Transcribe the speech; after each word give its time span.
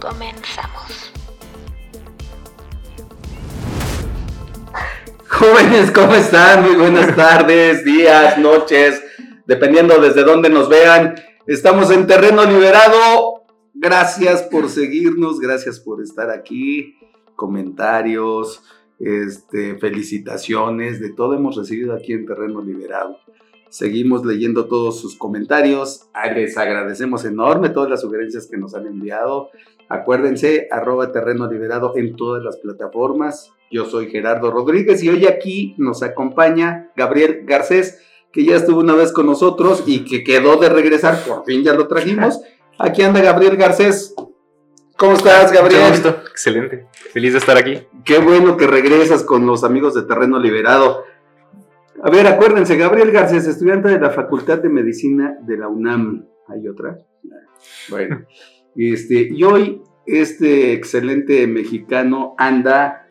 Comenzamos. 0.00 1.12
Jóvenes, 5.28 5.90
¿cómo 5.90 6.14
están? 6.14 6.62
Muy 6.62 6.76
buenas 6.76 7.14
tardes, 7.14 7.84
días, 7.84 8.38
noches, 8.38 9.02
dependiendo 9.46 10.00
desde 10.00 10.24
dónde 10.24 10.48
nos 10.48 10.70
vean. 10.70 11.16
Estamos 11.46 11.90
en 11.90 12.06
terreno 12.06 12.46
liberado. 12.46 13.44
Gracias 13.74 14.42
por 14.42 14.70
seguirnos, 14.70 15.38
gracias 15.38 15.78
por 15.78 16.02
estar 16.02 16.30
aquí. 16.30 16.96
Comentarios, 17.36 18.62
este, 18.98 19.76
felicitaciones, 19.76 20.98
de 21.00 21.10
todo 21.10 21.34
hemos 21.34 21.56
recibido 21.56 21.94
aquí 21.94 22.14
en 22.14 22.24
terreno 22.24 22.62
liberado. 22.62 23.18
Seguimos 23.68 24.24
leyendo 24.24 24.66
todos 24.66 24.98
sus 24.98 25.14
comentarios. 25.14 26.08
Les 26.34 26.56
agradecemos 26.56 27.24
enorme 27.24 27.68
todas 27.68 27.88
las 27.88 28.00
sugerencias 28.00 28.48
que 28.50 28.56
nos 28.56 28.74
han 28.74 28.86
enviado. 28.86 29.50
Acuérdense, 29.90 30.68
arroba 30.70 31.10
terreno 31.10 31.50
liberado 31.50 31.94
en 31.96 32.14
todas 32.14 32.44
las 32.44 32.58
plataformas. 32.58 33.52
Yo 33.72 33.86
soy 33.86 34.08
Gerardo 34.08 34.52
Rodríguez 34.52 35.02
y 35.02 35.08
hoy 35.08 35.26
aquí 35.26 35.74
nos 35.78 36.04
acompaña 36.04 36.92
Gabriel 36.96 37.40
Garcés, 37.44 38.00
que 38.30 38.44
ya 38.44 38.54
estuvo 38.54 38.78
una 38.78 38.94
vez 38.94 39.12
con 39.12 39.26
nosotros 39.26 39.82
y 39.86 40.04
que 40.04 40.22
quedó 40.22 40.58
de 40.58 40.68
regresar, 40.68 41.18
por 41.24 41.44
fin 41.44 41.64
ya 41.64 41.74
lo 41.74 41.88
trajimos. 41.88 42.40
Aquí 42.78 43.02
anda 43.02 43.20
Gabriel 43.20 43.56
Garcés. 43.56 44.14
¿Cómo 44.96 45.12
estás, 45.12 45.52
Gabriel? 45.52 45.82
Mucho 45.82 45.92
gusto. 45.92 46.30
Excelente. 46.30 46.86
Feliz 47.12 47.32
de 47.32 47.38
estar 47.38 47.58
aquí. 47.58 47.80
Qué 48.04 48.18
bueno 48.18 48.56
que 48.56 48.66
regresas 48.66 49.22
con 49.22 49.46
los 49.46 49.64
amigos 49.64 49.94
de 49.94 50.02
Terreno 50.04 50.38
Liberado. 50.38 51.04
A 52.02 52.10
ver, 52.10 52.26
acuérdense, 52.26 52.76
Gabriel 52.78 53.10
Garcés, 53.10 53.46
estudiante 53.46 53.88
de 53.88 54.00
la 54.00 54.10
Facultad 54.10 54.60
de 54.60 54.70
Medicina 54.70 55.36
de 55.42 55.58
la 55.58 55.68
UNAM. 55.68 56.26
¿Hay 56.48 56.66
otra? 56.68 56.96
Bueno. 57.90 58.24
Este, 58.76 59.28
y 59.30 59.42
hoy 59.42 59.82
este 60.06 60.72
excelente 60.72 61.46
mexicano 61.46 62.34
anda 62.38 63.06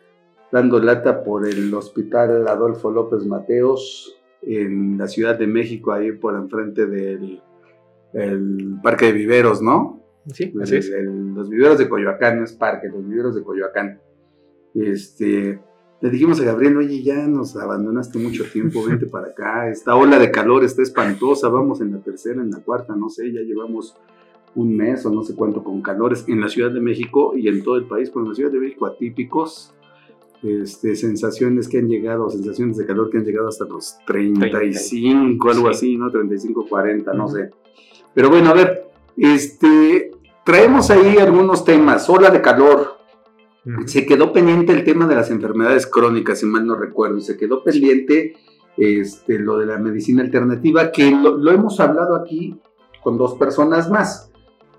dando 0.52 0.80
lata 0.80 1.22
por 1.22 1.46
el 1.46 1.72
Hospital 1.74 2.46
Adolfo 2.48 2.90
López 2.90 3.24
Mateos 3.26 4.16
en 4.42 4.98
la 4.98 5.06
Ciudad 5.06 5.38
de 5.38 5.46
México, 5.46 5.92
ahí 5.92 6.12
por 6.12 6.34
enfrente 6.34 6.86
del 6.86 7.42
el 8.12 8.78
Parque 8.82 9.06
de 9.06 9.12
Viveros, 9.12 9.62
¿no? 9.62 10.02
Sí, 10.26 10.52
así 10.60 10.76
es. 10.76 10.90
El- 10.90 11.32
los 11.34 11.48
viveros 11.48 11.78
de 11.78 11.88
Coyoacán, 11.88 12.38
no 12.38 12.44
es 12.44 12.52
parque, 12.52 12.88
los 12.88 13.06
viveros 13.08 13.36
de 13.36 13.42
Coyoacán. 13.44 14.00
Este, 14.74 15.60
le 16.00 16.10
dijimos 16.10 16.40
a 16.40 16.44
Gabriel, 16.44 16.76
oye, 16.78 17.02
ya 17.02 17.26
nos 17.28 17.56
abandonaste 17.56 18.18
mucho 18.18 18.44
tiempo, 18.52 18.84
vente 18.86 19.06
para 19.06 19.28
acá. 19.28 19.68
Esta 19.70 19.94
ola 19.94 20.18
de 20.18 20.30
calor 20.30 20.64
está 20.64 20.82
espantosa, 20.82 21.48
vamos 21.48 21.80
en 21.80 21.92
la 21.92 21.98
tercera, 22.02 22.42
en 22.42 22.50
la 22.50 22.58
cuarta, 22.58 22.96
no 22.96 23.08
sé, 23.08 23.32
ya 23.32 23.40
llevamos 23.42 23.96
un 24.54 24.76
mes 24.76 25.04
o 25.06 25.10
no 25.10 25.22
sé 25.22 25.34
cuánto 25.34 25.62
con 25.62 25.80
calores 25.82 26.24
en 26.28 26.40
la 26.40 26.48
Ciudad 26.48 26.70
de 26.72 26.80
México 26.80 27.34
y 27.36 27.48
en 27.48 27.62
todo 27.62 27.76
el 27.76 27.84
país, 27.86 28.10
pero 28.10 28.22
en 28.24 28.30
la 28.30 28.34
Ciudad 28.34 28.50
de 28.50 28.58
México 28.60 28.86
atípicos, 28.86 29.72
este, 30.42 30.96
sensaciones 30.96 31.68
que 31.68 31.78
han 31.78 31.88
llegado, 31.88 32.30
sensaciones 32.30 32.76
de 32.78 32.86
calor 32.86 33.10
que 33.10 33.18
han 33.18 33.24
llegado 33.24 33.48
hasta 33.48 33.66
los 33.66 33.98
35, 34.06 35.50
algo 35.50 35.66
Sí. 35.66 35.70
así, 35.70 35.96
¿no? 35.96 36.10
35, 36.10 36.66
40, 36.68 37.12
no 37.12 37.28
sé. 37.28 37.50
Pero 38.14 38.30
bueno, 38.30 38.50
a 38.50 38.54
ver, 38.54 38.86
este, 39.16 40.10
traemos 40.44 40.90
ahí 40.90 41.18
algunos 41.18 41.64
temas, 41.64 42.08
ola 42.08 42.30
de 42.30 42.40
calor, 42.40 42.98
se 43.84 44.06
quedó 44.06 44.32
pendiente 44.32 44.72
el 44.72 44.84
tema 44.84 45.06
de 45.06 45.14
las 45.14 45.30
enfermedades 45.30 45.86
crónicas, 45.86 46.38
si 46.40 46.46
mal 46.46 46.66
no 46.66 46.74
recuerdo, 46.74 47.20
se 47.20 47.36
quedó 47.36 47.62
pendiente 47.62 48.34
este, 48.78 49.38
lo 49.38 49.58
de 49.58 49.66
la 49.66 49.76
medicina 49.78 50.22
alternativa, 50.22 50.90
que 50.90 51.10
lo, 51.10 51.36
lo 51.36 51.52
hemos 51.52 51.78
hablado 51.78 52.16
aquí 52.16 52.56
con 53.02 53.18
dos 53.18 53.34
personas 53.34 53.90
más. 53.90 54.29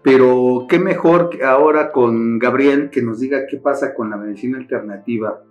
Pero 0.03 0.65
qué 0.67 0.79
mejor 0.79 1.29
que 1.29 1.43
ahora 1.43 1.91
con 1.91 2.39
Gabriel 2.39 2.89
que 2.89 3.01
nos 3.01 3.19
diga 3.19 3.45
qué 3.49 3.57
pasa 3.57 3.93
con 3.93 4.09
la 4.09 4.17
medicina 4.17 4.57
alternativa, 4.57 5.43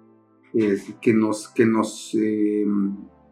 es, 0.52 0.92
que 1.00 1.14
nos, 1.14 1.48
que 1.48 1.64
nos, 1.66 2.12
eh, 2.18 2.64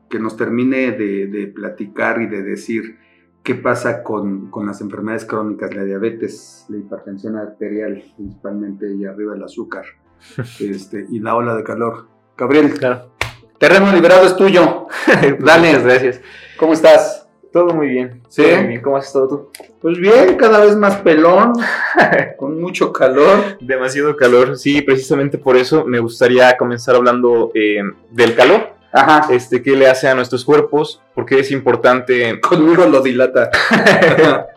que 0.09 0.21
nos 0.21 0.37
termine 0.37 0.93
de, 0.93 1.27
de 1.27 1.49
platicar 1.49 2.23
y 2.23 2.27
de 2.29 2.43
decir 2.43 2.99
qué 3.43 3.55
pasa 3.57 4.03
con, 4.05 4.51
con 4.51 4.67
las 4.67 4.81
enfermedades 4.81 5.25
crónicas, 5.25 5.75
la 5.75 5.85
diabetes, 5.85 6.67
la 6.69 6.77
hipertensión 6.79 7.37
arterial, 7.37 8.05
principalmente, 8.17 8.95
y 8.95 9.05
arriba 9.05 9.35
el 9.35 9.43
azúcar, 9.43 9.85
este, 10.61 11.07
y 11.11 11.19
la 11.21 11.35
ola 11.35 11.57
de 11.57 11.65
calor. 11.65 12.09
Gabriel, 12.37 12.73
Claro. 12.75 13.11
terreno 13.59 13.93
liberado 13.93 14.25
es 14.27 14.37
tuyo. 14.37 14.87
Dale. 15.41 15.69
Muchas 15.69 15.85
gracias. 15.85 16.21
¿Cómo 16.57 16.73
estás? 16.75 17.28
Todo 17.53 17.75
muy 17.75 17.89
bien. 17.89 18.23
¿Sí? 18.29 18.43
Todo 18.43 18.57
muy 18.57 18.67
bien. 18.69 18.81
¿Cómo 18.81 18.97
has 18.97 19.07
estado 19.07 19.29
tú? 19.29 19.51
Pues 19.81 19.99
bien, 19.99 20.37
cada 20.37 20.65
vez 20.65 20.77
más 20.77 20.97
pelón, 20.97 21.53
con 22.37 22.61
mucho 22.61 22.93
calor. 22.93 23.59
Demasiado 23.61 24.17
calor. 24.17 24.59
Sí, 24.59 24.83
precisamente 24.83 25.39
por 25.39 25.57
eso 25.57 25.85
me 25.85 25.99
gustaría 25.99 26.57
comenzar 26.57 26.97
hablando 26.97 27.51
eh, 27.55 27.83
del 28.11 28.35
calor. 28.35 28.79
Ajá, 28.93 29.33
Este, 29.33 29.63
¿Qué 29.63 29.73
le 29.73 29.87
hace 29.87 30.09
a 30.09 30.15
nuestros 30.15 30.45
cuerpos? 30.45 31.03
¿Por 31.15 31.27
qué 31.27 31.41
es 31.41 31.51
importante 31.51 32.41
conmigo 32.41 32.87
lo 32.87 33.03
dilata. 33.03 33.51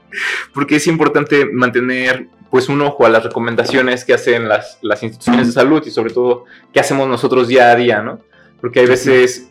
porque 0.53 0.77
es 0.77 0.87
importante 0.87 1.45
mantener 1.45 2.27
pues 2.49 2.67
un 2.67 2.81
ojo 2.81 3.05
a 3.05 3.09
las 3.09 3.23
recomendaciones 3.23 4.03
que 4.03 4.13
hacen 4.13 4.47
las, 4.47 4.77
las 4.81 5.03
instituciones 5.03 5.47
de 5.47 5.53
salud 5.53 5.81
y 5.85 5.91
sobre 5.91 6.13
todo 6.13 6.45
qué 6.73 6.81
hacemos 6.81 7.07
nosotros 7.07 7.47
día 7.47 7.71
a 7.71 7.75
día, 7.75 8.01
¿no? 8.01 8.19
Porque 8.59 8.81
hay 8.81 8.87
veces 8.87 9.49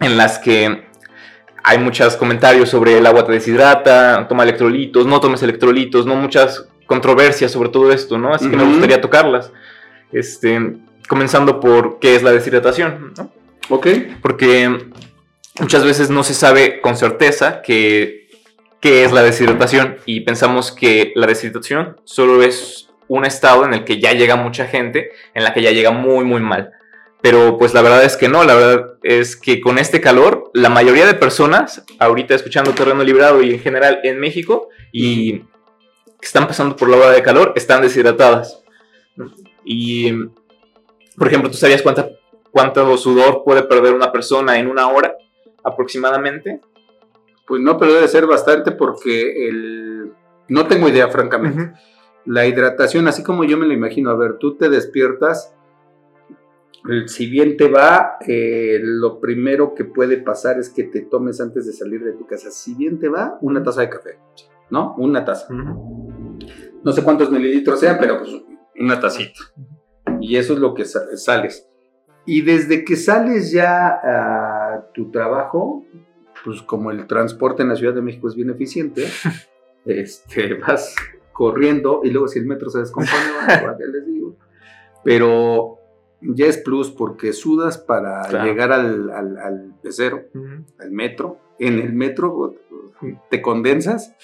en 0.00 0.16
las 0.16 0.38
que 0.38 0.84
hay 1.64 1.78
muchos 1.78 2.16
comentarios 2.16 2.68
sobre 2.68 2.98
el 2.98 3.06
agua 3.06 3.24
te 3.24 3.32
deshidrata, 3.32 4.28
toma 4.28 4.42
electrolitos, 4.42 5.06
no 5.06 5.18
tomes 5.18 5.42
electrolitos, 5.42 6.04
no 6.04 6.14
muchas 6.14 6.68
controversias 6.86 7.50
sobre 7.50 7.70
todo 7.70 7.90
esto, 7.90 8.18
¿no? 8.18 8.34
Así 8.34 8.50
que 8.50 8.56
me 8.56 8.64
gustaría 8.64 9.00
tocarlas. 9.00 9.50
Este, 10.12 10.76
comenzando 11.08 11.60
por 11.60 11.98
qué 11.98 12.16
es 12.16 12.22
la 12.22 12.32
deshidratación, 12.32 13.14
¿no? 13.16 13.32
¿Ok? 13.70 13.86
porque 14.20 14.90
muchas 15.58 15.84
veces 15.84 16.10
no 16.10 16.22
se 16.22 16.34
sabe 16.34 16.82
con 16.82 16.98
certeza 16.98 17.62
que, 17.62 18.28
qué 18.80 19.04
es 19.04 19.12
la 19.12 19.22
deshidratación 19.22 19.96
y 20.04 20.20
pensamos 20.20 20.70
que 20.70 21.12
la 21.16 21.26
deshidratación 21.26 21.96
solo 22.04 22.42
es 22.42 22.90
un 23.08 23.24
estado 23.24 23.64
en 23.64 23.72
el 23.72 23.84
que 23.84 24.00
ya 24.00 24.12
llega 24.12 24.36
mucha 24.36 24.66
gente, 24.66 25.12
en 25.32 25.44
la 25.44 25.54
que 25.54 25.62
ya 25.62 25.70
llega 25.70 25.92
muy, 25.92 26.26
muy 26.26 26.42
mal. 26.42 26.72
Pero 27.24 27.56
pues 27.56 27.72
la 27.72 27.80
verdad 27.80 28.04
es 28.04 28.18
que 28.18 28.28
no, 28.28 28.44
la 28.44 28.54
verdad 28.54 28.98
es 29.02 29.34
que 29.34 29.62
con 29.62 29.78
este 29.78 30.02
calor, 30.02 30.50
la 30.52 30.68
mayoría 30.68 31.06
de 31.06 31.14
personas, 31.14 31.82
ahorita 31.98 32.34
escuchando 32.34 32.72
Terreno 32.72 33.02
Librado 33.02 33.40
y 33.40 33.54
en 33.54 33.60
general 33.60 34.00
en 34.02 34.20
México, 34.20 34.68
y 34.92 35.38
que 35.38 36.26
están 36.26 36.46
pasando 36.46 36.76
por 36.76 36.90
la 36.90 36.98
ola 36.98 37.12
de 37.12 37.22
calor, 37.22 37.54
están 37.56 37.80
deshidratadas. 37.80 38.62
Y, 39.64 40.12
por 41.16 41.28
ejemplo, 41.28 41.50
¿tú 41.50 41.56
sabías 41.56 41.80
cuánta 41.80 42.10
cuánto 42.54 42.96
sudor 42.98 43.42
puede 43.42 43.62
perder 43.62 43.94
una 43.94 44.12
persona 44.12 44.58
en 44.58 44.68
una 44.68 44.88
hora 44.88 45.16
aproximadamente. 45.64 46.60
Pues 47.46 47.62
no, 47.62 47.78
pero 47.78 47.94
debe 47.94 48.06
ser 48.06 48.26
bastante 48.26 48.70
porque 48.72 49.48
el... 49.48 50.12
No 50.48 50.66
tengo 50.66 50.90
idea, 50.90 51.08
francamente. 51.08 51.72
La 52.26 52.46
hidratación, 52.46 53.08
así 53.08 53.22
como 53.22 53.44
yo 53.44 53.56
me 53.56 53.66
lo 53.66 53.72
imagino, 53.72 54.10
a 54.10 54.16
ver, 54.16 54.36
tú 54.38 54.56
te 54.58 54.68
despiertas, 54.68 55.53
si 57.06 57.30
bien 57.30 57.56
te 57.56 57.68
va, 57.68 58.16
eh, 58.26 58.78
lo 58.82 59.20
primero 59.20 59.74
que 59.74 59.84
puede 59.84 60.18
pasar 60.18 60.58
es 60.58 60.68
que 60.70 60.84
te 60.84 61.00
tomes 61.02 61.40
antes 61.40 61.66
de 61.66 61.72
salir 61.72 62.02
de 62.04 62.12
tu 62.12 62.26
casa, 62.26 62.50
si 62.50 62.74
bien 62.74 62.98
te 62.98 63.08
va, 63.08 63.38
una 63.40 63.62
taza 63.62 63.80
de 63.82 63.88
café, 63.90 64.18
¿no? 64.70 64.94
Una 64.98 65.24
taza. 65.24 65.46
No 65.50 66.92
sé 66.92 67.02
cuántos 67.02 67.30
mililitros 67.30 67.80
sean, 67.80 67.96
pero 67.98 68.18
pues 68.18 68.30
una 68.78 69.00
tacita. 69.00 69.40
Y 70.20 70.36
eso 70.36 70.52
es 70.52 70.58
lo 70.58 70.74
que 70.74 70.84
sa- 70.84 71.16
sales. 71.16 71.68
Y 72.26 72.42
desde 72.42 72.84
que 72.84 72.96
sales 72.96 73.50
ya 73.52 73.88
a 73.88 74.90
tu 74.94 75.10
trabajo, 75.10 75.84
pues 76.44 76.60
como 76.62 76.90
el 76.90 77.06
transporte 77.06 77.62
en 77.62 77.68
la 77.70 77.76
Ciudad 77.76 77.94
de 77.94 78.02
México 78.02 78.28
es 78.28 78.34
bien 78.34 78.50
eficiente, 78.50 79.06
este, 79.86 80.54
vas 80.54 80.94
corriendo 81.32 82.00
y 82.04 82.10
luego 82.10 82.28
si 82.28 82.38
el 82.38 82.46
metro 82.46 82.68
se 82.70 82.80
descompone, 82.80 83.16
bueno, 83.62 83.76
¿qué 83.78 83.86
les 83.86 84.06
digo? 84.06 84.36
Pero 85.02 85.78
ya 86.34 86.46
es 86.46 86.58
plus 86.58 86.90
porque 86.90 87.32
sudas 87.32 87.78
para 87.78 88.22
Claro. 88.22 88.44
llegar 88.46 88.72
al, 88.72 89.10
al, 89.10 89.36
al 89.38 89.74
pecero, 89.82 90.22
al 90.78 90.90
metro. 90.90 91.38
En 91.58 91.78
el 91.78 91.92
metro 91.92 92.54
te 93.30 93.40
condensas. 93.42 94.14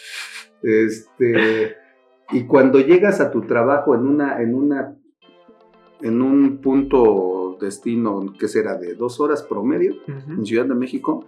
Este, 0.62 1.76
y 2.32 2.44
cuando 2.46 2.80
llegas 2.80 3.20
a 3.20 3.30
tu 3.30 3.42
trabajo 3.42 3.94
en 3.94 4.02
una, 4.06 4.40
en 4.42 4.54
una 4.54 4.96
en 6.02 6.22
un 6.22 6.58
punto 6.62 7.58
destino 7.60 8.32
que 8.38 8.48
será 8.48 8.76
de 8.78 8.94
dos 8.94 9.20
horas 9.20 9.42
promedio 9.42 9.96
en 10.06 10.46
Ciudad 10.46 10.64
de 10.64 10.74
México, 10.74 11.26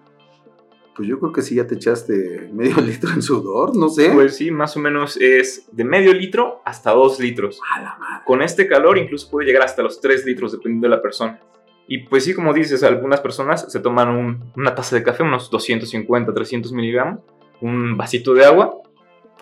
pues 0.94 1.08
yo 1.08 1.18
creo 1.18 1.32
que 1.32 1.42
sí 1.42 1.54
ya 1.54 1.66
te 1.66 1.74
echaste 1.76 2.50
medio 2.52 2.76
litro 2.80 3.10
en 3.12 3.22
sudor, 3.22 3.74
no 3.76 3.88
sé. 3.88 4.10
Pues 4.10 4.36
sí, 4.36 4.50
más 4.50 4.76
o 4.76 4.80
menos 4.80 5.16
es 5.20 5.66
de 5.72 5.84
medio 5.84 6.12
litro 6.12 6.60
hasta 6.64 6.90
dos 6.92 7.18
litros. 7.20 7.60
A 7.74 7.80
la 7.80 7.96
madre. 7.98 8.22
Con 8.26 8.42
este 8.42 8.66
calor 8.66 8.98
incluso 8.98 9.30
puede 9.30 9.46
llegar 9.46 9.62
hasta 9.62 9.82
los 9.82 10.00
tres 10.00 10.24
litros 10.26 10.52
dependiendo 10.52 10.88
de 10.88 10.96
la 10.96 11.02
persona. 11.02 11.40
Y 11.88 11.98
pues 12.04 12.24
sí, 12.24 12.32
como 12.34 12.52
dices, 12.54 12.82
algunas 12.84 13.20
personas 13.20 13.70
se 13.70 13.80
toman 13.80 14.08
un- 14.08 14.52
una 14.56 14.74
taza 14.74 14.94
de 14.96 15.02
café, 15.02 15.22
unos 15.24 15.50
250, 15.50 16.32
300 16.32 16.72
miligramos, 16.72 17.20
un 17.60 17.96
vasito 17.96 18.34
de 18.34 18.44
agua. 18.44 18.76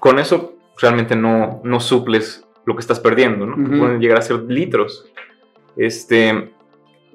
Con 0.01 0.19
eso 0.19 0.55
realmente 0.81 1.15
no, 1.17 1.61
no 1.65 1.79
suples 1.81 2.47
lo 2.65 2.75
que 2.75 2.81
estás 2.81 2.99
perdiendo, 3.01 3.45
¿no? 3.47 3.55
Ujú. 3.63 3.79
Pueden 3.79 4.01
llegar 4.01 4.19
a 4.19 4.23
ser 4.23 4.43
litros. 4.45 5.11
Este, 5.77 6.53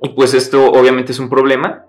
y 0.02 0.10
pues 0.10 0.34
esto 0.34 0.72
obviamente 0.72 1.12
es 1.12 1.20
un 1.20 1.30
problema 1.30 1.86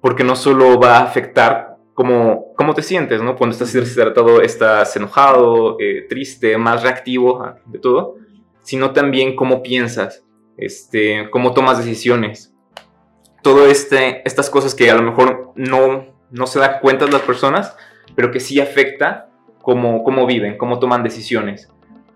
porque 0.00 0.24
no 0.24 0.36
solo 0.36 0.78
va 0.78 0.98
a 0.98 1.02
afectar 1.04 1.73
cómo, 1.94 2.52
cómo 2.56 2.74
te 2.74 2.82
sientes, 2.82 3.22
¿no? 3.22 3.36
Cuando 3.36 3.54
estás 3.54 3.72
deshidratado 3.72 4.40
estás 4.42 4.94
enojado, 4.96 5.76
eh, 5.80 6.06
triste, 6.08 6.58
más 6.58 6.82
reactivo 6.82 7.42
a- 7.42 7.58
de 7.64 7.78
todo, 7.78 8.16
sino 8.62 8.92
también 8.92 9.36
cómo 9.36 9.62
piensas, 9.62 10.24
este, 10.56 11.28
cómo 11.30 11.54
tomas 11.54 11.78
decisiones. 11.78 12.52
Todo 13.42 13.66
este, 13.66 14.26
estas 14.26 14.50
cosas 14.50 14.74
que 14.74 14.90
a 14.90 14.94
lo 14.94 15.02
mejor 15.02 15.52
no, 15.54 16.06
no 16.30 16.46
se 16.46 16.58
dan 16.58 16.80
cuenta 16.80 17.06
las 17.06 17.22
personas, 17.22 17.76
pero 18.14 18.30
que 18.30 18.40
sí 18.40 18.60
afecta 18.60 19.28
cómo, 19.62 20.02
cómo 20.02 20.26
viven, 20.26 20.56
cómo 20.58 20.78
toman 20.78 21.02
decisiones. 21.02 21.68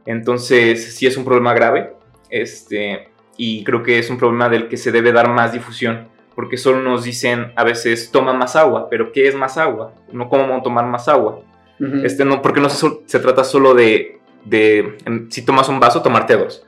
Entonces, 0.07 0.95
sí 0.97 1.07
es 1.07 1.17
un 1.17 1.25
problema 1.25 1.53
grave, 1.55 1.93
este, 2.31 3.11
y 3.37 3.63
creo 3.65 3.83
que 3.83 3.99
es 3.99 4.09
un 4.11 4.17
problema 4.19 4.49
del 4.49 4.69
que 4.69 4.77
se 4.79 4.91
debe 4.91 5.13
dar 5.13 5.29
más 5.29 5.53
difusión, 5.53 6.09
porque 6.39 6.57
solo 6.57 6.81
nos 6.81 7.03
dicen 7.03 7.51
a 7.57 7.65
veces 7.65 8.13
toma 8.13 8.33
más 8.33 8.55
agua, 8.55 8.89
pero 8.89 9.11
¿qué 9.11 9.27
es 9.27 9.35
más 9.35 9.59
agua? 9.59 9.93
No 10.13 10.29
cómo 10.29 10.63
tomar 10.63 10.87
más 10.87 11.09
agua. 11.09 11.41
Ujú. 11.81 12.05
Este 12.05 12.25
no, 12.25 12.43
porque 12.43 12.61
no 12.61 12.69
se, 12.69 12.87
se 13.07 13.19
trata 13.19 13.43
solo 13.43 13.75
de, 13.75 14.21
de, 14.45 14.99
si 15.31 15.45
tomas 15.45 15.69
un 15.69 15.81
vaso, 15.81 16.01
tomarte 16.01 16.37
dos. 16.37 16.65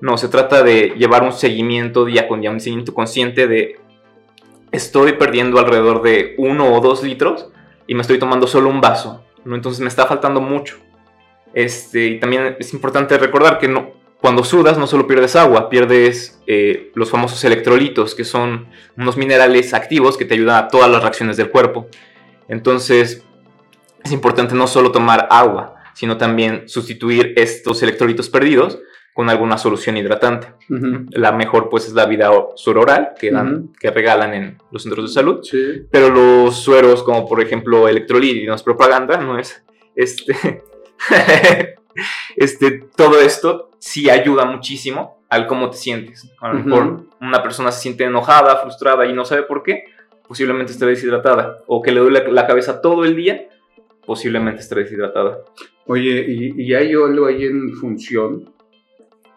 No, 0.00 0.18
se 0.18 0.26
trata 0.26 0.64
de 0.64 0.94
llevar 0.96 1.22
un 1.22 1.30
seguimiento 1.30 2.04
día 2.04 2.26
con 2.26 2.40
día, 2.40 2.50
un 2.50 2.58
seguimiento 2.58 2.94
consciente 2.94 3.46
de 3.46 3.78
estoy 4.72 5.12
perdiendo 5.12 5.60
alrededor 5.60 6.02
de 6.02 6.34
uno 6.36 6.74
o 6.74 6.80
dos 6.80 7.04
litros 7.04 7.48
y 7.86 7.94
me 7.94 8.00
estoy 8.00 8.18
tomando 8.18 8.48
solo 8.48 8.70
un 8.70 8.80
vaso, 8.80 9.24
¿no? 9.44 9.54
Entonces 9.54 9.80
me 9.82 9.88
está 9.88 10.06
faltando 10.06 10.40
mucho. 10.40 10.78
Este, 11.54 12.06
y 12.06 12.18
también 12.18 12.56
es 12.58 12.74
importante 12.74 13.16
recordar 13.18 13.60
que 13.60 13.68
no, 13.68 13.92
cuando 14.22 14.44
sudas 14.44 14.78
no 14.78 14.86
solo 14.86 15.08
pierdes 15.08 15.34
agua, 15.34 15.68
pierdes 15.68 16.40
eh, 16.46 16.92
los 16.94 17.10
famosos 17.10 17.42
electrolitos, 17.42 18.14
que 18.14 18.22
son 18.22 18.68
unos 18.96 19.16
minerales 19.16 19.74
activos 19.74 20.16
que 20.16 20.24
te 20.24 20.34
ayudan 20.34 20.64
a 20.64 20.68
todas 20.68 20.88
las 20.88 21.02
reacciones 21.02 21.36
del 21.36 21.50
cuerpo. 21.50 21.88
Entonces, 22.46 23.24
es 24.04 24.12
importante 24.12 24.54
no 24.54 24.68
solo 24.68 24.92
tomar 24.92 25.26
agua, 25.28 25.74
sino 25.94 26.18
también 26.18 26.68
sustituir 26.68 27.34
estos 27.36 27.82
electrolitos 27.82 28.30
perdidos 28.30 28.78
con 29.12 29.28
alguna 29.28 29.58
solución 29.58 29.96
hidratante. 29.96 30.52
La 31.10 31.32
mejor 31.32 31.68
pues 31.68 31.88
es 31.88 31.92
la 31.92 32.06
vida 32.06 32.30
suero 32.54 32.82
oral 32.82 33.14
que, 33.18 33.32
dan, 33.32 33.72
que 33.80 33.90
regalan 33.90 34.34
en 34.34 34.58
los 34.70 34.84
centros 34.84 35.10
de 35.10 35.12
salud. 35.12 35.40
Sí. 35.42 35.82
Pero 35.90 36.10
los 36.10 36.54
sueros 36.54 37.02
como 37.02 37.28
por 37.28 37.42
ejemplo 37.42 37.88
electrolit 37.88 38.36
y 38.36 38.46
no 38.46 38.54
es 38.54 38.62
propaganda, 38.62 39.16
no 39.16 39.36
es 39.36 39.64
este 39.96 40.62
este 42.36 42.70
todo 42.96 43.20
esto 43.20 43.71
sí 43.82 44.08
ayuda 44.08 44.44
muchísimo 44.44 45.18
al 45.28 45.48
cómo 45.48 45.68
te 45.68 45.76
sientes. 45.76 46.30
A 46.40 46.52
lo 46.52 46.60
mejor 46.60 47.06
una 47.20 47.42
persona 47.42 47.72
se 47.72 47.80
siente 47.80 48.04
enojada, 48.04 48.58
frustrada 48.58 49.06
y 49.06 49.12
no 49.12 49.24
sabe 49.24 49.42
por 49.42 49.64
qué, 49.64 49.86
posiblemente 50.28 50.70
esté 50.70 50.86
deshidratada 50.86 51.58
o 51.66 51.82
que 51.82 51.90
le 51.90 51.98
duele 51.98 52.30
la 52.30 52.46
cabeza 52.46 52.80
todo 52.80 53.04
el 53.04 53.16
día, 53.16 53.48
posiblemente 54.06 54.60
esté 54.60 54.76
deshidratada. 54.76 55.38
Oye, 55.86 56.24
y, 56.28 56.62
y 56.62 56.74
hay 56.74 56.92
algo 56.92 57.26
ahí 57.26 57.44
en 57.44 57.72
función. 57.74 58.52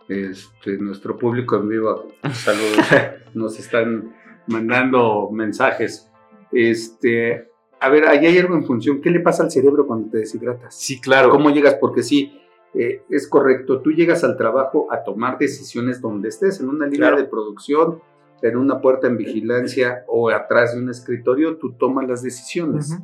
Este, 0.08 0.78
nuestro 0.78 1.18
público 1.18 1.56
en 1.56 1.68
vivo, 1.68 2.12
saludos, 2.32 2.86
nos 3.34 3.58
están 3.58 4.14
mandando 4.46 5.32
mensajes. 5.32 6.12
Este, 6.52 7.50
a 7.80 7.90
ver, 7.90 8.08
ahí 8.08 8.28
hay 8.28 8.38
algo 8.38 8.54
en 8.54 8.64
función. 8.64 9.02
¿Qué 9.02 9.10
le 9.10 9.22
pasa 9.22 9.42
al 9.42 9.50
cerebro 9.50 9.88
cuando 9.88 10.12
te 10.12 10.20
deshidratas? 10.20 10.76
Sí, 10.80 11.02
claro. 11.02 11.32
¿Cómo 11.32 11.50
llegas? 11.50 11.78
Porque 11.82 12.04
sí, 12.04 12.40
eh, 12.78 13.02
es 13.10 13.28
correcto. 13.28 13.82
Tú 13.82 13.92
llegas 13.92 14.24
al 14.24 14.38
trabajo 14.38 14.88
a 14.92 15.04
tomar 15.04 15.38
decisiones 15.38 16.02
donde 16.02 16.30
estés, 16.30 16.60
en 16.60 16.70
una 16.70 16.86
línea 16.86 17.10
Claro. 17.10 17.18
de 17.18 17.28
producción, 17.28 18.02
en 18.42 18.58
una 18.58 18.82
puerta 18.82 19.08
en 19.08 19.18
vigilancia 19.18 20.04
o 20.08 20.30
atrás 20.30 20.74
de 20.76 20.82
un 20.82 20.90
escritorio, 20.90 21.58
tú 21.58 21.74
tomas 21.74 22.08
las 22.08 22.22
decisiones 22.22 22.98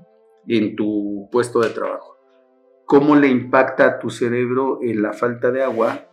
en 0.48 0.76
tu 0.76 1.30
puesto 1.32 1.62
de 1.62 1.70
trabajo. 1.70 2.18
¿Cómo 2.86 3.16
le 3.16 3.28
impacta 3.30 3.86
a 3.86 4.00
tu 4.00 4.10
cerebro 4.10 4.80
eh, 4.82 4.94
la 4.94 5.14
falta 5.14 5.50
de 5.52 5.64
agua? 5.64 6.08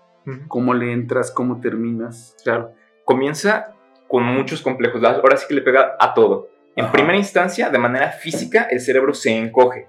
¿Cómo 0.47 0.75
le 0.75 0.93
entras? 0.93 1.31
¿Cómo 1.31 1.61
terminas? 1.61 2.37
Claro. 2.45 2.73
Comienza 3.05 3.75
con 4.09 4.23
muchos 4.25 4.63
complejos. 4.63 5.03
Ahora 5.03 5.37
sí 5.37 5.47
que 5.49 5.55
le 5.55 5.63
pega 5.63 5.97
a 5.99 6.15
todo. 6.15 6.49
En 6.77 6.85
Ajá. 6.85 6.93
primera 6.93 7.17
instancia, 7.17 7.71
de 7.71 7.79
manera 7.79 8.13
física, 8.13 8.69
el 8.71 8.81
cerebro 8.81 9.13
se 9.15 9.31
encoge. 9.37 9.89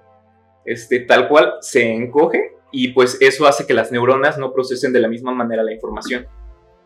Este, 0.64 1.00
tal 1.00 1.28
cual 1.28 1.54
se 1.60 1.92
encoge 1.94 2.52
y 2.72 2.88
pues 2.92 3.16
eso 3.20 3.46
hace 3.46 3.66
que 3.66 3.74
las 3.74 3.90
neuronas 3.92 4.38
no 4.38 4.52
procesen 4.52 4.92
de 4.92 5.00
la 5.00 5.08
misma 5.08 5.32
manera 5.32 5.62
la 5.62 5.72
información. 5.72 6.26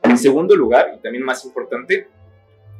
En 0.02 0.18
segundo 0.18 0.54
lugar, 0.56 0.92
y 0.96 1.02
también 1.02 1.24
más 1.24 1.44
importante, 1.44 2.08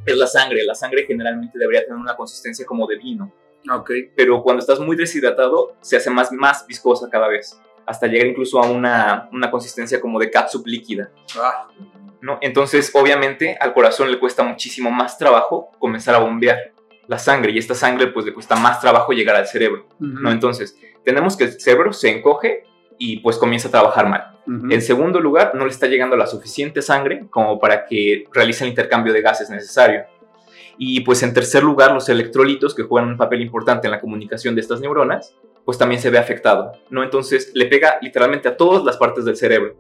es 0.05 0.17
la 0.17 0.27
sangre. 0.27 0.65
La 0.65 0.75
sangre 0.75 1.05
generalmente 1.07 1.59
debería 1.59 1.83
tener 1.85 1.99
una 1.99 2.17
consistencia 2.17 2.67
como 2.67 2.87
de 2.87 2.97
vino, 2.97 3.33
Ok. 3.71 3.91
pero 4.15 4.43
cuando 4.43 4.61
estás 4.61 4.79
muy 4.81 4.97
deshidratado 4.97 5.77
se 5.81 5.97
hace 5.97 6.11
más, 6.11 6.31
más 6.33 6.67
viscosa 6.67 7.09
cada 7.11 7.29
vez, 7.29 7.59
hasta 7.87 8.07
llegar 8.07 8.27
incluso 8.27 8.63
a 8.63 8.67
una, 8.71 9.29
una 9.33 9.51
consistencia 9.51 10.01
como 10.01 10.19
de 10.19 10.31
catsup 10.31 10.67
líquida. 10.67 11.11
Ah, 11.39 11.69
¿no? 12.21 12.39
Entonces, 12.43 12.91
obviamente, 12.95 13.57
al 13.61 13.73
corazón 13.75 14.11
le 14.11 14.19
cuesta 14.19 14.43
muchísimo 14.43 14.91
más 14.91 15.19
trabajo 15.19 15.71
comenzar 15.79 16.15
a 16.15 16.19
bombear 16.19 16.73
la 17.07 17.19
sangre 17.19 17.53
y 17.53 17.59
esta 17.59 17.75
sangre 17.75 18.07
pues 18.09 18.25
le 18.25 18.33
cuesta 18.33 18.57
más 18.57 18.81
trabajo 18.81 19.13
llegar 19.13 19.37
al 19.37 19.47
cerebro, 19.47 19.87
¿no? 19.99 20.31
Entonces, 20.31 20.75
tenemos 21.05 21.37
que 21.37 21.45
el 21.45 21.61
cerebro 21.61 21.93
se 21.93 22.11
encoge 22.11 22.65
y 22.99 23.19
pues 23.19 23.37
comienza 23.37 23.69
a 23.69 23.71
trabajar 23.71 24.09
mal. 24.09 24.35
En 24.47 24.83
segundo 24.83 25.21
lugar, 25.21 25.53
no 25.55 25.65
le 25.65 25.71
está 25.71 25.87
llegando 25.87 26.17
la 26.17 26.27
suficiente 26.27 26.83
sangre 26.83 27.27
como 27.31 27.59
para 27.59 27.87
que 27.87 28.25
realice 28.33 28.65
el 28.65 28.71
intercambio 28.71 29.13
de 29.13 29.23
gases 29.23 29.49
necesario. 29.49 30.05
Y 30.77 31.01
pues 31.01 31.23
en 31.23 31.33
tercer 31.33 31.63
lugar, 31.63 31.93
los 31.93 32.09
electrolitos 32.09 32.75
que 32.75 32.83
juegan 32.83 33.09
un 33.09 33.17
papel 33.17 33.41
importante 33.41 33.87
en 33.87 33.93
la 33.93 34.01
comunicación 34.01 34.55
de 34.55 34.61
estas 34.61 34.81
neuronas, 34.81 35.35
pues 35.65 35.79
también 35.79 36.01
se 36.01 36.11
ve 36.11 36.19
afectado, 36.19 36.73
¿no? 36.91 37.03
Entonces 37.03 37.53
le 37.55 37.67
pega 37.67 37.99
literalmente 38.03 38.49
a 38.49 38.57
todas 38.57 38.85
las 38.85 38.99
partes 38.99 39.25
del 39.25 39.37
cerebro. 39.37 39.77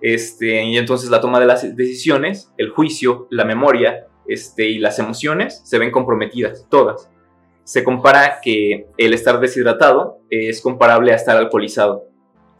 Este, 0.00 0.62
y 0.64 0.76
entonces 0.76 1.10
la 1.10 1.20
toma 1.20 1.40
de 1.40 1.46
las 1.46 1.76
decisiones, 1.76 2.52
el 2.58 2.70
juicio, 2.70 3.28
la 3.30 3.44
memoria 3.44 4.08
este, 4.26 4.66
y 4.66 4.78
las 4.78 4.98
emociones 4.98 5.62
se 5.64 5.78
ven 5.78 5.90
comprometidas, 5.90 6.66
todas. 6.68 7.08
Se 7.64 7.84
compara 7.84 8.40
que 8.42 8.88
el 8.98 9.14
estar 9.14 9.38
deshidratado 9.38 10.18
es 10.28 10.60
comparable 10.60 11.12
a 11.12 11.16
estar 11.16 11.36
alcoholizado, 11.36 12.08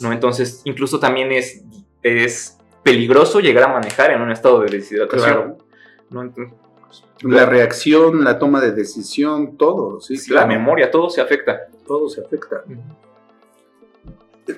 ¿no? 0.00 0.12
Entonces 0.12 0.62
incluso 0.64 0.98
también 0.98 1.32
es, 1.32 1.62
es 2.02 2.58
peligroso 2.82 3.40
llegar 3.40 3.64
a 3.64 3.72
manejar 3.72 4.10
en 4.12 4.20
un 4.22 4.30
estado 4.30 4.60
de 4.60 4.70
deshidratación. 4.70 5.22
Claro. 5.32 5.58
¿no? 6.10 6.22
Entonces, 6.22 6.54
La 7.22 7.46
reacción, 7.46 8.24
la 8.24 8.38
toma 8.38 8.60
de 8.60 8.72
decisión, 8.72 9.56
todo, 9.56 10.00
sí, 10.00 10.16
sí, 10.16 10.32
la 10.32 10.44
memoria, 10.46 10.90
todo 10.90 11.08
se 11.08 11.20
afecta. 11.20 11.68
todo 11.86 12.08
se 12.08 12.20
afecta. 12.20 12.64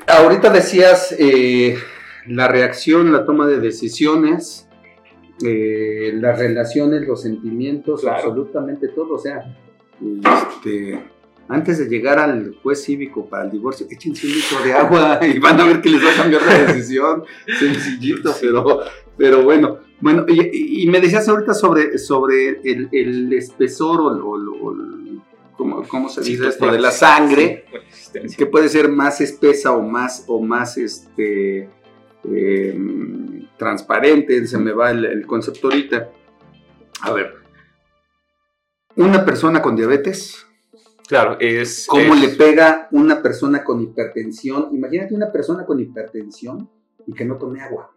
Ahorita 0.06 0.48
decías 0.50 1.14
eh, 1.18 1.76
la 2.26 2.48
reacción, 2.48 3.12
la 3.12 3.26
toma 3.26 3.46
de 3.46 3.60
decisiones, 3.60 4.66
eh, 5.44 6.12
las 6.14 6.38
relaciones, 6.38 7.06
los 7.06 7.20
sentimientos, 7.22 8.00
Claro. 8.00 8.16
absolutamente 8.18 8.88
todo. 8.88 9.14
O 9.14 9.18
sea, 9.18 9.44
este, 10.00 11.04
antes 11.48 11.78
de 11.78 11.86
llegar 11.86 12.18
al 12.18 12.56
juez 12.62 12.82
cívico 12.84 13.26
para 13.28 13.44
el 13.44 13.50
divorcio, 13.50 13.86
échense 13.90 14.26
un 14.26 14.32
litro 14.32 14.62
de 14.64 14.72
agua 14.72 15.20
y 15.26 15.38
van 15.38 15.60
a 15.60 15.64
ver 15.64 15.80
que 15.80 15.90
les 15.90 16.04
va 16.04 16.10
a 16.12 16.16
cambiar 16.16 16.42
la 16.42 16.58
decisión. 16.72 17.24
Sencillito, 17.58 18.34
pero, 18.40 18.80
pero 19.16 19.42
bueno. 19.42 19.78
Bueno, 20.00 20.26
y, 20.28 20.82
y 20.82 20.86
me 20.90 21.00
decías 21.00 21.26
ahorita 21.28 21.54
sobre, 21.54 21.96
sobre 21.98 22.60
el, 22.64 22.88
el 22.92 23.32
espesor 23.32 24.00
o, 24.00 24.06
o- 24.06 24.68
o- 24.68 24.76
¿cómo, 25.56 25.82
cómo 25.88 26.08
se 26.08 26.20
dice 26.20 26.48
esto? 26.48 26.70
De 26.70 26.78
la 26.80 26.90
sangre 26.90 27.64
Sí, 27.90 28.36
que 28.36 28.46
puede 28.46 28.68
ser 28.68 28.88
más 28.90 29.20
espesa 29.20 29.72
o 29.72 29.82
más 29.82 30.24
o 30.26 30.40
más 30.42 30.76
este 30.78 31.70
eh, 32.30 32.78
transparente, 33.56 34.46
se 34.46 34.58
me 34.58 34.72
va 34.72 34.90
el, 34.90 35.04
el 35.04 35.26
concepto 35.26 35.68
ahorita. 35.68 36.10
A 37.00 37.12
ver, 37.12 37.34
una 38.96 39.24
persona 39.24 39.62
con 39.62 39.74
diabetes, 39.76 40.46
Claro, 41.06 41.36
es... 41.40 41.86
¿cómo 41.88 42.14
es- 42.14 42.20
le 42.20 42.28
pega 42.30 42.88
una 42.92 43.20
persona 43.22 43.62
con 43.64 43.80
hipertensión? 43.82 44.68
Imagínate 44.72 45.14
una 45.14 45.30
persona 45.30 45.64
con 45.66 45.80
hipertensión 45.80 46.68
y 47.06 47.12
que 47.12 47.24
no 47.24 47.36
tome 47.36 47.60
agua. 47.62 47.90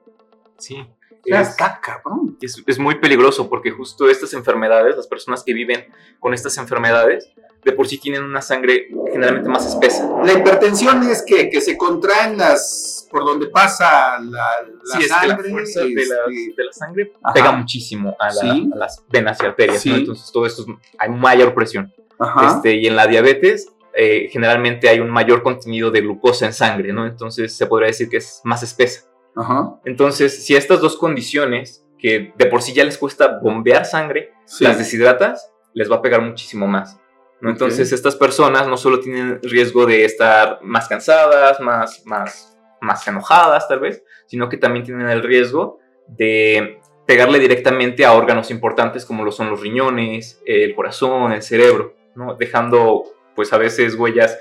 Sí, 0.57 0.75
es, 1.23 1.49
está 1.49 1.79
cabrón. 1.81 2.37
es, 2.41 2.61
es 2.65 2.79
muy 2.79 2.95
peligroso 2.99 3.47
porque 3.49 3.71
justo 3.71 4.09
estas 4.09 4.33
enfermedades, 4.33 4.95
las 4.97 5.07
personas 5.07 5.43
que 5.43 5.53
viven 5.53 5.85
con 6.19 6.33
estas 6.33 6.57
enfermedades, 6.57 7.31
de 7.63 7.71
por 7.73 7.87
sí 7.87 7.97
tienen 7.97 8.23
una 8.23 8.41
sangre 8.41 8.87
generalmente 9.11 9.49
más 9.49 9.65
espesa. 9.67 10.09
La 10.23 10.33
hipertensión 10.33 11.03
es 11.03 11.23
que, 11.25 11.49
que 11.49 11.59
se 11.61 11.77
contraen 11.77 12.37
las 12.37 13.07
por 13.11 13.23
donde 13.25 13.47
pasa 13.47 14.19
la, 14.19 14.47
la 14.83 14.97
Sí, 14.99 15.03
es 15.05 15.07
que 15.07 15.27
la 15.27 15.35
sangre. 15.35 15.49
fuerza 15.51 15.79
de, 15.81 15.87
la, 15.95 16.01
este, 16.29 16.53
de 16.57 16.63
la 16.65 16.73
sangre 16.73 17.13
Ajá. 17.23 17.33
pega 17.33 17.51
muchísimo 17.53 18.15
a, 18.19 18.27
la- 18.27 18.33
Sí. 18.41 18.69
a 18.73 18.77
las 18.77 19.03
venas 19.09 19.37
y 19.41 19.45
arterias, 19.45 19.85
¿no? 19.85 19.93
Sí. 19.95 19.99
Entonces 20.01 20.31
todo 20.31 20.45
esto 20.45 20.63
es- 20.63 20.67
hay 20.97 21.09
mayor 21.09 21.53
presión. 21.53 21.93
Ajá. 22.19 22.47
Este, 22.55 22.73
y 22.75 22.87
en 22.87 22.95
la 22.95 23.07
diabetes 23.07 23.73
eh, 23.93 24.29
generalmente 24.31 24.89
hay 24.89 24.99
un 24.99 25.09
mayor 25.09 25.41
contenido 25.41 25.89
de 25.91 26.01
glucosa 26.01 26.45
en 26.45 26.53
sangre, 26.53 26.93
¿no? 26.93 27.05
Entonces 27.07 27.55
se 27.55 27.65
podría 27.65 27.87
decir 27.87 28.09
que 28.09 28.17
es 28.17 28.41
más 28.43 28.61
espesa. 28.63 29.09
Ajá. 29.35 29.79
Entonces, 29.85 30.45
si 30.45 30.55
estas 30.55 30.81
dos 30.81 30.97
condiciones, 30.97 31.83
que 31.97 32.33
de 32.37 32.45
por 32.45 32.61
sí 32.61 32.73
ya 32.73 32.83
les 32.83 32.97
cuesta 32.97 33.39
bombear 33.41 33.85
sangre, 33.85 34.33
Sí. 34.45 34.63
las 34.63 34.77
deshidratas, 34.77 35.51
les 35.73 35.91
va 35.91 35.97
a 35.97 36.01
pegar 36.01 36.21
muchísimo 36.21 36.67
más. 36.67 36.99
¿no? 37.41 37.49
Entonces, 37.49 37.91
estas 37.91 38.15
personas 38.15 38.67
no 38.67 38.77
solo 38.77 38.99
tienen 38.99 39.39
riesgo 39.43 39.85
de 39.85 40.05
estar 40.05 40.59
más 40.63 40.87
cansadas, 40.87 41.59
más, 41.59 42.03
más, 42.05 42.57
más 42.81 43.07
enojadas 43.07 43.67
tal 43.67 43.79
vez, 43.79 44.03
sino 44.27 44.47
que 44.49 44.57
también 44.57 44.85
tienen 44.85 45.07
el 45.09 45.21
riesgo 45.21 45.79
de 46.07 46.79
pegarle 47.05 47.39
directamente 47.39 48.05
a 48.05 48.13
órganos 48.13 48.49
importantes 48.51 49.05
como 49.05 49.23
lo 49.23 49.31
son 49.31 49.49
los 49.49 49.61
riñones, 49.61 50.41
el 50.45 50.73
corazón, 50.75 51.31
el 51.31 51.41
cerebro, 51.43 51.93
¿no? 52.17 52.35
dejando 52.35 53.03
pues 53.35 53.53
a 53.53 53.57
veces 53.57 53.95
huellas 53.95 54.37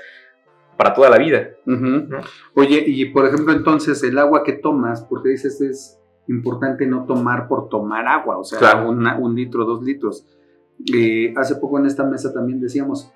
para 0.75 0.93
toda 0.93 1.09
la 1.09 1.17
vida. 1.17 1.49
¿no? 1.65 2.19
Oye, 2.55 2.83
y 2.85 3.05
por 3.11 3.25
ejemplo, 3.25 3.53
entonces, 3.53 4.03
el 4.03 4.17
agua 4.17 4.43
que 4.43 4.53
tomas, 4.53 5.01
porque 5.03 5.29
dices 5.29 5.61
es 5.61 5.99
importante 6.27 6.85
no 6.87 7.05
tomar 7.05 7.47
por 7.47 7.69
tomar 7.69 8.05
agua, 8.07 8.37
o 8.37 8.43
sea, 8.43 8.59
Claro. 8.59 8.89
una- 8.89 9.17
un 9.17 9.33
litro, 9.35 9.63
dos 9.65 9.83
litros. 9.83 10.25
Eh, 10.93 11.33
hace 11.37 11.55
poco 11.55 11.79
en 11.79 11.85
esta 11.85 12.03
mesa 12.03 12.33
también 12.33 12.59
decíamos, 12.59 13.11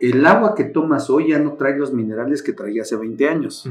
el 0.00 0.24
agua 0.26 0.54
que 0.54 0.64
tomas 0.64 1.10
hoy 1.10 1.28
ya 1.30 1.38
no 1.38 1.52
trae 1.54 1.76
los 1.78 1.92
minerales 1.92 2.42
que 2.42 2.52
traía 2.52 2.82
hace 2.82 2.96
20 2.96 3.28
años. 3.28 3.68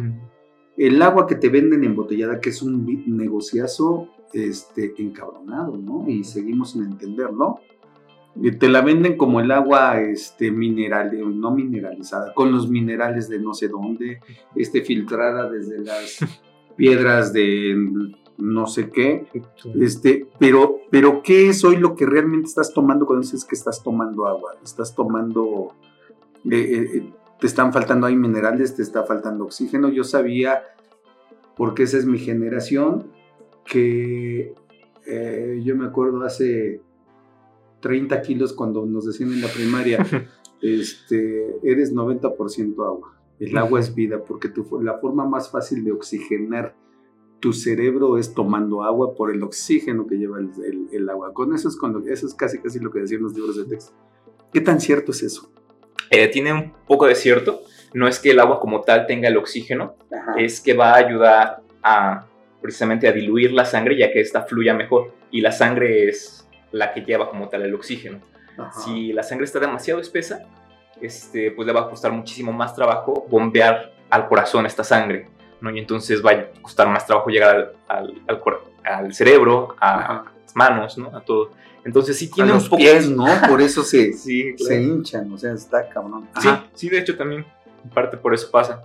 El 0.77 1.01
agua 1.01 1.27
que 1.27 1.35
te 1.35 1.49
venden 1.49 1.83
embotellada, 1.83 2.39
que 2.39 2.49
es 2.51 2.61
un 2.61 2.85
negociazo 3.07 4.07
este, 4.33 4.93
encabronado, 4.97 5.75
¿no? 5.75 6.05
Y 6.07 6.23
seguimos 6.23 6.71
sin 6.71 6.83
entenderlo. 6.83 7.59
Y 7.65 7.70
te 8.59 8.69
la 8.69 8.81
venden 8.81 9.17
como 9.17 9.41
el 9.41 9.51
agua 9.51 10.01
este, 10.01 10.51
mineral, 10.51 11.13
eh, 11.13 11.23
no 11.25 11.51
mineralizada, 11.51 12.33
con 12.33 12.51
los 12.51 12.69
minerales 12.69 13.29
de 13.29 13.39
no 13.39 13.53
sé 13.53 13.67
dónde, 13.67 14.19
este, 14.55 14.81
filtrada 14.81 15.49
desde 15.49 15.79
las 15.79 16.19
piedras 16.77 17.33
de 17.33 17.75
no 18.37 18.67
sé 18.67 18.89
qué. 18.89 19.27
Este, 19.79 20.27
pero, 20.39 20.79
pero, 20.89 21.21
¿qué 21.21 21.49
es 21.49 21.63
hoy 21.63 21.77
lo 21.77 21.95
que 21.95 22.05
realmente 22.05 22.47
estás 22.47 22.73
tomando 22.73 23.05
cuando 23.05 23.21
dices 23.21 23.45
que 23.45 23.55
estás 23.55 23.83
tomando 23.83 24.27
agua? 24.27 24.53
Estás 24.63 24.95
tomando, 24.95 25.75
eh, 26.49 26.57
eh, 26.57 26.89
eh, 26.95 27.13
te 27.39 27.47
están 27.47 27.71
faltando 27.71 28.07
ahí 28.07 28.15
minerales, 28.15 28.75
te 28.75 28.81
está 28.81 29.03
faltando 29.03 29.45
oxígeno. 29.45 29.89
Yo 29.89 30.03
sabía, 30.03 30.63
porque 31.55 31.83
esa 31.83 31.97
es 31.97 32.05
mi 32.05 32.17
generación, 32.17 33.11
que 33.65 34.53
eh, 35.05 35.61
yo 35.63 35.75
me 35.75 35.85
acuerdo 35.85 36.23
hace 36.23 36.81
30 37.81 38.21
kilos 38.21 38.53
cuando 38.53 38.85
nos 38.85 39.05
decían 39.05 39.31
en 39.33 39.41
la 39.41 39.47
primaria, 39.47 40.05
este, 40.61 41.55
eres 41.63 41.93
90% 41.93 42.85
agua. 42.85 43.17
El 43.39 43.57
agua 43.57 43.79
es 43.79 43.95
vida, 43.95 44.23
porque 44.23 44.49
tu- 44.49 44.79
la 44.81 44.99
forma 44.99 45.25
más 45.27 45.49
fácil 45.51 45.83
de 45.83 45.91
oxigenar 45.91 46.75
tu 47.39 47.53
cerebro 47.53 48.19
es 48.19 48.35
tomando 48.35 48.83
agua 48.83 49.15
por 49.15 49.31
el 49.31 49.41
oxígeno 49.41 50.05
que 50.05 50.15
lleva 50.15 50.39
el, 50.39 50.49
el- 50.63 50.87
el 50.91 51.09
agua. 51.09 51.33
Con 51.33 51.55
eso 51.55 51.67
es, 51.69 51.75
con 51.75 51.91
lo- 51.93 52.07
eso 52.07 52.27
es 52.27 52.35
casi 52.35 52.59
casi 52.59 52.79
lo 52.79 52.91
que 52.91 52.99
decían 52.99 53.23
los 53.23 53.33
libros 53.33 53.57
de 53.57 53.65
texto. 53.65 53.93
¿Qué 54.53 54.61
tan 54.61 54.79
cierto 54.79 55.11
es 55.11 55.23
eso? 55.23 55.51
Eh, 56.11 56.27
tiene 56.27 56.53
un 56.53 56.71
poco 56.87 57.07
de 57.07 57.15
cierto. 57.15 57.61
No 57.95 58.07
es 58.07 58.19
que 58.19 58.31
el 58.31 58.39
agua 58.39 58.59
como 58.59 58.81
tal 58.81 59.07
tenga 59.07 59.27
el 59.27 59.37
oxígeno, 59.37 59.95
Ajá. 60.11 60.35
es 60.37 60.61
que 60.61 60.73
va 60.75 60.91
a 60.93 60.97
ayudar 60.97 61.63
a 61.81 62.27
precisamente 62.61 63.07
a 63.07 63.11
diluir 63.11 63.51
la 63.53 63.65
sangre 63.65 63.97
ya 63.97 64.11
que 64.11 64.19
ésta 64.21 64.43
fluya 64.43 64.75
mejor. 64.75 65.11
Y 65.31 65.41
la 65.41 65.51
sangre 65.51 66.07
es 66.09 66.47
la 66.71 66.93
que 66.93 67.01
lleva 67.01 67.29
como 67.29 67.49
tal 67.49 67.63
el 67.63 67.73
oxígeno. 67.75 68.19
Ajá. 68.57 68.71
Si 68.81 69.13
la 69.13 69.23
sangre 69.23 69.45
está 69.45 69.59
demasiado 69.59 69.99
espesa, 70.01 70.45
este, 71.01 71.51
pues 71.51 71.65
le 71.65 71.73
va 71.73 71.81
a 71.81 71.89
costar 71.89 72.11
muchísimo 72.11 72.51
más 72.53 72.75
trabajo 72.75 73.25
bombear 73.29 73.93
al 74.09 74.27
corazón 74.27 74.65
esta 74.65 74.83
sangre. 74.83 75.29
¿no? 75.61 75.69
Y 75.71 75.79
entonces 75.79 76.23
va 76.25 76.31
a 76.31 76.45
costar 76.61 76.87
más 76.87 77.05
trabajo 77.05 77.29
llegar 77.29 77.55
al, 77.55 77.71
al, 77.87 78.21
al 78.27 78.41
al 78.83 79.13
cerebro, 79.13 79.75
a 79.79 80.25
las 80.43 80.55
manos, 80.55 80.97
¿no? 80.97 81.15
a 81.15 81.21
todo. 81.21 81.51
Entonces 81.85 82.17
sí 82.17 82.29
A 82.31 82.35
tiene 82.35 82.51
los 82.51 82.63
un 82.63 82.69
poco... 82.69 82.81
pies, 82.81 83.09
¿no? 83.09 83.25
Por 83.47 83.61
eso 83.61 83.83
se, 83.83 84.13
Sí, 84.13 84.55
se 84.57 84.65
claro. 84.65 84.81
hinchan, 84.81 85.33
o 85.33 85.37
sea, 85.37 85.53
está 85.53 85.87
cabrón. 85.89 86.27
Sí, 86.39 86.49
sí, 86.73 86.89
de 86.89 86.99
hecho 86.99 87.17
también, 87.17 87.45
en 87.83 87.89
parte 87.89 88.17
por 88.17 88.33
eso 88.33 88.49
pasa. 88.51 88.83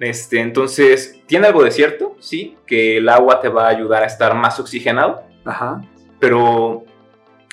Este, 0.00 0.40
entonces, 0.40 1.20
tiene 1.26 1.46
algo 1.46 1.62
de 1.62 1.70
cierto, 1.70 2.16
sí, 2.18 2.56
que 2.66 2.96
el 2.96 3.08
agua 3.08 3.40
te 3.40 3.48
va 3.48 3.66
a 3.66 3.68
ayudar 3.68 4.02
a 4.02 4.06
estar 4.06 4.34
más 4.34 4.58
oxigenado, 4.58 5.22
Ajá. 5.44 5.82
pero 6.18 6.84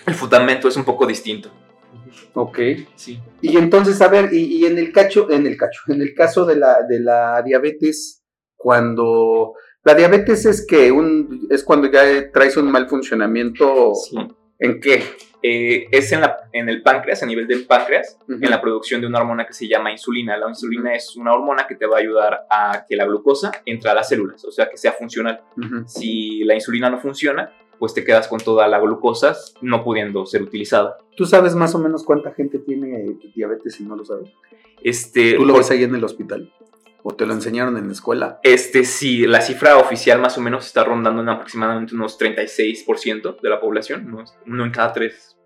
el 0.05 0.13
fundamento 0.13 0.67
es 0.67 0.75
un 0.77 0.85
poco 0.85 1.05
distinto. 1.05 1.49
Ok. 2.33 2.59
Sí. 2.95 3.19
Y 3.41 3.57
entonces, 3.57 4.01
a 4.01 4.07
ver, 4.07 4.33
y, 4.33 4.57
y 4.57 4.65
en 4.65 4.77
el 4.77 4.91
cacho, 4.91 5.29
en 5.31 5.45
el 5.47 5.57
cacho, 5.57 5.81
en 5.87 6.01
el 6.01 6.13
caso 6.13 6.45
de 6.45 6.55
la, 6.55 6.83
de 6.87 6.99
la 6.99 7.41
diabetes, 7.41 8.23
cuando 8.55 9.53
la 9.83 9.95
diabetes 9.95 10.45
es 10.45 10.65
que 10.65 10.91
un 10.91 11.47
es 11.49 11.63
cuando 11.63 11.89
ya 11.91 12.31
traes 12.31 12.57
un 12.57 12.71
mal 12.71 12.87
funcionamiento, 12.87 13.93
Sí. 13.95 14.17
¿en 14.59 14.79
qué? 14.79 15.03
Eh, 15.41 15.87
es 15.91 16.11
en, 16.11 16.19
la, 16.19 16.35
en 16.51 16.67
el 16.67 16.81
páncreas, 16.83 17.23
a 17.23 17.25
nivel 17.25 17.47
del 17.47 17.65
páncreas, 17.65 18.19
en 18.27 18.49
la 18.49 18.59
producción 18.59 18.99
de 18.99 19.07
una 19.07 19.19
hormona 19.19 19.47
que 19.47 19.53
se 19.53 19.69
llama 19.69 19.89
insulina. 19.89 20.35
La 20.37 20.49
insulina 20.49 20.93
es 20.93 21.15
una 21.15 21.33
hormona 21.33 21.65
que 21.65 21.75
te 21.75 21.85
va 21.85 21.95
a 21.95 21.99
ayudar 22.01 22.45
a 22.51 22.85
que 22.87 22.97
la 22.97 23.05
glucosa 23.05 23.51
entre 23.65 23.89
a 23.89 23.93
las 23.93 24.09
células, 24.09 24.43
o 24.43 24.51
sea, 24.51 24.69
que 24.69 24.75
sea 24.75 24.91
funcional. 24.91 25.41
Si 25.85 26.43
la 26.43 26.55
insulina 26.55 26.89
no 26.89 26.99
funciona, 26.99 27.49
pues 27.79 27.93
te 27.93 28.03
quedas 28.03 28.27
con 28.27 28.39
toda 28.39 28.67
la 28.67 28.79
glucosa 28.79 29.35
no 29.61 29.83
pudiendo 29.83 30.25
ser 30.25 30.43
utilizada. 30.43 30.97
¿Tú 31.15 31.25
sabes 31.25 31.55
más 31.55 31.73
o 31.75 31.79
menos 31.79 32.03
cuánta 32.03 32.31
gente 32.33 32.59
tiene 32.59 33.17
diabetes 33.35 33.75
si 33.75 33.83
no 33.83 33.95
lo 33.95 34.03
sabes? 34.05 34.29
Este, 34.83 35.33
¿Tú 35.33 35.45
lo 35.45 35.53
por- 35.53 35.61
ves 35.61 35.71
ahí 35.71 35.83
en 35.83 35.95
el 35.95 36.03
hospital? 36.03 36.53
¿O 37.01 37.13
te 37.15 37.25
lo 37.25 37.33
enseñaron 37.33 37.77
en 37.77 37.87
la 37.87 37.93
escuela? 37.93 38.39
Este, 38.43 38.83
sí, 38.83 39.25
la 39.25 39.39
cifra 39.41 39.77
oficial 39.77 40.19
más 40.19 40.37
o 40.37 40.41
menos 40.41 40.65
está 40.65 40.83
rondando 40.83 41.21
en 41.21 41.29
aproximadamente 41.29 41.95
unos 41.95 42.19
36% 42.19 43.39
de 43.41 43.49
la 43.49 43.59
población, 43.61 44.11
¿no? 44.11 44.23
uno 44.45 44.65
en 44.65 44.71
cada 44.71 44.91
tres. 44.93 45.37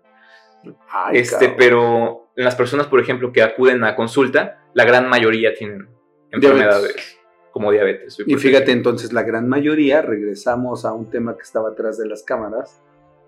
Ay, 0.90 1.18
Este, 1.18 1.36
cabrón. 1.36 1.54
pero 1.56 2.30
en 2.36 2.44
las 2.44 2.56
personas, 2.56 2.86
por 2.88 2.98
ejemplo, 3.00 3.32
que 3.32 3.42
acuden 3.42 3.84
a 3.84 3.94
consulta, 3.94 4.64
la 4.74 4.84
gran 4.84 5.08
mayoría 5.08 5.54
tienen 5.54 5.88
enfermedades 6.32 7.18
como 7.54 7.70
diabetes. 7.70 8.18
Y 8.26 8.34
fíjate, 8.34 8.72
entonces, 8.72 9.12
la 9.12 9.22
gran 9.22 9.48
mayoría, 9.48 10.02
regresamos 10.02 10.84
a 10.84 10.92
un 10.92 11.08
tema 11.08 11.36
que 11.36 11.42
estaba 11.42 11.68
atrás 11.68 11.96
de 11.96 12.04
las 12.06 12.24
cámaras, 12.24 12.82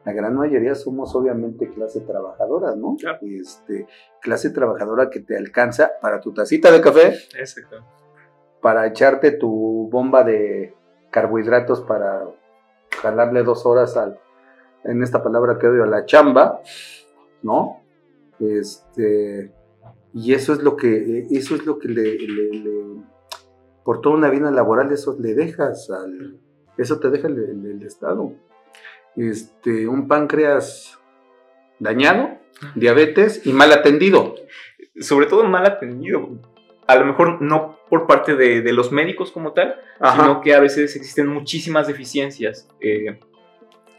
la 0.05 0.13
gran 0.13 0.35
mayoría 0.35 0.75
somos 0.75 1.15
obviamente 1.15 1.71
clase 1.71 2.01
trabajadora, 2.01 2.75
¿no? 2.75 2.97
Claro. 2.99 3.19
Este, 3.23 3.87
clase 4.21 4.51
trabajadora 4.51 5.11
que 5.11 5.21
te 5.21 5.37
alcanza 5.37 5.93
para 6.03 6.21
tu 6.21 6.35
tacita 6.35 6.73
de 6.73 6.81
café, 6.81 7.15
Exacto. 7.39 7.77
para 8.61 8.85
echarte 8.89 9.31
tu 9.31 9.89
bomba 9.93 10.25
de 10.25 10.75
carbohidratos 11.13 11.83
para 11.83 12.25
jalarle 13.01 13.45
dos 13.45 13.65
horas 13.65 13.97
al, 13.97 14.19
en 14.83 15.05
esta 15.05 15.23
palabra 15.23 15.57
que 15.59 15.69
odio, 15.69 15.85
a 15.85 15.87
la 15.87 16.05
chamba, 16.05 16.61
¿no? 17.45 17.81
Este, 18.41 19.53
y 20.13 20.35
eso 20.35 20.53
es 20.53 20.63
lo 20.65 20.77
que, 20.77 21.27
eso 21.31 21.55
es 21.55 21.65
lo 21.65 21.79
que 21.79 21.87
le, 21.89 22.03
le- 22.19 22.59
le- 22.59 23.16
por 23.87 24.03
toda 24.03 24.17
una 24.17 24.29
vida 24.29 24.51
laboral, 24.51 24.93
eso 24.93 25.17
le 25.19 25.33
dejas 25.35 25.89
al, 25.91 26.39
eso 26.77 26.99
te 27.01 27.09
deja 27.09 27.29
el, 27.29 27.39
el- 27.39 27.67
el 27.71 27.83
Estado. 27.87 28.33
Este, 29.17 29.89
un 29.89 30.09
páncreas 30.09 30.99
dañado, 31.79 32.29
diabetes 32.75 33.47
y 33.47 33.53
mal 33.55 33.73
atendido. 33.73 34.35
Sobre 35.01 35.27
todo 35.27 35.45
mal 35.45 35.65
atendido. 35.65 36.29
A 36.87 36.97
lo 36.97 37.05
mejor 37.07 37.41
no 37.41 37.79
por 37.89 38.07
parte 38.07 38.35
de, 38.37 38.61
de 38.61 38.73
los 38.73 38.93
médicos 38.93 39.31
como 39.33 39.53
tal, 39.53 39.77
sino 40.15 40.41
que 40.41 40.55
a 40.55 40.61
veces 40.61 40.95
existen 40.97 41.29
muchísimas 41.29 41.87
deficiencias. 41.87 42.69
Eh, 42.81 43.19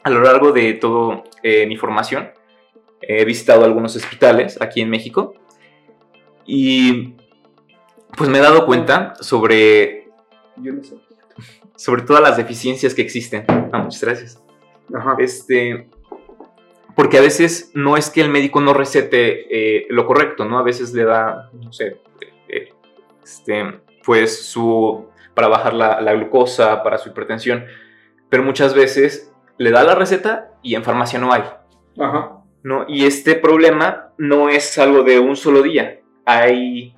a 0.04 0.10
lo 0.10 0.22
largo 0.22 0.52
de 0.52 0.74
toda 0.74 1.24
mi 1.44 1.76
formación, 1.78 2.30
he 3.02 3.24
visitado 3.26 3.64
algunos 3.66 3.96
hospitales 3.96 4.62
aquí 4.62 4.82
en 4.82 4.90
México 4.90 5.34
y 6.46 7.16
pues 8.16 8.30
me 8.30 8.40
he 8.40 8.42
dado 8.42 8.66
cuenta 8.66 9.14
sobre, 9.20 10.10
Yo 10.58 10.74
no 10.74 10.84
sé. 10.84 10.96
sobre 11.76 12.04
todas 12.04 12.22
las 12.22 12.38
deficiencias 12.38 12.94
que 12.94 13.02
existen. 13.02 13.46
Ah, 13.72 13.80
muchas 13.80 14.02
gracias. 14.02 14.44
Ajá. 14.94 15.16
Este, 15.20 15.90
porque 16.96 17.18
a 17.18 17.22
veces 17.22 17.72
no 17.74 17.98
es 17.98 18.10
que 18.10 18.22
el 18.22 18.30
médico 18.30 18.62
no 18.62 18.74
recete 18.74 19.78
eh, 19.80 19.86
lo 19.90 20.06
correcto, 20.08 20.46
¿no? 20.46 20.58
A 20.58 20.64
veces 20.64 20.94
le 20.94 21.04
da, 21.04 21.50
no 21.54 21.72
sé, 21.72 22.02
eh, 22.50 22.70
este, 23.24 23.82
pues 24.04 24.46
su, 24.46 25.08
para 25.34 25.48
bajar 25.48 25.74
la, 25.74 26.02
la 26.02 26.14
glucosa, 26.14 26.82
para 26.84 26.98
su 26.98 27.10
hipertensión, 27.10 27.66
pero 28.30 28.44
muchas 28.44 28.74
veces 28.74 29.32
le 29.58 29.72
da 29.72 29.84
la 29.84 29.96
receta 29.96 30.52
y 30.64 30.76
en 30.76 30.84
farmacia 30.84 31.20
no 31.20 31.32
hay. 31.34 31.44
Ajá. 32.00 32.38
¿no? 32.64 32.86
Y 32.88 33.06
este 33.06 33.36
problema 33.36 34.10
no 34.18 34.50
es 34.50 34.78
algo 34.78 35.04
de 35.04 35.20
un 35.20 35.36
solo 35.36 35.62
día. 35.62 36.02
Hay, 36.26 36.97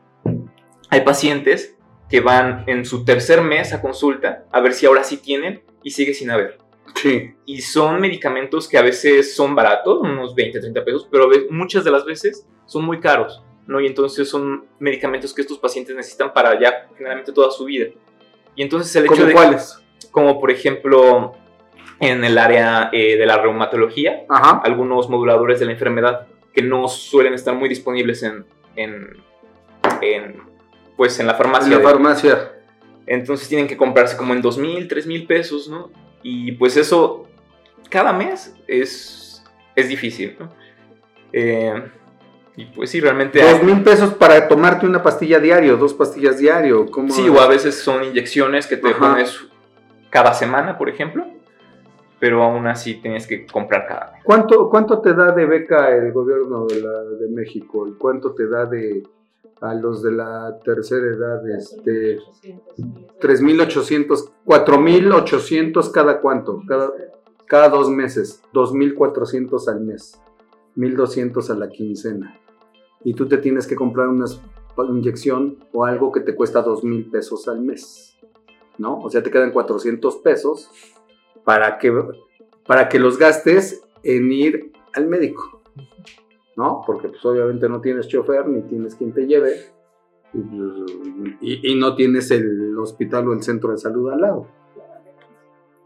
hay 0.89 1.01
pacientes 1.01 1.75
que 2.09 2.21
van 2.21 2.63
en 2.67 2.85
su 2.85 3.05
tercer 3.05 3.41
mes 3.41 3.73
a 3.73 3.81
consulta 3.81 4.45
a 4.51 4.59
ver 4.61 4.73
si 4.73 4.85
ahora 4.85 5.03
sí 5.03 5.17
tienen 5.17 5.61
y 5.83 5.91
sigue 5.91 6.13
sin 6.13 6.31
haber. 6.31 6.57
Sí. 6.95 7.33
Y 7.45 7.61
son 7.61 8.01
medicamentos 8.01 8.67
que 8.67 8.77
a 8.77 8.81
veces 8.81 9.35
son 9.35 9.55
baratos, 9.55 9.99
unos 10.01 10.33
20, 10.35 10.59
30 10.59 10.83
pesos, 10.83 11.07
pero 11.11 11.29
muchas 11.51 11.83
de 11.83 11.91
las 11.91 12.03
veces 12.03 12.47
son 12.65 12.83
muy 12.83 12.99
caros, 12.99 13.43
¿no? 13.67 13.79
Y 13.79 13.85
entonces 13.85 14.27
son 14.27 14.65
medicamentos 14.79 15.33
que 15.33 15.41
estos 15.41 15.59
pacientes 15.59 15.95
necesitan 15.95 16.33
para 16.33 16.59
ya 16.59 16.87
generalmente 16.97 17.31
toda 17.31 17.51
su 17.51 17.65
vida. 17.65 17.87
Y 18.55 18.63
entonces 18.63 18.93
el 18.95 19.05
hecho 19.05 19.13
¿Cómo 19.13 19.27
de... 19.27 19.33
cuáles? 19.33 19.79
Como 20.11 20.39
por 20.39 20.49
ejemplo 20.51 21.35
en 21.99 22.23
el 22.23 22.37
área 22.37 22.89
eh, 22.91 23.17
de 23.17 23.25
la 23.25 23.37
reumatología, 23.37 24.25
Ajá. 24.29 24.61
algunos 24.63 25.09
moduladores 25.09 25.59
de 25.59 25.65
la 25.65 25.73
enfermedad 25.73 26.27
que 26.53 26.61
no 26.61 26.87
suelen 26.87 27.33
estar 27.33 27.53
muy 27.55 27.69
disponibles 27.69 28.23
en, 28.23 28.45
en, 28.75 29.17
en, 30.01 30.41
pues 30.99 31.17
en 31.21 31.27
la 31.27 31.31
En 31.31 31.37
farmacia. 31.37 31.69
la 31.71 31.77
de- 31.77 31.83
farmacia. 31.83 32.51
entonces 33.07 33.47
tienen 33.47 33.67
que 33.67 33.77
comprarse 33.77 34.17
como 34.17 34.33
en 34.33 34.41
dos 34.41 34.57
mil, 34.57 34.85
tres 34.89 35.07
mil 35.07 35.25
pesos, 35.25 35.69
¿no? 35.69 35.91
Y 36.23 36.51
pues 36.51 36.75
eso 36.75 37.25
cada 37.89 38.11
mes 38.11 38.53
es, 38.67 39.41
es 39.77 39.87
difícil, 39.87 40.35
¿no? 40.37 40.49
Eh, 41.31 41.73
y 42.57 42.65
pues 42.65 42.89
sí, 42.89 42.99
realmente... 42.99 43.41
Dos 43.41 43.63
mil 43.63 43.81
pesos 43.81 44.13
para 44.13 44.45
tomarte 44.49 44.85
una 44.85 45.01
pastilla 45.01 45.39
diario, 45.39 45.77
dos 45.77 45.93
pastillas 45.93 46.37
diario. 46.37 46.85
¿Cómo? 46.91 47.13
Sí, 47.13 47.29
o 47.29 47.39
a 47.39 47.47
veces 47.47 47.75
son 47.79 48.03
inyecciones 48.03 48.67
que 48.67 48.75
te 48.75 48.89
Ajá. 48.89 48.99
pones 48.99 49.39
cada 50.09 50.33
semana, 50.33 50.77
por 50.77 50.89
ejemplo, 50.89 51.25
pero 52.19 52.43
aún 52.43 52.67
así 52.67 52.95
tienes 52.95 53.25
que 53.25 53.45
comprar 53.47 53.87
cada 53.87 54.11
mes. 54.11 54.21
¿Cuánto, 54.25 54.69
¿Cuánto 54.69 54.99
te 54.99 55.13
da 55.13 55.31
de 55.31 55.45
beca 55.45 55.95
el 55.95 56.11
gobierno 56.11 56.65
de, 56.65 56.81
la, 56.81 57.03
de 57.21 57.29
México? 57.29 57.87
¿Y 57.87 57.93
cuánto 57.93 58.33
te 58.33 58.49
da 58.49 58.65
de 58.65 59.01
a 59.61 59.73
los 59.73 60.01
de 60.03 60.11
la 60.11 60.59
tercera 60.63 61.07
edad? 61.07 61.49
Este, 61.49 62.19
3.800, 63.19 64.31
4.800 64.45 65.91
cada 65.91 66.21
cuánto? 66.21 66.61
Cada, 66.67 66.91
cada 67.45 67.69
dos 67.69 67.89
meses. 67.89 68.41
2.400 68.53 69.67
al 69.67 69.81
mes. 69.81 70.19
1.200 70.75 71.49
a 71.49 71.55
la 71.55 71.69
quincena. 71.69 72.39
Y 73.03 73.13
tú 73.13 73.27
te 73.27 73.37
tienes 73.37 73.67
que 73.67 73.75
comprar 73.75 74.07
una 74.07 74.25
inyección 74.89 75.57
o 75.73 75.85
algo 75.85 76.11
que 76.11 76.21
te 76.21 76.35
cuesta 76.35 76.63
2.000 76.63 77.11
pesos 77.11 77.47
al 77.47 77.61
mes. 77.61 78.17
¿No? 78.77 78.99
O 78.99 79.09
sea, 79.09 79.21
te 79.21 79.29
quedan 79.29 79.51
400 79.51 80.17
pesos 80.17 80.69
para 81.43 81.77
que, 81.77 81.93
para 82.65 82.87
que 82.87 82.99
los 82.99 83.17
gastes 83.17 83.81
en 84.03 84.31
ir 84.31 84.71
al 84.93 85.07
médico. 85.07 85.61
¿No? 86.59 86.81
Porque 86.85 87.07
pues 87.07 87.23
obviamente 87.25 87.69
no 87.69 87.79
tienes 87.79 88.09
chofer 88.09 88.45
ni 88.49 88.61
tienes 88.63 88.93
quien 88.95 89.13
te 89.13 89.25
lleve. 89.25 89.53
Y, 91.41 91.75
no 91.75 91.95
tienes 91.95 92.31
el 92.31 92.77
hospital 92.77 93.29
o 93.29 93.33
el 93.33 93.41
centro 93.41 93.71
de 93.71 93.77
salud 93.77 94.11
al 94.11 94.19
lado. 94.19 94.47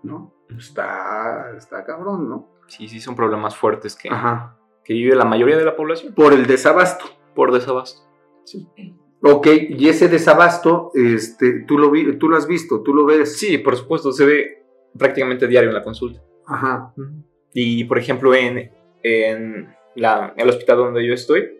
¿No? 0.01 0.34
Está, 0.58 1.51
está 1.56 1.84
cabrón, 1.86 2.27
¿no? 2.27 2.48
Sí, 2.68 2.88
sí, 2.88 3.00
son 3.00 3.15
problemas 3.15 3.56
fuertes 3.56 3.96
que, 3.96 4.10
Ajá. 4.10 4.58
que 4.84 4.94
vive 4.94 5.15
la 5.15 5.25
mayoría 5.25 5.58
de 5.58 5.63
la 5.65 5.75
población 5.75 6.13
Por 6.15 6.34
el 6.34 6.48
desabasto. 6.48 7.06
por 7.36 7.51
desabasto. 7.53 8.01
Ok, 9.22 9.48
y 9.70 9.88
ese 9.88 10.10
desabasto, 10.10 10.89
este, 10.96 11.62
tú 11.68 11.77
lo, 11.77 11.92
vi- 11.92 12.18
tú 12.18 12.27
lo 12.30 12.36
has 12.36 12.48
visto, 12.48 12.82
tú 12.82 12.94
lo 12.96 13.06
ves. 13.06 13.38
Sí, 13.38 13.60
por 13.60 13.75
supuesto, 13.77 14.12
se 14.12 14.25
ve 14.25 14.65
prácticamente 14.98 15.48
diario 15.48 15.70
en 15.70 15.75
la 15.75 15.84
consulta. 15.84 16.20
Ajá. 16.48 16.94
Y 17.53 17.83
por 17.86 17.98
ejemplo, 18.00 18.33
en, 18.33 18.72
en 19.03 19.74
la- 19.96 20.34
el 20.38 20.50
hospital 20.50 20.77
donde 20.77 21.06
yo 21.06 21.14
estoy, 21.14 21.60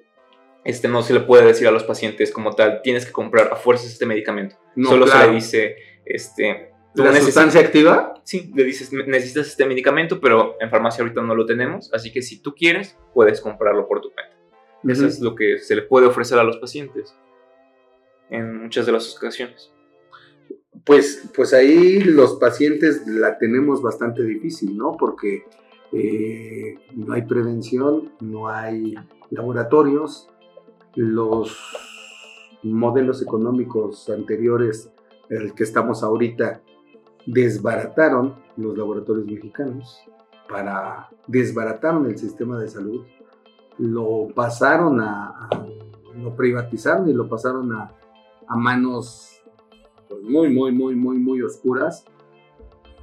este, 0.64 0.88
no 0.88 1.02
se 1.02 1.14
le 1.14 1.20
puede 1.22 1.46
decir 1.46 1.68
a 1.68 1.72
los 1.72 1.84
pacientes 1.84 2.32
como 2.32 2.54
tal, 2.56 2.82
tienes 2.84 3.06
que 3.06 3.12
comprar 3.12 3.52
a 3.52 3.56
fuerzas 3.56 3.92
este 3.92 4.06
medicamento. 4.06 4.56
No, 4.76 4.90
Solo 4.90 5.06
se 5.08 5.12
claro. 5.14 5.30
le 5.30 5.36
dice, 5.36 5.76
este, 6.06 6.72
tú 6.96 7.04
¿La 7.04 7.10
necesitas- 7.12 7.26
sustancia 7.26 7.62
activa? 7.62 8.14
Sí, 8.24 8.52
le 8.56 8.64
dices, 8.64 8.94
"Ne- 8.94 9.06
necesitas 9.06 9.48
este 9.48 9.66
medicamento, 9.66 10.20
pero 10.22 10.56
en 10.62 10.70
farmacia 10.70 11.04
ahorita 11.04 11.22
no 11.22 11.36
lo 11.36 11.46
tenemos, 11.46 11.94
así 11.94 12.12
que 12.12 12.22
si 12.22 12.42
tú 12.42 12.56
quieres, 12.56 12.98
puedes 13.14 13.42
comprarlo 13.42 13.88
por 13.88 14.00
tu 14.02 14.12
cuenta. 14.14 14.34
Eso 14.88 15.06
es 15.08 15.20
lo 15.22 15.34
que 15.36 15.60
se 15.60 15.76
le 15.76 15.82
puede 15.84 16.08
ofrecer 16.08 16.38
a 16.40 16.44
los 16.44 16.58
pacientes 16.58 17.16
en 18.30 18.64
muchas 18.64 18.86
de 18.86 18.92
las 18.92 19.16
ocasiones. 19.16 19.72
Pues, 20.86 21.30
pues 21.36 21.54
ahí 21.54 22.00
los 22.02 22.36
pacientes 22.36 23.06
la 23.08 23.38
tenemos 23.38 23.82
bastante 23.82 24.24
difícil, 24.24 24.76
¿no? 24.78 24.98
Porque 24.98 25.46
eh, 25.94 26.76
no 26.96 27.14
hay 27.14 27.22
prevención, 27.24 28.12
no 28.20 28.48
hay 28.48 28.96
laboratorios, 29.30 30.30
los 30.96 31.56
modelos 32.64 33.22
económicos 33.22 34.10
anteriores, 34.10 34.92
el 35.30 35.54
que 35.54 35.64
estamos 35.64 36.04
ahorita, 36.04 36.62
desbarataron 37.26 38.36
los 38.58 38.78
laboratorios 38.78 39.26
mexicanos 39.26 40.04
para 40.50 41.10
desbarataron 41.28 42.06
el 42.08 42.18
sistema 42.18 42.60
de 42.60 42.68
salud, 42.68 43.06
lo 43.78 44.28
pasaron 44.36 45.00
a, 45.00 45.50
lo 46.16 46.36
privatizaron 46.36 47.10
y 47.10 47.14
lo 47.14 47.28
pasaron 47.28 47.72
a, 47.74 47.92
manos 48.56 49.42
pues, 50.10 50.22
muy, 50.24 50.50
muy, 50.50 50.72
muy, 50.72 50.96
muy, 50.96 51.18
muy 51.18 51.42
oscuras. 51.42 52.06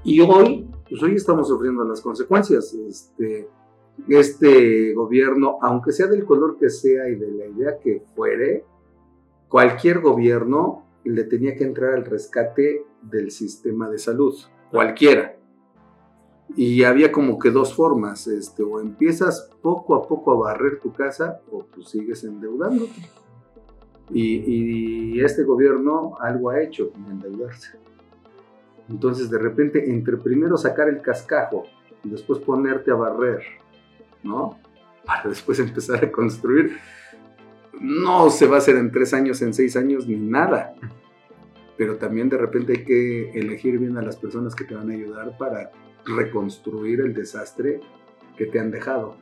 Y 0.02 0.20
hoy, 0.20 0.66
pues 0.88 1.02
hoy 1.02 1.14
estamos 1.14 1.48
sufriendo 1.48 1.84
las 1.84 2.00
consecuencias. 2.00 2.72
Este, 2.74 3.48
este 4.08 4.94
gobierno, 4.94 5.58
aunque 5.60 5.92
sea 5.92 6.06
del 6.06 6.24
color 6.24 6.56
que 6.58 6.70
sea 6.70 7.08
y 7.08 7.16
de 7.16 7.30
la 7.30 7.46
idea 7.46 7.78
que 7.78 8.02
fuere, 8.14 8.64
cualquier 9.48 10.00
gobierno 10.00 10.84
le 11.04 11.24
tenía 11.24 11.56
que 11.56 11.64
entrar 11.64 11.94
al 11.94 12.04
rescate 12.04 12.84
del 13.02 13.30
sistema 13.30 13.88
de 13.88 13.98
salud, 13.98 14.34
cualquiera. 14.70 15.36
Y 16.56 16.82
había 16.82 17.12
como 17.12 17.38
que 17.38 17.50
dos 17.50 17.74
formas, 17.74 18.26
este, 18.26 18.62
o 18.62 18.80
empiezas 18.80 19.50
poco 19.62 19.94
a 19.94 20.08
poco 20.08 20.32
a 20.32 20.50
barrer 20.50 20.80
tu 20.80 20.92
casa 20.92 21.40
o 21.50 21.64
pues 21.64 21.88
sigues 21.88 22.24
endeudándote. 22.24 23.08
Y, 24.12 25.20
este 25.20 25.44
gobierno 25.44 26.14
algo 26.20 26.50
ha 26.50 26.60
hecho, 26.60 26.90
endeudarse. 27.08 27.78
Entonces 28.90 29.30
de 29.30 29.38
repente 29.38 29.90
entre 29.90 30.16
primero 30.16 30.56
sacar 30.56 30.88
el 30.88 31.00
cascajo 31.00 31.64
y 32.02 32.10
después 32.10 32.40
ponerte 32.40 32.90
a 32.90 32.94
barrer, 32.94 33.42
¿no? 34.22 34.58
Para 35.06 35.28
después 35.28 35.60
empezar 35.60 36.04
a 36.04 36.10
construir. 36.10 36.76
No 37.80 38.28
se 38.30 38.46
va 38.46 38.56
a 38.56 38.58
hacer 38.58 38.76
en 38.76 38.90
tres 38.90 39.14
años, 39.14 39.40
en 39.42 39.54
seis 39.54 39.76
años, 39.76 40.06
ni 40.06 40.16
nada. 40.16 40.74
Pero 41.76 41.96
también 41.96 42.28
de 42.28 42.36
repente 42.36 42.72
hay 42.72 42.84
que 42.84 43.30
elegir 43.30 43.78
bien 43.78 43.96
a 43.96 44.02
las 44.02 44.16
personas 44.16 44.54
que 44.54 44.64
te 44.64 44.74
van 44.74 44.90
a 44.90 44.94
ayudar 44.94 45.38
para 45.38 45.70
reconstruir 46.04 47.00
el 47.00 47.14
desastre 47.14 47.80
que 48.36 48.46
te 48.46 48.58
han 48.58 48.70
dejado. 48.70 49.16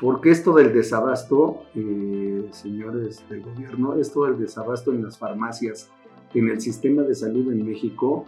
Porque 0.00 0.30
esto 0.30 0.54
del 0.54 0.72
desabasto, 0.72 1.62
eh, 1.74 2.48
señores 2.50 3.22
del 3.28 3.42
gobierno, 3.42 3.94
esto 3.94 4.24
del 4.24 4.38
desabasto 4.38 4.92
en 4.92 5.04
las 5.04 5.18
farmacias, 5.18 5.90
en 6.34 6.48
el 6.48 6.60
sistema 6.60 7.02
de 7.02 7.14
salud 7.14 7.52
en 7.52 7.64
México, 7.64 8.26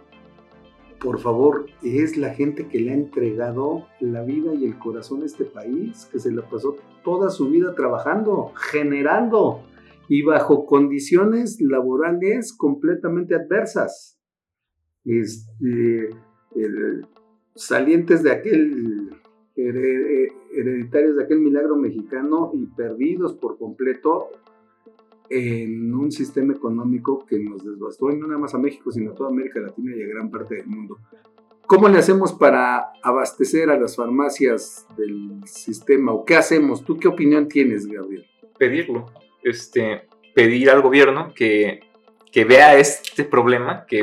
por 0.99 1.19
favor, 1.19 1.67
es 1.83 2.17
la 2.17 2.33
gente 2.33 2.67
que 2.67 2.79
le 2.79 2.91
ha 2.91 2.95
entregado 2.95 3.87
la 3.99 4.23
vida 4.23 4.53
y 4.53 4.65
el 4.65 4.77
corazón 4.79 5.21
a 5.21 5.25
este 5.25 5.45
país, 5.45 6.07
que 6.11 6.19
se 6.19 6.31
la 6.31 6.47
pasó 6.49 6.75
toda 7.03 7.29
su 7.29 7.49
vida 7.49 7.75
trabajando, 7.75 8.51
generando 8.71 9.63
y 10.09 10.23
bajo 10.23 10.65
condiciones 10.65 11.59
laborales 11.61 12.53
completamente 12.53 13.35
adversas. 13.35 14.19
Este, 15.05 16.09
salientes 17.55 18.23
de 18.23 18.31
aquel 18.31 19.09
hered- 19.55 20.33
hereditarios 20.53 21.15
de 21.15 21.23
aquel 21.23 21.39
milagro 21.39 21.75
mexicano 21.75 22.51
y 22.53 22.65
perdidos 22.67 23.35
por 23.35 23.57
completo 23.57 24.29
en 25.29 25.93
un 25.93 26.11
sistema 26.11 26.53
económico 26.53 27.25
que 27.25 27.39
nos 27.39 27.63
desbastó, 27.65 28.09
y 28.11 28.17
no 28.17 28.27
nada 28.27 28.39
más 28.39 28.53
a 28.55 28.57
México, 28.57 28.91
sino 28.91 29.11
a 29.11 29.15
toda 29.15 29.29
América 29.29 29.59
Latina 29.59 29.93
y 29.95 30.03
a 30.03 30.07
gran 30.07 30.29
parte 30.31 30.55
del 30.55 30.67
mundo. 30.67 30.97
¿Cómo 31.65 31.89
le 31.89 31.97
hacemos 31.99 32.31
para 32.33 32.91
abastecer 33.03 33.69
a 33.69 33.77
las 33.77 33.95
farmacias 33.97 34.87
del 34.97 35.41
sistema? 35.45 36.13
¿O 36.13 36.23
qué 36.23 36.37
hacemos? 36.37 36.85
¿Tú 36.85 36.97
qué 36.97 37.07
opinión 37.09 37.47
tienes, 37.49 37.85
Gabriel? 37.87 38.25
Pedirlo, 38.57 39.05
este, 39.43 40.07
pedir 40.33 40.69
al 40.69 40.81
gobierno 40.81 41.33
que, 41.35 41.81
que 42.31 42.45
vea 42.45 42.77
este 42.77 43.25
problema 43.25 43.85
que 43.85 44.01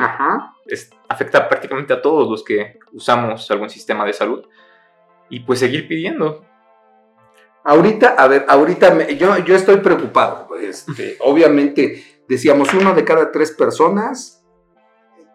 es- 0.67 0.91
afecta 1.09 1.49
prácticamente 1.49 1.93
a 1.95 2.03
todos 2.03 2.29
los 2.31 2.45
que 2.45 2.79
usamos 2.93 3.51
algún 3.51 3.71
sistema 3.71 4.05
de 4.05 4.13
salud 4.13 4.45
y 5.31 5.41
pues 5.41 5.59
seguir 5.61 5.89
pidiendo. 5.89 6.45
Ahorita, 7.65 8.11
a 8.19 8.29
ver, 8.29 8.45
ahorita 8.49 8.95
me- 8.95 9.17
yo, 9.17 9.37
yo 9.39 9.55
estoy 9.57 9.79
preocupado. 9.79 10.55
Este, 10.57 11.17
obviamente, 11.21 12.05
decíamos, 12.29 12.73
uno 12.75 12.95
de 12.95 13.05
cada 13.05 13.33
tres 13.33 13.53
personas 13.53 14.45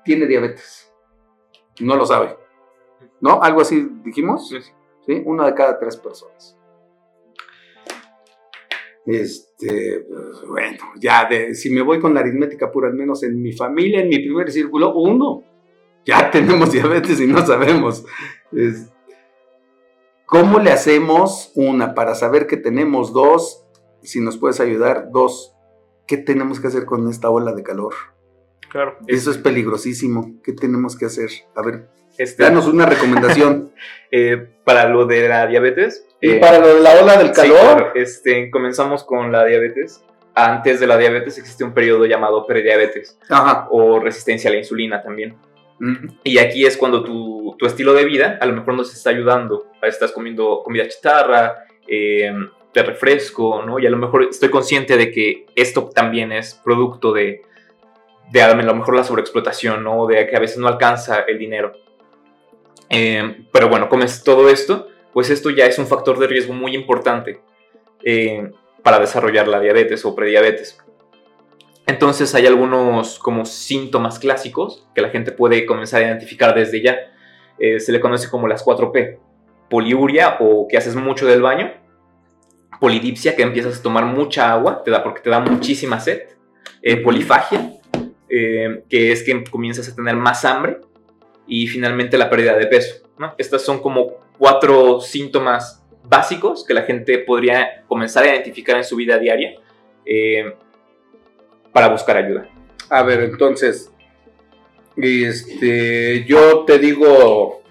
tiene 0.05 0.27
diabetes. 0.27 0.91
No 1.79 1.95
lo 1.95 2.05
sabe. 2.05 2.37
¿No? 3.21 3.41
Algo 3.41 3.61
así 3.61 3.89
dijimos. 4.03 4.47
Sí, 4.49 4.61
sí. 4.61 4.71
¿Sí? 5.05 5.21
Una 5.25 5.45
de 5.47 5.53
cada 5.55 5.79
tres 5.79 5.97
personas. 5.97 6.55
Este, 9.05 10.05
pues, 10.07 10.47
bueno, 10.47 10.77
ya 10.99 11.25
de, 11.27 11.55
si 11.55 11.71
me 11.71 11.81
voy 11.81 11.99
con 11.99 12.13
la 12.13 12.19
aritmética 12.19 12.71
pura, 12.71 12.89
al 12.89 12.93
menos 12.93 13.23
en 13.23 13.41
mi 13.41 13.53
familia, 13.53 14.01
en 14.01 14.09
mi 14.09 14.19
primer 14.19 14.51
círculo, 14.51 14.93
uno. 14.95 15.43
Ya 16.05 16.29
tenemos 16.31 16.71
diabetes 16.71 17.19
y 17.19 17.27
no 17.27 17.45
sabemos. 17.45 18.05
Es- 18.51 18.91
¿Cómo 20.29 20.59
le 20.59 20.71
hacemos 20.71 21.51
una 21.55 21.95
para 21.95 22.13
saber 22.13 22.45
que 22.45 22.55
tenemos 22.55 23.13
dos? 23.13 23.65
Si 24.03 24.21
nos 24.21 24.37
puedes 24.37 24.59
ayudar, 24.59 25.09
dos. 25.11 25.55
¿Qué 26.05 26.17
tenemos 26.17 26.59
que 26.59 26.67
hacer 26.67 26.85
con 26.85 27.09
esta 27.09 27.31
ola 27.31 27.53
de 27.53 27.63
calor? 27.63 27.95
Claro. 28.69 28.97
Eso 29.07 29.31
es 29.31 29.39
peligrosísimo. 29.39 30.35
¿Qué 30.43 30.53
tenemos 30.53 30.95
que 30.95 31.05
hacer? 31.05 31.31
A 31.55 31.63
ver, 31.63 31.89
Este, 32.19 32.43
danos 32.43 32.67
una 32.67 32.85
recomendación. 32.85 33.71
eh, 34.11 34.49
para 34.63 34.87
lo 34.87 35.07
de 35.07 35.27
la 35.27 35.47
diabetes. 35.47 36.05
y 36.21 36.33
eh, 36.33 36.39
para 36.39 36.59
lo 36.59 36.75
de 36.75 36.81
la 36.81 37.01
ola 37.01 37.17
del 37.17 37.29
sí, 37.29 37.33
calor, 37.33 37.59
claro, 37.59 37.91
este, 37.95 38.51
comenzamos 38.51 39.03
con 39.03 39.31
la 39.31 39.45
diabetes. 39.45 40.03
Antes 40.35 40.79
de 40.79 40.85
la 40.85 40.97
diabetes 40.97 41.39
existe 41.39 41.63
un 41.63 41.73
periodo 41.73 42.05
llamado 42.05 42.45
prediabetes 42.45 43.17
ajá. 43.29 43.67
o 43.71 43.99
resistencia 43.99 44.51
a 44.51 44.53
la 44.53 44.59
insulina 44.59 45.01
también. 45.01 45.35
Y 46.23 46.37
aquí 46.39 46.65
es 46.65 46.77
cuando 46.77 47.03
tu, 47.03 47.55
tu 47.57 47.65
estilo 47.65 47.93
de 47.93 48.05
vida 48.05 48.37
a 48.41 48.45
lo 48.45 48.53
mejor 48.53 48.73
no 48.73 48.83
se 48.83 48.95
está 48.97 49.11
ayudando. 49.11 49.67
Estás 49.81 50.11
comiendo 50.11 50.61
comida 50.63 50.87
chatarra, 50.87 51.65
eh, 51.87 52.31
de 52.73 52.83
refresco, 52.83 53.63
¿no? 53.63 53.79
Y 53.79 53.87
a 53.87 53.89
lo 53.89 53.97
mejor 53.97 54.23
estoy 54.23 54.49
consciente 54.49 54.97
de 54.97 55.11
que 55.11 55.45
esto 55.55 55.89
también 55.93 56.31
es 56.31 56.53
producto 56.53 57.13
de, 57.13 57.41
de 58.31 58.41
a 58.41 58.53
lo 58.53 58.75
mejor 58.75 58.95
la 58.95 59.03
sobreexplotación, 59.03 59.83
¿no? 59.83 60.05
De 60.05 60.27
que 60.27 60.35
a 60.35 60.39
veces 60.39 60.57
no 60.57 60.67
alcanza 60.67 61.21
el 61.21 61.39
dinero. 61.39 61.73
Eh, 62.89 63.45
pero 63.51 63.69
bueno, 63.69 63.89
comes 63.89 64.23
todo 64.23 64.49
esto, 64.49 64.87
pues 65.13 65.29
esto 65.29 65.49
ya 65.49 65.65
es 65.65 65.79
un 65.79 65.87
factor 65.87 66.19
de 66.19 66.27
riesgo 66.27 66.53
muy 66.53 66.75
importante 66.75 67.41
eh, 68.03 68.51
para 68.83 68.99
desarrollar 68.99 69.47
la 69.47 69.59
diabetes 69.59 70.05
o 70.05 70.15
prediabetes. 70.15 70.79
Entonces 71.89 72.35
hay 72.35 72.45
algunos 72.45 73.17
como 73.17 73.45
síntomas 73.45 74.19
clásicos 74.19 74.87
que 74.93 75.01
la 75.01 75.09
gente 75.09 75.31
puede 75.31 75.65
comenzar 75.65 76.03
a 76.03 76.05
identificar 76.05 76.53
desde 76.53 76.83
ya. 76.83 76.99
Eh, 77.57 77.79
se 77.79 77.91
le 77.91 77.99
conoce 77.99 78.29
como 78.29 78.47
las 78.47 78.63
4P. 78.63 79.17
Poliuria 79.71 80.37
o 80.39 80.67
que 80.67 80.77
haces 80.77 80.95
mucho 80.95 81.25
del 81.25 81.41
baño. 81.41 81.73
Polidipsia, 82.79 83.35
que 83.35 83.41
empiezas 83.41 83.79
a 83.79 83.81
tomar 83.81 84.05
mucha 84.05 84.53
agua, 84.53 84.83
porque 85.03 85.21
te 85.21 85.31
da 85.31 85.39
muchísima 85.39 85.99
sed. 85.99 86.21
Eh, 86.83 86.97
polifagia, 86.97 87.79
eh, 88.29 88.83
que 88.87 89.11
es 89.11 89.23
que 89.23 89.43
comienzas 89.45 89.89
a 89.89 89.95
tener 89.95 90.15
más 90.15 90.45
hambre. 90.45 90.81
Y 91.47 91.65
finalmente 91.65 92.19
la 92.19 92.29
pérdida 92.29 92.55
de 92.55 92.67
peso. 92.67 92.97
¿no? 93.17 93.33
Estas 93.39 93.63
son 93.63 93.79
como 93.79 94.11
cuatro 94.37 95.01
síntomas 95.01 95.83
básicos 96.03 96.63
que 96.63 96.75
la 96.75 96.83
gente 96.83 97.17
podría 97.17 97.83
comenzar 97.87 98.25
a 98.25 98.27
identificar 98.27 98.77
en 98.77 98.83
su 98.83 98.95
vida 98.95 99.17
diaria 99.17 99.55
eh, 100.05 100.53
para 101.73 101.87
buscar 101.89 102.17
ayuda. 102.17 102.47
A 102.89 103.03
ver, 103.03 103.21
entonces, 103.21 103.91
este, 104.97 106.25
yo 106.25 106.65
te 106.65 106.79
digo, 106.79 107.61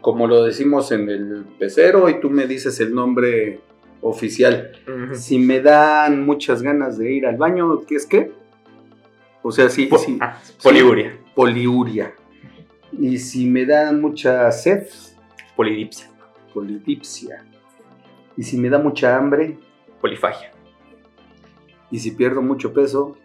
como 0.00 0.26
lo 0.26 0.44
decimos 0.44 0.92
en 0.92 1.08
el 1.08 1.44
pecero, 1.58 2.08
y 2.08 2.20
tú 2.20 2.30
me 2.30 2.46
dices 2.46 2.78
el 2.80 2.94
nombre 2.94 3.60
oficial. 4.02 4.72
Si 5.14 5.38
me 5.38 5.60
dan 5.60 6.24
muchas 6.24 6.62
ganas 6.62 6.98
de 6.98 7.12
ir 7.12 7.26
al 7.26 7.36
baño, 7.36 7.80
¿qué 7.86 7.96
es 7.96 8.06
qué? 8.06 8.32
O 9.42 9.50
sea, 9.52 9.68
sí, 9.68 9.86
Po- 9.86 9.98
sí, 9.98 10.18
ah, 10.20 10.40
poliuria, 10.62 11.16
poliuria. 11.34 12.14
Y 12.98 13.18
si 13.18 13.46
me 13.46 13.64
dan 13.64 14.00
mucha 14.00 14.50
sed, 14.52 14.88
polidipsia, 15.54 16.08
polidipsia. 16.52 17.44
Y 18.36 18.42
si 18.42 18.58
me 18.58 18.68
da 18.68 18.78
mucha 18.78 19.16
hambre, 19.16 19.56
polifagia. 20.00 20.50
Y 21.90 21.98
si 21.98 22.10
pierdo 22.12 22.42
mucho 22.42 22.72
peso, 22.72 23.16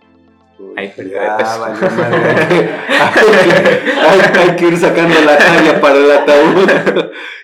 pues 0.58 0.72
Hay 0.78 0.90
pérdida 0.90 1.38
de 1.38 1.44
peso. 1.44 1.60
madre. 1.60 2.70
Hay 3.00 3.24
que- 3.24 3.92
hay- 4.02 4.50
hay 4.50 4.56
que 4.56 4.68
ir 4.68 4.78
sacando 4.78 5.16
la 5.26 5.38
talla 5.38 5.82
para 5.82 5.96
el 5.98 6.12
ataúd. 6.12 6.70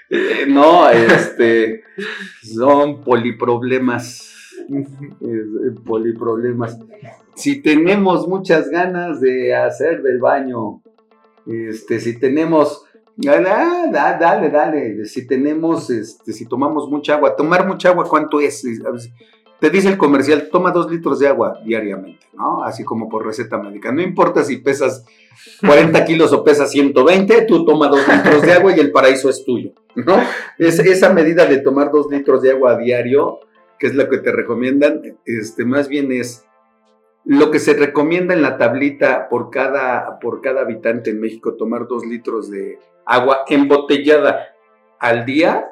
Eh, 0.10 0.46
No, 0.48 0.90
este, 0.90 1.84
son 2.42 3.02
poliproblemas. 3.04 4.32
Es- 4.70 5.80
poliproblemas. 5.86 6.78
Si 7.36 7.62
tenemos 7.62 8.28
muchas 8.28 8.70
ganas 8.70 9.20
de 9.22 9.54
hacer 9.56 10.02
del 10.02 10.20
baño, 10.20 10.82
este, 11.46 12.00
si 12.00 12.18
tenemos, 12.20 12.84
ah, 13.28 13.86
da- 13.92 14.18
dale, 14.18 14.50
dale, 14.50 15.06
si 15.06 15.28
tenemos, 15.28 15.90
este, 15.90 16.34
si 16.34 16.46
tomamos 16.48 16.90
mucha 16.90 17.16
agua, 17.16 17.36
tomar 17.36 17.68
mucha 17.68 17.90
agua, 17.90 18.06
¿cuánto 18.10 18.40
es? 18.40 18.64
Te 19.60 19.70
dice 19.72 19.90
el 19.90 19.98
comercial, 19.98 20.50
toma 20.52 20.72
dos 20.72 20.90
litros 20.92 21.20
de 21.20 21.28
agua 21.28 21.60
diariamente, 21.66 22.28
¿no? 22.34 22.64
Así 22.64 22.84
como 22.84 23.10
por 23.10 23.26
receta 23.26 23.58
médica. 23.58 23.92
No 23.92 24.02
importa 24.02 24.44
si 24.44 24.58
pesas 24.58 25.04
40 25.62 26.06
kilos 26.06 26.32
o 26.32 26.44
pesas 26.44 26.72
120, 26.72 27.46
tú 27.46 27.66
toma 27.66 27.88
dos 27.88 28.08
litros 28.08 28.42
de 28.44 28.54
agua 28.54 28.76
y 28.76 28.80
el 28.80 28.92
paraíso 28.92 29.30
es 29.30 29.44
tuyo, 29.44 29.72
¿no? 29.96 30.16
Es, 30.60 30.78
esa 30.80 31.12
medida 31.12 31.46
de 31.46 31.58
tomar 31.58 31.92
dos 31.92 32.10
litros 32.12 32.44
de 32.44 32.52
agua 32.52 32.74
a 32.74 32.78
diario, 32.78 33.40
que 33.80 33.88
es 33.88 33.96
lo 33.96 34.08
que 34.10 34.20
te 34.20 34.32
recomiendan, 34.32 35.02
este, 35.26 35.66
más 35.66 35.88
bien 35.88 36.12
es 36.12 36.46
lo 37.26 37.52
que 37.52 37.60
se 37.60 37.74
recomienda 37.74 38.34
en 38.34 38.42
la 38.42 38.58
tablita 38.58 39.28
por 39.28 39.50
cada, 39.50 40.20
por 40.20 40.42
cada 40.42 40.62
habitante 40.62 41.10
en 41.10 41.20
México, 41.20 41.56
tomar 41.56 41.88
dos 41.88 42.06
litros 42.06 42.50
de 42.50 42.80
agua 43.06 43.40
embotellada 43.48 44.48
al 45.00 45.26
día, 45.26 45.72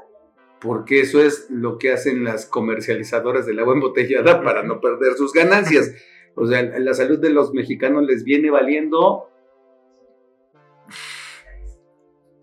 porque 0.62 1.02
eso 1.02 1.22
es 1.22 1.48
lo 1.50 1.78
que 1.78 1.92
hacen 1.92 2.24
las 2.24 2.46
comercializadoras 2.46 3.46
del 3.46 3.60
agua 3.60 3.74
embotellada 3.74 4.42
para 4.42 4.64
no 4.64 4.80
perder 4.80 5.14
sus 5.14 5.34
ganancias. 5.34 5.94
O 6.38 6.46
sea, 6.46 6.62
la 6.64 6.94
salud 6.94 7.18
de 7.18 7.30
los 7.30 7.54
mexicanos 7.54 8.04
les 8.04 8.26
viene 8.26 8.50
valiendo. 8.50 9.30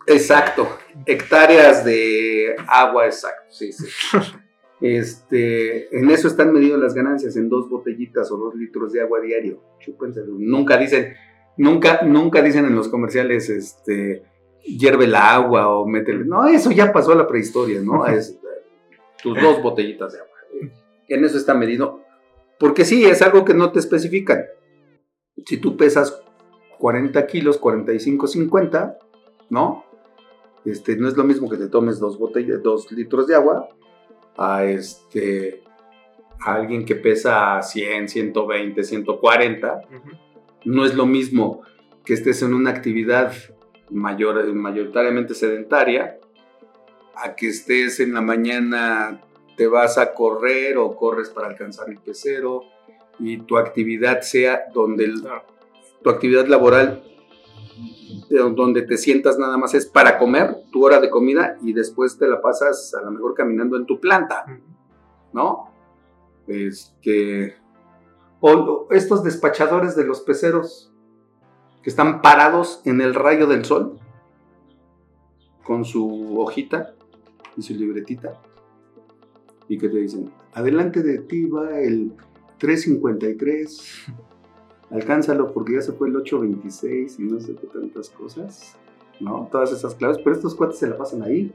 Exacto, 0.07 0.66
hectáreas 1.05 1.85
de 1.85 2.57
agua, 2.68 3.05
exacto, 3.05 3.51
sí, 3.51 3.70
sí. 3.70 3.87
Este, 4.83 5.96
en 5.96 6.11
eso 6.11 6.27
están 6.27 6.53
medidas 6.53 6.81
las 6.81 6.92
ganancias, 6.92 7.37
en 7.37 7.48
dos 7.48 7.70
botellitas 7.70 8.33
o 8.33 8.37
dos 8.37 8.57
litros 8.57 8.92
de 8.92 9.01
agua 9.01 9.20
diario. 9.20 9.62
Chúpenselo. 9.79 10.35
Nunca 10.37 10.77
dicen, 10.77 11.14
nunca, 11.57 12.03
nunca 12.03 12.42
dicen 12.42 12.64
en 12.64 12.75
los 12.75 12.88
comerciales, 12.88 13.48
este, 13.48 14.25
hierve 14.64 15.05
el 15.05 15.14
agua 15.14 15.68
o 15.68 15.87
métele. 15.87 16.25
No, 16.25 16.46
eso 16.46 16.70
ya 16.70 16.92
pasó 16.92 17.12
a 17.12 17.16
la 17.16 17.27
prehistoria, 17.27 17.81
¿no? 17.81 18.07
Es 18.07 18.38
tus 19.22 19.40
dos 19.40 19.62
botellitas 19.62 20.12
de 20.12 20.18
agua. 20.18 20.31
En 21.09 21.25
eso 21.25 21.37
está 21.37 21.55
medido. 21.55 22.01
Porque 22.59 22.85
sí, 22.85 23.05
es 23.05 23.22
algo 23.22 23.44
que 23.44 23.55
no 23.55 23.72
te 23.72 23.79
especifican. 23.79 24.44
Si 25.46 25.57
tú 25.59 25.77
pesas 25.77 26.22
40 26.79 27.27
kilos, 27.27 27.59
45, 27.59 28.27
50, 28.27 28.98
¿no? 29.51 29.85
Este, 30.64 30.96
no 30.96 31.09
es 31.09 31.16
lo 31.16 31.25
mismo 31.25 31.48
que 31.48 31.57
te 31.57 31.68
tomes 31.68 31.98
dos 31.98 32.18
botellas, 32.18 32.62
dos 32.62 32.90
litros 32.92 33.27
de 33.27 33.35
agua 33.35 33.68
a 34.37 34.64
este 34.64 35.62
a 36.44 36.55
alguien 36.55 36.85
que 36.85 36.96
pesa 36.96 37.62
100, 37.62 38.09
120, 38.09 38.83
140, 38.83 39.81
no 40.64 40.85
es 40.85 40.94
lo 40.94 41.07
mismo 41.07 41.62
que 42.05 42.14
estés 42.14 42.42
en 42.42 42.55
una 42.55 42.70
actividad 42.70 43.33
mayor, 43.92 44.52
mayoritariamente 44.55 45.35
sedentaria 45.35 46.18
a 47.14 47.35
que 47.35 47.48
estés 47.48 48.00
en 48.00 48.14
la 48.14 48.20
mañana 48.20 49.20
te 49.57 49.66
vas 49.66 49.98
a 49.98 50.14
correr 50.14 50.78
o 50.78 50.96
corres 50.96 51.28
para 51.31 51.48
alcanzar 51.48 51.88
el 51.90 51.98
pecero 51.98 52.62
y 53.18 53.38
tu 53.38 53.59
actividad 53.59 54.22
sea 54.22 54.62
donde 54.72 55.05
el- 55.05 55.22
tu 56.02 56.11
actividad 56.11 56.46
laboral 56.46 57.05
de 58.28 58.38
donde 58.38 58.83
te 58.83 58.96
sientas 58.96 59.38
nada 59.38 59.57
más 59.59 59.74
es 59.74 59.87
para 59.87 60.18
comer 60.18 60.57
tu 60.72 60.85
hora 60.85 61.00
de 61.00 61.11
comida 61.11 61.57
y 61.62 61.72
después 61.74 62.18
te 62.18 62.26
la 62.26 62.40
pasas 62.40 62.94
a 62.94 63.02
lo 63.02 63.11
mejor 63.11 63.35
caminando 63.35 63.76
en 63.76 63.85
tu 63.87 64.00
planta, 64.00 64.46
¿no? 65.33 65.70
Este, 66.46 67.57
o 68.40 68.88
estos 68.90 69.22
despachadores 69.22 69.94
de 69.96 70.05
los 70.05 70.20
peceros 70.22 70.91
que 71.83 71.90
están 71.90 72.23
parados 72.23 72.81
en 72.85 73.01
el 73.01 73.14
rayo 73.14 73.47
del 73.47 73.64
sol 73.64 73.99
con 75.64 75.85
su 75.85 76.38
hojita 76.38 76.95
y 77.57 77.62
su 77.62 77.75
libretita 77.75 78.40
y 79.68 79.79
que 79.79 79.88
te 79.88 79.99
dicen, 79.99 80.31
adelante 80.55 81.03
de 81.03 81.18
ti 81.18 81.47
va 81.47 81.81
el 81.81 82.12
353, 82.59 84.09
alcánzalo 84.90 85.53
porque 85.53 85.75
ya 85.75 85.83
se 85.83 85.92
fue 85.92 86.09
el 86.09 86.16
826 86.16 87.18
y 87.18 87.23
no 87.23 87.40
sé 87.40 87.55
qué 87.55 87.66
tantas 87.66 88.11
cosas, 88.11 88.77
¿no? 89.21 89.49
Todas 89.51 89.73
esas 89.73 89.95
claves, 89.95 90.18
pero 90.23 90.37
estos 90.37 90.55
cuates 90.55 90.79
se 90.79 90.88
la 90.88 90.97
pasan 90.97 91.23
ahí 91.23 91.53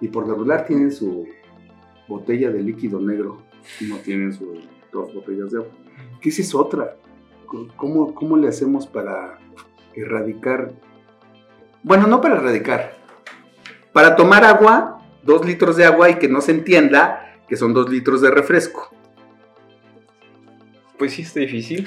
y 0.00 0.08
por 0.08 0.28
regular 0.28 0.66
tienen 0.66 0.92
su 0.92 1.26
botella 2.08 2.50
de 2.50 2.62
líquido 2.62 3.00
negro, 3.00 3.38
no 3.88 3.96
tienen 3.98 4.32
sus 4.32 4.68
dos 4.92 5.14
botellas 5.14 5.52
de 5.52 5.58
agua. 5.58 5.70
¿Qué 6.20 6.28
esa 6.28 6.42
es 6.42 6.54
otra? 6.54 6.96
¿Cómo, 7.76 8.14
cómo 8.14 8.36
le 8.36 8.48
hacemos 8.48 8.86
para 8.86 9.38
erradicar 9.94 10.72
Bueno, 11.82 12.06
no 12.06 12.20
para 12.20 12.36
erradicar. 12.36 12.96
Para 13.92 14.16
tomar 14.16 14.44
agua, 14.44 15.02
dos 15.22 15.44
litros 15.44 15.76
de 15.76 15.84
agua 15.84 16.08
y 16.08 16.14
que 16.14 16.28
no 16.28 16.40
se 16.40 16.52
entienda 16.52 17.36
que 17.46 17.56
son 17.56 17.74
dos 17.74 17.90
litros 17.90 18.22
de 18.22 18.30
refresco. 18.30 18.94
Pues 20.96 21.12
sí, 21.12 21.22
está 21.22 21.40
difícil. 21.40 21.86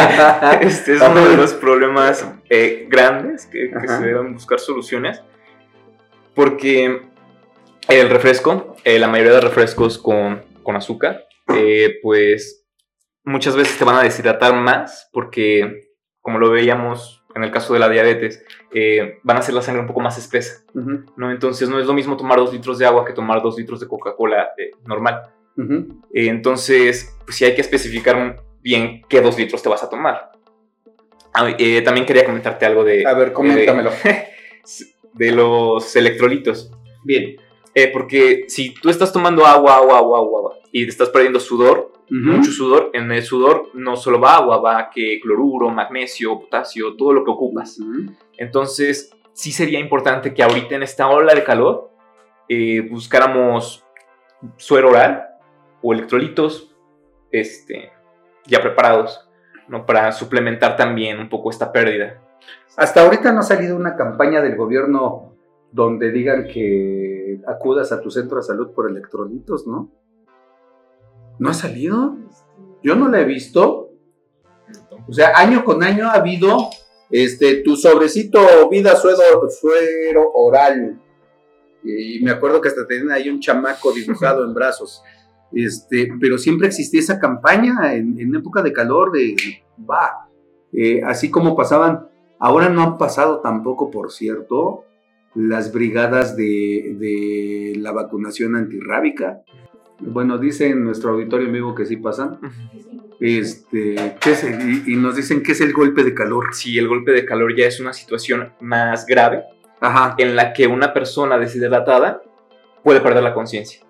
este 0.60 0.94
es 0.96 1.00
uno 1.00 1.26
de 1.26 1.36
los 1.36 1.54
problemas 1.54 2.26
eh, 2.50 2.86
grandes 2.90 3.46
que, 3.46 3.70
se 3.86 4.00
deben 4.04 4.34
buscar 4.34 4.58
soluciones. 4.58 5.22
Porque 6.34 7.02
el 7.88 8.10
refresco, 8.10 8.76
eh, 8.84 8.98
la 8.98 9.08
mayoría 9.08 9.32
de 9.32 9.40
refrescos 9.40 9.96
con, 9.96 10.42
con 10.62 10.76
azúcar, 10.76 11.24
eh, 11.54 11.98
pues 12.02 12.57
muchas 13.24 13.56
veces 13.56 13.78
te 13.78 13.84
van 13.84 13.96
a 13.96 14.02
deshidratar 14.02 14.54
más 14.54 15.08
porque, 15.12 15.90
como 16.20 16.38
lo 16.38 16.50
veíamos 16.50 17.18
en 17.34 17.44
el 17.44 17.50
caso 17.50 17.72
de 17.72 17.78
la 17.78 17.88
diabetes, 17.88 18.44
eh, 18.72 19.18
van 19.22 19.36
a 19.36 19.40
hacer 19.40 19.54
la 19.54 19.62
sangre 19.62 19.80
un 19.80 19.86
poco 19.86 20.00
más 20.00 20.18
espesa. 20.18 20.64
¿no? 20.74 21.30
Entonces 21.30 21.68
no 21.68 21.78
es 21.78 21.86
lo 21.86 21.92
mismo 21.92 22.16
tomar 22.16 22.38
dos 22.38 22.52
litros 22.52 22.78
de 22.78 22.86
agua 22.86 23.04
que 23.04 23.12
tomar 23.12 23.42
dos 23.42 23.56
litros 23.56 23.80
de 23.80 23.86
Coca-Cola 23.86 24.50
eh, 24.56 24.70
normal. 24.84 25.22
Eh, 25.56 26.28
entonces, 26.28 27.16
pues 27.24 27.36
sí 27.36 27.44
hay 27.44 27.54
que 27.54 27.60
especificar 27.60 28.42
bien 28.60 29.02
qué 29.08 29.20
dos 29.20 29.36
litros 29.36 29.62
te 29.62 29.68
vas 29.68 29.82
a 29.82 29.90
tomar. 29.90 30.30
Ah, 31.34 31.48
también 31.84 32.06
quería 32.06 32.24
comentarte 32.24 32.64
algo 32.64 32.84
de, 32.84 33.06
A 33.06 33.14
ver, 33.14 33.32
coméntamelo. 33.32 33.90
de 35.14 35.32
los 35.32 35.94
electrolitos. 35.96 36.70
Bien. 37.04 37.36
Eh, 37.78 37.90
porque 37.92 38.46
si 38.48 38.74
tú 38.74 38.90
estás 38.90 39.12
tomando 39.12 39.46
agua, 39.46 39.76
agua, 39.76 39.98
agua, 39.98 40.18
agua, 40.18 40.58
y 40.72 40.82
te 40.82 40.90
estás 40.90 41.10
perdiendo 41.10 41.38
sudor, 41.38 41.92
mucho 42.10 42.50
sudor, 42.50 42.90
en 42.92 43.12
el 43.12 43.22
sudor 43.22 43.68
no 43.74 43.94
solo 43.94 44.18
va 44.18 44.34
agua, 44.34 44.56
va 44.60 44.90
que 44.90 45.20
cloruro, 45.22 45.68
magnesio, 45.68 46.40
potasio, 46.40 46.96
todo 46.96 47.12
lo 47.12 47.24
que 47.24 47.30
ocupas. 47.30 47.78
Entonces, 48.36 49.14
sí 49.32 49.52
sería 49.52 49.78
importante 49.78 50.34
que 50.34 50.42
ahorita 50.42 50.74
en 50.74 50.82
esta 50.82 51.06
ola 51.08 51.36
de 51.36 51.44
calor 51.44 51.92
eh, 52.48 52.80
buscáramos 52.80 53.84
suero 54.56 54.88
oral 54.88 55.28
o 55.80 55.92
electrolitos 55.92 56.74
este, 57.30 57.92
ya 58.44 58.60
preparados, 58.60 59.28
¿no? 59.68 59.86
Para 59.86 60.10
suplementar 60.10 60.76
también 60.76 61.20
un 61.20 61.28
poco 61.28 61.50
esta 61.50 61.70
pérdida. 61.70 62.20
Hasta 62.76 63.02
ahorita 63.02 63.32
no 63.32 63.38
ha 63.38 63.44
salido 63.44 63.76
una 63.76 63.94
campaña 63.94 64.42
del 64.42 64.56
gobierno 64.56 65.36
donde 65.70 66.10
digan 66.10 66.48
que 66.48 67.17
acudas 67.46 67.92
a 67.92 68.00
tu 68.00 68.10
centro 68.10 68.38
de 68.38 68.42
salud 68.42 68.70
por 68.72 68.90
electrolitos, 68.90 69.66
¿no? 69.66 69.90
¿No 71.38 71.50
ha 71.50 71.54
salido? 71.54 72.16
Yo 72.82 72.94
no 72.96 73.08
la 73.08 73.20
he 73.20 73.24
visto. 73.24 73.90
O 75.08 75.12
sea, 75.12 75.32
año 75.36 75.64
con 75.64 75.82
año 75.82 76.06
ha 76.08 76.14
habido 76.14 76.68
este 77.10 77.62
tu 77.62 77.76
sobrecito 77.76 78.68
vida 78.68 78.96
suero, 78.96 79.48
suero 79.48 80.30
oral. 80.34 81.00
Y 81.82 82.22
me 82.22 82.32
acuerdo 82.32 82.60
que 82.60 82.68
hasta 82.68 82.86
tenían 82.86 83.12
ahí 83.12 83.28
un 83.28 83.40
chamaco 83.40 83.92
dibujado 83.92 84.44
en 84.44 84.52
brazos. 84.52 85.02
Este, 85.52 86.08
pero 86.20 86.36
siempre 86.36 86.66
existía 86.66 87.00
esa 87.00 87.18
campaña 87.18 87.94
en, 87.94 88.34
época 88.34 88.62
de 88.62 88.72
calor 88.72 89.12
de 89.12 89.34
va. 89.88 90.28
Eh, 90.72 91.00
así 91.02 91.30
como 91.30 91.56
pasaban, 91.56 92.08
ahora 92.38 92.68
no 92.68 92.82
han 92.82 92.98
pasado 92.98 93.40
tampoco, 93.40 93.90
por 93.90 94.12
cierto, 94.12 94.84
las 95.38 95.72
brigadas 95.72 96.36
de, 96.36 96.96
de 96.98 97.74
la 97.76 97.92
vacunación 97.92 98.56
antirrábica. 98.56 99.42
Bueno, 100.00 100.36
dice 100.38 100.68
en 100.68 100.82
nuestro 100.84 101.12
auditorio 101.12 101.46
en 101.46 101.52
vivo 101.52 101.74
que 101.76 101.86
sí 101.86 101.96
pasan. 101.96 102.38
Este, 103.20 104.16
¿qué 104.20 104.30
es 104.32 104.44
el- 104.44 104.88
y, 104.88 104.96
nos 104.96 105.14
dicen 105.16 105.42
que 105.42 105.52
es 105.52 105.60
el 105.60 105.72
golpe 105.72 106.02
de 106.02 106.12
calor. 106.14 106.54
Si 106.54 106.76
el 106.78 106.88
golpe 106.88 107.12
de 107.12 107.24
calor 107.24 107.54
ya 107.56 107.66
es 107.66 107.78
una 107.80 107.92
situación 107.92 108.52
más 108.60 109.06
grave, 109.06 109.44
Ajá. 109.80 110.14
en 110.18 110.34
la 110.34 110.52
que 110.52 110.66
una 110.66 110.92
persona 110.92 111.38
deshidratada 111.38 112.20
puede 112.82 113.00
perder 113.00 113.22
la 113.22 113.34
conciencia. 113.34 113.80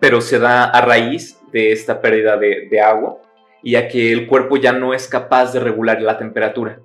Pero 0.00 0.20
se 0.20 0.38
da 0.40 0.64
a 0.64 0.80
raíz 0.84 1.38
de 1.52 1.70
esta 1.72 2.00
pérdida 2.00 2.36
de, 2.36 2.68
de 2.70 2.80
agua 2.80 3.18
y 3.62 3.76
a 3.76 3.86
que 3.88 4.12
el 4.12 4.26
cuerpo 4.26 4.56
ya 4.56 4.72
no 4.72 4.94
es 4.94 5.06
capaz 5.06 5.52
de 5.52 5.60
regular 5.60 6.00
la 6.02 6.18
temperatura. 6.18 6.80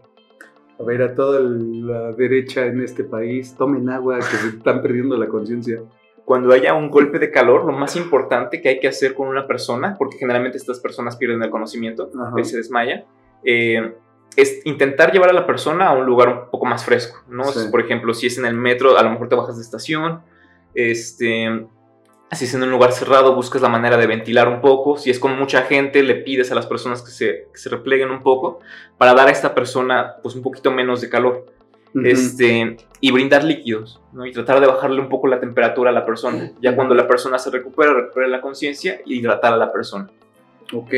A 0.80 0.84
ver, 0.84 1.02
a 1.02 1.16
toda 1.16 1.40
la 1.40 2.12
derecha 2.12 2.66
en 2.66 2.82
este 2.82 3.04
país, 3.04 3.56
tomen 3.58 3.90
agua, 3.90 4.18
que 4.18 4.24
se 4.24 4.48
están 4.50 4.82
perdiendo 4.82 5.18
la 5.18 5.28
conciencia. 5.28 5.82
Cuando 6.26 6.54
haya 6.54 6.74
un 6.74 6.90
golpe 6.90 7.20
de 7.20 7.32
calor, 7.32 7.66
lo 7.66 7.72
más 7.72 7.96
importante 7.96 8.62
que 8.62 8.70
hay 8.70 8.80
que 8.80 8.88
hacer 8.88 9.14
con 9.14 9.28
una 9.28 9.48
persona, 9.48 9.96
porque 9.98 10.18
generalmente 10.18 10.58
estas 10.58 10.80
personas 10.80 11.16
pierden 11.16 11.42
el 11.44 11.50
conocimiento, 11.50 12.10
Ajá. 12.20 12.40
y 12.40 12.44
se 12.44 12.58
desmaya, 12.58 13.06
eh, 13.44 13.94
es 14.36 14.66
intentar 14.66 15.14
llevar 15.14 15.30
a 15.30 15.34
la 15.34 15.46
persona 15.46 15.88
a 15.88 15.94
un 15.94 16.06
lugar 16.06 16.28
un 16.30 16.50
poco 16.52 16.66
más 16.66 16.84
fresco, 16.84 17.24
¿no? 17.30 17.46
Sí. 17.46 17.70
Por 17.72 17.80
ejemplo, 17.80 18.14
si 18.14 18.28
es 18.28 18.38
en 18.38 18.46
el 18.46 18.56
metro, 18.56 18.98
a 18.98 19.04
lo 19.04 19.12
mejor 19.12 19.30
te 19.30 19.36
bajas 19.36 19.56
de 19.56 19.62
estación, 19.62 20.22
este, 20.74 21.68
si 22.32 22.46
es 22.46 22.54
en 22.54 22.64
un 22.64 22.72
lugar 22.72 22.92
cerrado, 22.92 23.36
buscas 23.36 23.62
la 23.62 23.70
manera 23.70 23.98
de 23.98 24.08
ventilar 24.08 24.48
un 24.48 24.62
poco, 24.62 24.98
si 24.98 25.10
es 25.10 25.20
con 25.20 25.38
mucha 25.38 25.64
gente, 25.64 26.04
le 26.04 26.16
pides 26.16 26.52
a 26.52 26.56
las 26.56 26.66
personas 26.66 27.02
que 27.02 27.12
se, 27.12 27.48
que 27.54 27.60
se 27.60 27.70
repleguen 27.70 28.12
un 28.12 28.22
poco 28.22 28.60
para 28.98 29.14
dar 29.14 29.28
a 29.28 29.32
esta 29.32 29.54
persona 29.54 30.16
pues 30.22 30.36
un 30.36 30.42
poquito 30.42 30.72
menos 30.72 31.02
de 31.02 31.10
calor, 31.10 31.46
este, 32.04 32.76
y 33.00 33.12
brindar 33.12 33.46
líquidos, 33.46 34.02
¿no? 34.12 34.26
Y 34.26 34.34
tratar 34.34 34.60
de 34.60 34.68
bajarle 34.68 35.00
un 35.00 35.08
poco 35.08 35.28
la 35.28 35.40
temperatura 35.40 35.92
a 35.92 35.94
la 35.94 36.06
persona, 36.06 36.52
ya 36.62 36.76
cuando 36.76 36.94
la 36.94 37.08
persona 37.08 37.40
se 37.40 37.50
recupera, 37.52 37.94
recupera 37.94 38.28
la 38.28 38.42
conciencia 38.42 39.00
y 39.06 39.20
hidratar 39.20 39.54
a 39.54 39.58
la 39.58 39.72
persona. 39.72 40.10
Ok. 40.74 40.94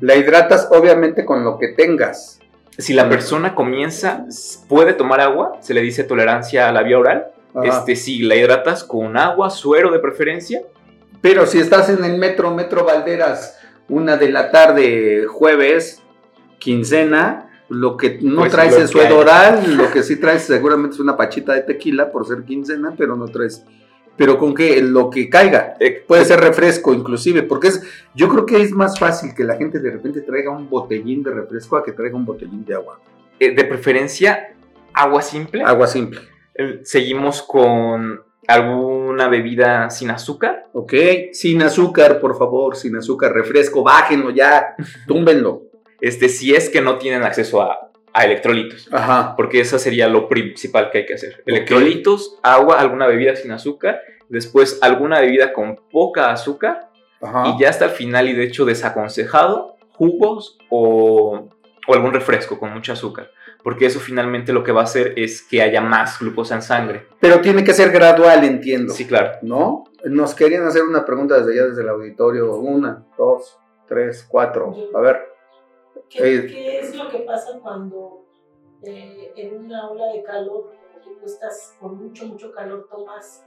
La 0.00 0.16
hidratas 0.16 0.68
obviamente 0.70 1.24
con 1.24 1.44
lo 1.44 1.58
que 1.58 1.68
tengas. 1.68 2.40
Si 2.76 2.92
la 2.92 3.08
persona 3.08 3.54
comienza, 3.54 4.26
puede 4.68 4.92
tomar 4.92 5.20
agua, 5.20 5.56
se 5.60 5.72
le 5.72 5.80
dice 5.80 6.04
tolerancia 6.04 6.68
a 6.68 6.72
la 6.72 6.82
vía 6.82 6.98
oral. 6.98 7.28
Ajá. 7.54 7.66
Este, 7.78 7.96
si 7.96 8.18
la 8.22 8.36
hidratas 8.36 8.84
con 8.84 9.16
agua, 9.16 9.50
suero 9.50 9.90
de 9.90 9.98
preferencia, 9.98 10.62
Pero 11.22 11.46
si 11.46 11.58
estás 11.58 11.88
en 11.88 12.04
el 12.04 12.18
metro, 12.18 12.54
Metro 12.54 12.84
Valderas, 12.84 13.58
una 13.88 14.16
de 14.16 14.30
la 14.30 14.50
tarde, 14.50 15.24
jueves, 15.26 16.02
quincena, 16.58 17.50
lo 17.68 17.96
que 17.96 18.18
no 18.22 18.42
Pues 18.42 18.52
traes 18.52 18.76
es 18.76 18.90
suero 18.90 19.18
oral, 19.18 19.76
lo 19.76 19.90
que 19.90 20.02
sí 20.02 20.16
traes 20.16 20.42
seguramente 20.42 20.94
es 20.94 21.00
una 21.00 21.16
pachita 21.16 21.52
de 21.54 21.62
tequila 21.62 22.12
por 22.12 22.26
ser 22.26 22.44
quincena, 22.44 22.94
pero 22.96 23.16
no 23.16 23.26
traes. 23.26 23.64
Pero 24.16 24.38
con 24.38 24.54
que 24.54 24.80
lo 24.82 25.10
que 25.10 25.28
caiga. 25.28 25.74
eh, 25.80 26.02
Puede 26.06 26.24
ser 26.24 26.40
refresco 26.40 26.94
inclusive, 26.94 27.42
porque 27.42 27.68
es, 27.68 27.82
yo 28.14 28.28
creo 28.28 28.46
que 28.46 28.62
es 28.62 28.72
más 28.72 28.98
fácil 28.98 29.34
que 29.34 29.44
la 29.44 29.56
gente 29.56 29.78
de 29.80 29.90
repente 29.90 30.20
traiga 30.22 30.50
un 30.50 30.70
botellín 30.70 31.22
de 31.22 31.30
refresco 31.32 31.76
a 31.76 31.84
que 31.84 31.92
traiga 31.92 32.16
un 32.16 32.24
botellín 32.24 32.64
de 32.64 32.74
agua. 32.74 33.00
eh, 33.40 33.54
de 33.54 33.64
preferencia 33.64 34.54
agua 34.92 35.20
simple. 35.22 35.62
Agua 35.62 35.86
simple. 35.86 36.20
Eh, 36.58 36.80
Seguimos 36.84 37.42
con 37.42 38.22
alguna 38.46 39.28
bebida 39.28 39.90
sin 39.90 40.10
azúcar. 40.10 40.66
Ok, 40.72 40.92
sin 41.32 41.62
azúcar, 41.62 42.20
por 42.20 42.36
favor, 42.38 42.76
sin 42.76 42.96
azúcar, 42.96 43.32
refresco, 43.32 43.82
bájenlo 43.82 44.30
ya, 44.30 44.74
túmbenlo. 45.06 45.62
Este, 46.00 46.28
si 46.28 46.54
es 46.54 46.68
que 46.68 46.80
no 46.80 46.98
tienen 46.98 47.22
acceso 47.22 47.62
a, 47.62 47.90
a 48.12 48.24
electrolitos. 48.24 48.88
Ajá. 48.92 49.34
Porque 49.36 49.60
eso 49.60 49.78
sería 49.78 50.08
lo 50.08 50.28
principal 50.28 50.90
que 50.90 50.98
hay 50.98 51.06
que 51.06 51.14
hacer. 51.14 51.42
Electrolitos, 51.46 52.38
agua, 52.42 52.78
alguna 52.80 53.06
bebida 53.06 53.34
sin 53.34 53.50
azúcar, 53.50 54.00
después 54.28 54.78
alguna 54.82 55.20
bebida 55.20 55.52
con 55.52 55.76
poca 55.90 56.30
azúcar 56.30 56.90
Ajá. 57.20 57.48
y 57.48 57.60
ya 57.60 57.70
hasta 57.70 57.86
el 57.86 57.90
final 57.92 58.28
y 58.28 58.34
de 58.34 58.44
hecho 58.44 58.64
desaconsejado, 58.64 59.76
jugos 59.92 60.58
o, 60.68 61.48
o 61.88 61.94
algún 61.94 62.12
refresco 62.12 62.58
con 62.58 62.72
mucho 62.72 62.92
azúcar. 62.92 63.30
Porque 63.66 63.86
eso 63.86 63.98
finalmente 63.98 64.52
lo 64.52 64.62
que 64.62 64.70
va 64.70 64.82
a 64.82 64.84
hacer 64.84 65.14
es 65.18 65.42
que 65.42 65.60
haya 65.60 65.80
más 65.80 66.20
glucosa 66.20 66.54
en 66.54 66.62
sangre. 66.62 67.08
Pero 67.18 67.40
tiene 67.40 67.64
que 67.64 67.74
ser 67.74 67.90
gradual, 67.90 68.44
entiendo. 68.44 68.92
Sí, 68.92 69.08
claro. 69.08 69.38
¿No? 69.42 69.82
Nos 70.04 70.36
querían 70.36 70.64
hacer 70.66 70.84
una 70.84 71.04
pregunta 71.04 71.40
desde 71.40 71.54
allá, 71.54 71.70
desde 71.70 71.82
el 71.82 71.88
auditorio. 71.88 72.54
Una, 72.58 73.04
dos, 73.18 73.58
tres, 73.88 74.24
cuatro. 74.30 74.72
A 74.94 75.00
ver. 75.00 75.16
¿Qué, 76.08 76.36
Eh, 76.36 76.46
qué 76.46 76.78
es 76.78 76.94
lo 76.94 77.10
que 77.10 77.18
pasa 77.26 77.58
cuando 77.60 78.26
eh, 78.84 79.32
en 79.34 79.56
una 79.64 79.90
ola 79.90 80.12
de 80.12 80.22
calor, 80.22 80.70
tú 81.02 81.18
estás 81.24 81.74
con 81.80 81.98
mucho, 81.98 82.24
mucho 82.26 82.52
calor, 82.52 82.86
tomas 82.88 83.44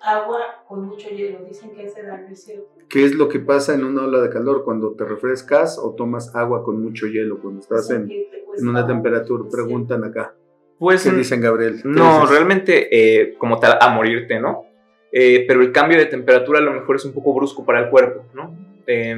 agua 0.00 0.64
con 0.66 0.86
mucho 0.86 1.10
hielo? 1.10 1.44
Dicen 1.44 1.74
que 1.74 1.84
ese 1.84 2.02
daño 2.02 2.28
es 2.30 2.44
cierto. 2.44 2.70
¿Qué 2.88 3.04
es 3.04 3.14
lo 3.14 3.28
que 3.28 3.40
pasa 3.40 3.74
en 3.74 3.84
una 3.84 4.04
ola 4.04 4.22
de 4.22 4.30
calor 4.30 4.64
cuando 4.64 4.94
te 4.94 5.04
refrescas 5.04 5.78
o 5.78 5.94
tomas 5.94 6.34
agua 6.34 6.64
con 6.64 6.82
mucho 6.82 7.06
hielo 7.06 7.42
cuando 7.42 7.60
estás 7.60 7.90
en, 7.90 8.10
en 8.58 8.68
una 8.68 8.82
un- 8.82 8.86
temperatura? 8.86 9.44
Preguntan 9.50 10.04
acá. 10.04 10.34
Pues 10.78 11.02
¿Qué 11.04 11.10
dicen, 11.10 11.40
Gabriel? 11.40 11.80
¿Qué 11.82 11.88
No, 11.88 12.20
dices? 12.22 12.30
realmente 12.30 12.88
eh, 13.22 13.34
como 13.36 13.58
tal 13.58 13.76
a 13.80 13.88
morirte, 13.90 14.40
¿no? 14.40 14.64
Eh, 15.12 15.44
pero 15.46 15.60
el 15.60 15.72
cambio 15.72 15.98
de 15.98 16.06
temperatura 16.06 16.58
a 16.60 16.62
lo 16.62 16.72
mejor 16.72 16.96
es 16.96 17.04
un 17.04 17.12
poco 17.12 17.34
brusco 17.34 17.64
para 17.66 17.80
el 17.80 17.90
cuerpo, 17.90 18.24
¿no? 18.34 18.56
Eh, 18.86 19.16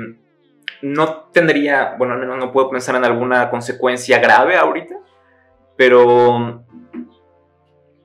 no 0.83 1.29
tendría, 1.33 1.95
bueno, 1.99 2.15
al 2.15 2.21
menos 2.21 2.39
no 2.39 2.51
puedo 2.51 2.69
pensar 2.71 2.97
en 2.97 3.05
alguna 3.05 3.49
consecuencia 3.51 4.19
grave 4.19 4.57
ahorita, 4.57 4.97
pero 5.77 6.65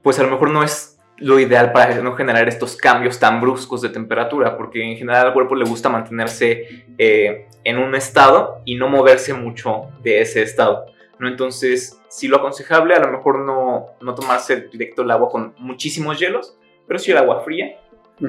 pues 0.04 0.20
a 0.20 0.24
lo 0.24 0.30
mejor 0.30 0.52
no 0.52 0.63
es 0.63 1.00
lo 1.18 1.40
ideal 1.40 1.72
para 1.72 1.96
no 2.02 2.13
generar 2.13 2.48
estos 2.48 2.76
cambios 2.78 3.20
tan 3.20 3.42
bruscos 3.42 3.82
de 3.82 3.90
temperatura, 3.90 4.56
porque 4.56 4.84
en 4.84 4.96
general 4.98 5.28
al 5.28 5.34
cuerpo 5.34 5.56
le 5.56 5.66
gusta 5.66 5.90
mantenerse 5.90 6.86
eh, 6.98 7.48
en 7.63 7.78
un 7.80 7.96
estado 7.96 8.62
y 8.66 8.76
no 8.76 8.88
moverse 8.88 9.34
mucho 9.34 9.90
de 10.04 10.22
ese 10.22 10.44
estado. 10.44 10.86
¿No? 11.19 11.27
Entonces, 11.27 11.99
si 12.10 12.27
lo 12.27 12.38
aconsejable, 12.38 12.93
a 12.93 12.99
lo 12.99 13.12
mejor 13.12 13.39
no, 13.39 13.88
no 14.01 14.15
tomarse 14.15 14.67
directo 14.71 15.01
el 15.01 15.12
agua 15.12 15.30
con 15.30 15.53
muchísimos 15.58 16.19
hielos, 16.19 16.58
pero 16.88 16.99
si 16.99 17.12
el 17.12 17.17
agua 17.17 17.41
fría, 17.41 17.80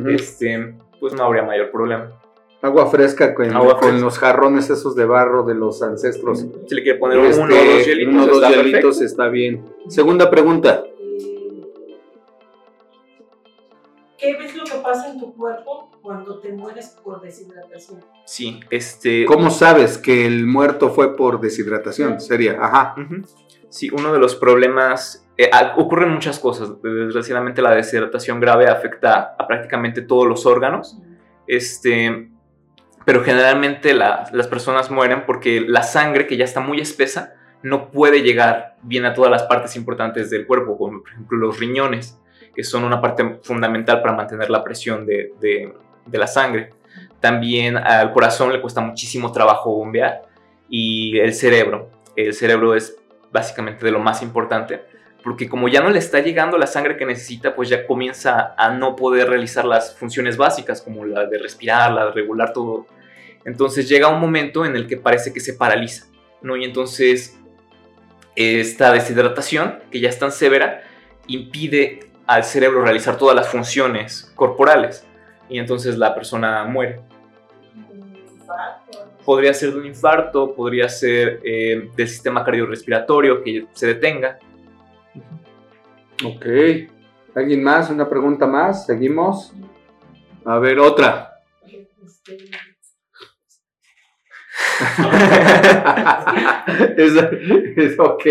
este, 0.08 0.74
pues 1.00 1.14
no 1.14 1.24
habría 1.24 1.42
mayor 1.42 1.70
problema. 1.70 2.12
Agua 2.60 2.86
fresca 2.90 3.34
con, 3.34 3.54
Agua 3.54 3.74
con 3.74 3.90
fresca. 3.90 4.04
los 4.04 4.18
jarrones 4.18 4.68
esos 4.68 4.96
de 4.96 5.04
barro 5.04 5.44
de 5.44 5.54
los 5.54 5.80
ancestros. 5.82 6.44
Si 6.66 6.74
le 6.74 6.82
quiere 6.82 6.98
poner 6.98 7.18
Este, 7.20 7.40
uno 7.40 7.54
o 7.54 7.64
dos 7.64 7.86
hielitos, 7.86 8.14
uno 8.14 8.26
dos 8.26 8.48
hielitos 8.48 9.00
está 9.00 9.28
bien. 9.28 9.64
Segunda 9.86 10.28
pregunta. 10.28 10.82
¿Qué 14.18 14.36
ves 14.36 14.54
lo 14.56 14.64
que 14.64 14.78
pasa 14.82 15.08
en 15.12 15.18
tu 15.20 15.32
cuerpo 15.34 15.90
cuando 16.02 16.40
te 16.40 16.50
mueres 16.52 16.96
por 17.04 17.20
deshidratación? 17.20 18.04
Sí, 18.24 18.60
este... 18.70 19.24
¿Cómo 19.24 19.50
sabes 19.50 19.96
que 19.98 20.26
el 20.26 20.46
muerto 20.46 20.90
fue 20.90 21.16
por 21.16 21.40
deshidratación? 21.40 22.20
Sería, 22.20 22.58
ajá. 22.60 22.94
Ujú. 23.00 23.22
Sí, 23.68 23.90
uno 23.92 24.12
de 24.12 24.18
los 24.18 24.34
problemas, 24.34 25.26
eh, 25.36 25.50
ah, 25.52 25.74
ocurren 25.76 26.10
muchas 26.10 26.38
cosas. 26.40 26.70
Desgraciadamente 26.82 27.62
la 27.62 27.72
deshidratación 27.74 28.40
grave 28.40 28.66
afecta 28.66 29.36
a 29.38 29.46
prácticamente 29.46 30.02
todos 30.02 30.26
los 30.26 30.46
órganos. 30.46 30.98
Este, 31.46 32.30
pero 33.04 33.22
generalmente 33.22 33.94
la- 33.94 34.28
las 34.32 34.48
personas 34.48 34.90
mueren 34.90 35.24
porque 35.26 35.60
la 35.60 35.82
sangre, 35.82 36.26
que 36.26 36.36
ya 36.36 36.44
está 36.44 36.60
muy 36.60 36.80
espesa, 36.80 37.34
no 37.62 37.90
puede 37.90 38.22
llegar 38.22 38.76
bien 38.82 39.04
a 39.04 39.14
todas 39.14 39.30
las 39.30 39.44
partes 39.44 39.76
importantes 39.76 40.28
del 40.30 40.46
cuerpo, 40.46 40.76
como 40.76 41.02
por 41.02 41.10
ejemplo 41.12 41.38
los 41.38 41.58
riñones, 41.58 42.20
que 42.58 42.64
son 42.64 42.82
una 42.82 43.00
parte 43.00 43.38
fundamental 43.44 44.02
para 44.02 44.14
mantener 44.14 44.50
la 44.50 44.64
presión 44.64 45.06
de, 45.06 45.32
de- 45.40 45.72
de 46.04 46.18
la 46.18 46.26
sangre. 46.26 46.70
También 47.20 47.76
al 47.76 48.12
corazón 48.12 48.52
le 48.52 48.60
cuesta 48.60 48.80
muchísimo 48.80 49.30
trabajo 49.30 49.72
bombear 49.76 50.22
y 50.68 51.20
el 51.20 51.34
cerebro. 51.34 51.88
El 52.16 52.34
cerebro 52.34 52.74
es 52.74 52.96
básicamente 53.30 53.84
de 53.86 53.92
lo 53.92 54.00
más 54.00 54.22
importante, 54.22 54.80
porque 55.22 55.48
como 55.48 55.68
ya 55.68 55.80
no 55.80 55.90
le 55.90 56.00
está 56.00 56.18
llegando 56.18 56.58
la 56.58 56.66
sangre 56.66 56.96
que 56.96 57.06
necesita, 57.06 57.54
pues 57.54 57.68
ya 57.68 57.86
comienza 57.86 58.56
a 58.58 58.70
no 58.70 58.96
poder 58.96 59.28
realizar 59.28 59.64
las 59.64 59.96
funciones 59.96 60.36
básicas, 60.36 60.82
como 60.82 61.04
la 61.04 61.26
de 61.26 61.38
respirar, 61.38 61.92
la 61.92 62.06
de 62.06 62.10
regular 62.10 62.52
todo. 62.52 62.86
Entonces 63.44 63.88
llega 63.88 64.08
un 64.08 64.20
momento 64.20 64.66
en 64.66 64.74
el 64.74 64.88
que 64.88 64.96
parece 64.96 65.32
que 65.32 65.38
se 65.38 65.54
paraliza, 65.54 66.06
¿no? 66.42 66.56
Y 66.56 66.64
entonces 66.64 67.38
esta 68.34 68.90
deshidratación, 68.92 69.78
que 69.92 70.00
ya 70.00 70.08
es 70.08 70.18
tan 70.18 70.32
severa, 70.32 70.82
impide 71.28 72.00
al 72.28 72.44
cerebro 72.44 72.82
realizar 72.82 73.16
todas 73.16 73.34
las 73.34 73.48
funciones 73.48 74.30
corporales, 74.36 75.04
y 75.48 75.58
entonces 75.58 75.96
la 75.96 76.14
persona 76.14 76.62
muere. 76.64 77.00
Podría 79.24 79.54
ser 79.54 79.72
de 79.72 79.78
un 79.78 79.86
infarto, 79.86 80.54
podría 80.54 80.90
ser 80.90 81.40
eh, 81.42 81.90
del 81.96 82.08
sistema 82.08 82.44
cardiorrespiratorio 82.44 83.42
que 83.42 83.66
se 83.72 83.86
detenga. 83.86 84.38
Ok. 86.24 86.46
¿Alguien 87.34 87.64
más? 87.64 87.88
¿Una 87.88 88.06
pregunta 88.08 88.46
más? 88.46 88.84
¿Seguimos? 88.84 89.54
A 90.44 90.58
ver, 90.58 90.78
otra. 90.80 91.32
es, 96.96 97.12
es 97.76 97.98
ok. 97.98 98.26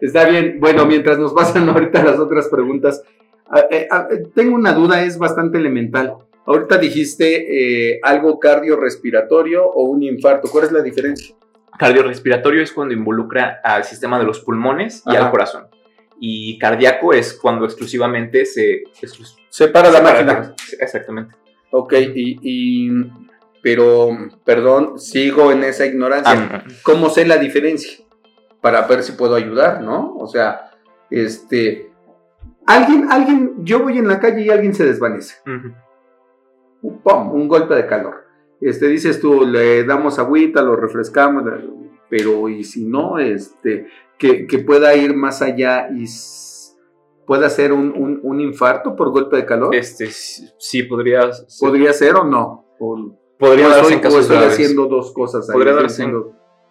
Está 0.00 0.28
bien. 0.28 0.58
Bueno, 0.58 0.86
mientras 0.86 1.18
nos 1.18 1.32
pasan 1.32 1.68
ahorita 1.68 2.02
las 2.02 2.18
otras 2.18 2.48
preguntas, 2.48 3.04
tengo 4.34 4.54
una 4.54 4.72
duda, 4.72 5.02
es 5.02 5.18
bastante 5.18 5.58
elemental. 5.58 6.14
Ahorita 6.46 6.78
dijiste 6.78 7.92
eh, 7.94 8.00
algo 8.02 8.38
cardiorrespiratorio 8.38 9.66
o 9.66 9.84
un 9.84 10.02
infarto. 10.02 10.48
¿Cuál 10.50 10.64
es 10.64 10.72
la 10.72 10.82
diferencia? 10.82 11.34
Cardiorrespiratorio 11.78 12.62
es 12.62 12.72
cuando 12.72 12.94
involucra 12.94 13.60
al 13.62 13.84
sistema 13.84 14.18
de 14.18 14.24
los 14.24 14.40
pulmones 14.40 15.02
y 15.06 15.14
Ajá. 15.14 15.26
al 15.26 15.30
corazón. 15.30 15.66
Y 16.20 16.58
cardíaco 16.58 17.12
es 17.12 17.34
cuando 17.34 17.64
exclusivamente 17.64 18.44
se... 18.44 18.82
exclus- 19.00 19.36
Separa 19.50 19.90
la 19.90 19.98
separa- 20.00 20.24
máquina. 20.24 20.54
Exactamente. 20.80 21.34
Ok, 21.70 21.92
y, 22.14 22.38
y- 22.42 22.90
pero, 23.62 24.10
perdón, 24.44 24.98
sigo 24.98 25.52
en 25.52 25.64
esa 25.64 25.84
ignorancia. 25.86 26.32
Ah, 26.32 26.64
¿Cómo 26.82 27.10
sé 27.10 27.26
la 27.26 27.36
diferencia? 27.36 27.98
Para 28.60 28.82
ver 28.82 29.02
si 29.02 29.12
puedo 29.12 29.34
ayudar, 29.34 29.82
¿no? 29.82 30.14
O 30.16 30.26
sea, 30.26 30.70
este, 31.10 31.87
alguien, 32.68 33.06
alguien, 33.10 33.54
yo 33.64 33.80
voy 33.80 33.98
en 33.98 34.06
la 34.08 34.20
calle 34.20 34.42
y 34.42 34.50
alguien 34.50 34.74
se 34.74 34.84
desvanece. 34.84 35.36
¡Pum! 37.02 37.32
Un 37.32 37.48
golpe 37.48 37.74
de 37.74 37.86
calor. 37.86 38.24
Este, 38.60 38.86
dices 38.88 39.20
tú, 39.20 39.44
le 39.44 39.84
damos 39.84 40.18
agüita, 40.18 40.62
lo 40.62 40.76
refrescamos, 40.76 41.44
pero 42.08 42.48
y 42.48 42.64
si 42.64 42.84
no, 42.86 43.18
este, 43.18 43.86
que, 44.18 44.46
que 44.46 44.58
pueda 44.60 44.94
ir 44.96 45.14
más 45.14 45.42
allá 45.42 45.88
y 45.94 46.04
pueda 47.26 47.50
ser 47.50 47.72
un, 47.72 47.92
un- 47.96 48.20
un 48.22 48.40
infarto 48.40 48.96
por 48.96 49.10
golpe 49.10 49.36
de 49.36 49.44
calor. 49.46 49.74
Este, 49.74 50.06
sí, 50.10 50.82
podría... 50.84 51.32
ser- 51.32 51.46
¿Podría 51.68 51.92
ser 51.92 52.16
o 52.16 52.24
no? 52.24 52.64
O, 52.80 53.16
podría 53.38 53.66
o 53.66 53.68
darse 53.70 53.80
estoy, 53.82 53.94
en 53.94 54.00
casos 54.00 54.20
estoy 54.22 54.36
graves. 54.36 54.54
haciendo 54.54 54.86
dos 54.86 55.12
cosas. 55.12 55.48
ahí, 55.48 55.54
Podría 55.54 55.74
darse 55.74 56.02
en- 56.04 56.24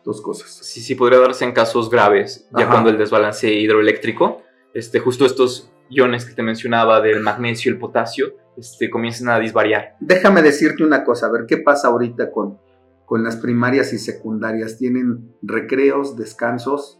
dos 0.03 0.21
cosas. 0.21 0.49
Sí, 0.49 0.79
sí, 0.81 0.95
podría 0.95 1.19
darse 1.19 1.45
en 1.45 1.51
casos 1.51 1.89
graves, 1.89 2.47
ya 2.57 2.63
Ajá. 2.63 2.71
cuando 2.71 2.89
el 2.89 2.97
desbalance 2.97 3.51
hidroeléctrico, 3.53 4.41
este, 4.73 4.99
justo 4.99 5.25
estos 5.25 5.71
iones 5.89 6.25
que 6.25 6.33
te 6.33 6.43
mencionaba 6.43 7.01
del 7.01 7.21
magnesio 7.21 7.71
y 7.71 7.73
el 7.73 7.79
potasio, 7.79 8.33
este, 8.57 8.89
comienzan 8.89 9.29
a 9.29 9.39
disvariar. 9.39 9.95
Déjame 9.99 10.41
decirte 10.41 10.83
una 10.83 11.03
cosa, 11.03 11.27
a 11.27 11.31
ver 11.31 11.45
qué 11.47 11.57
pasa 11.57 11.89
ahorita 11.89 12.31
con, 12.31 12.57
con 13.05 13.23
las 13.23 13.37
primarias 13.37 13.93
y 13.93 13.99
secundarias. 13.99 14.77
Tienen 14.77 15.35
recreos, 15.41 16.17
descansos. 16.17 16.99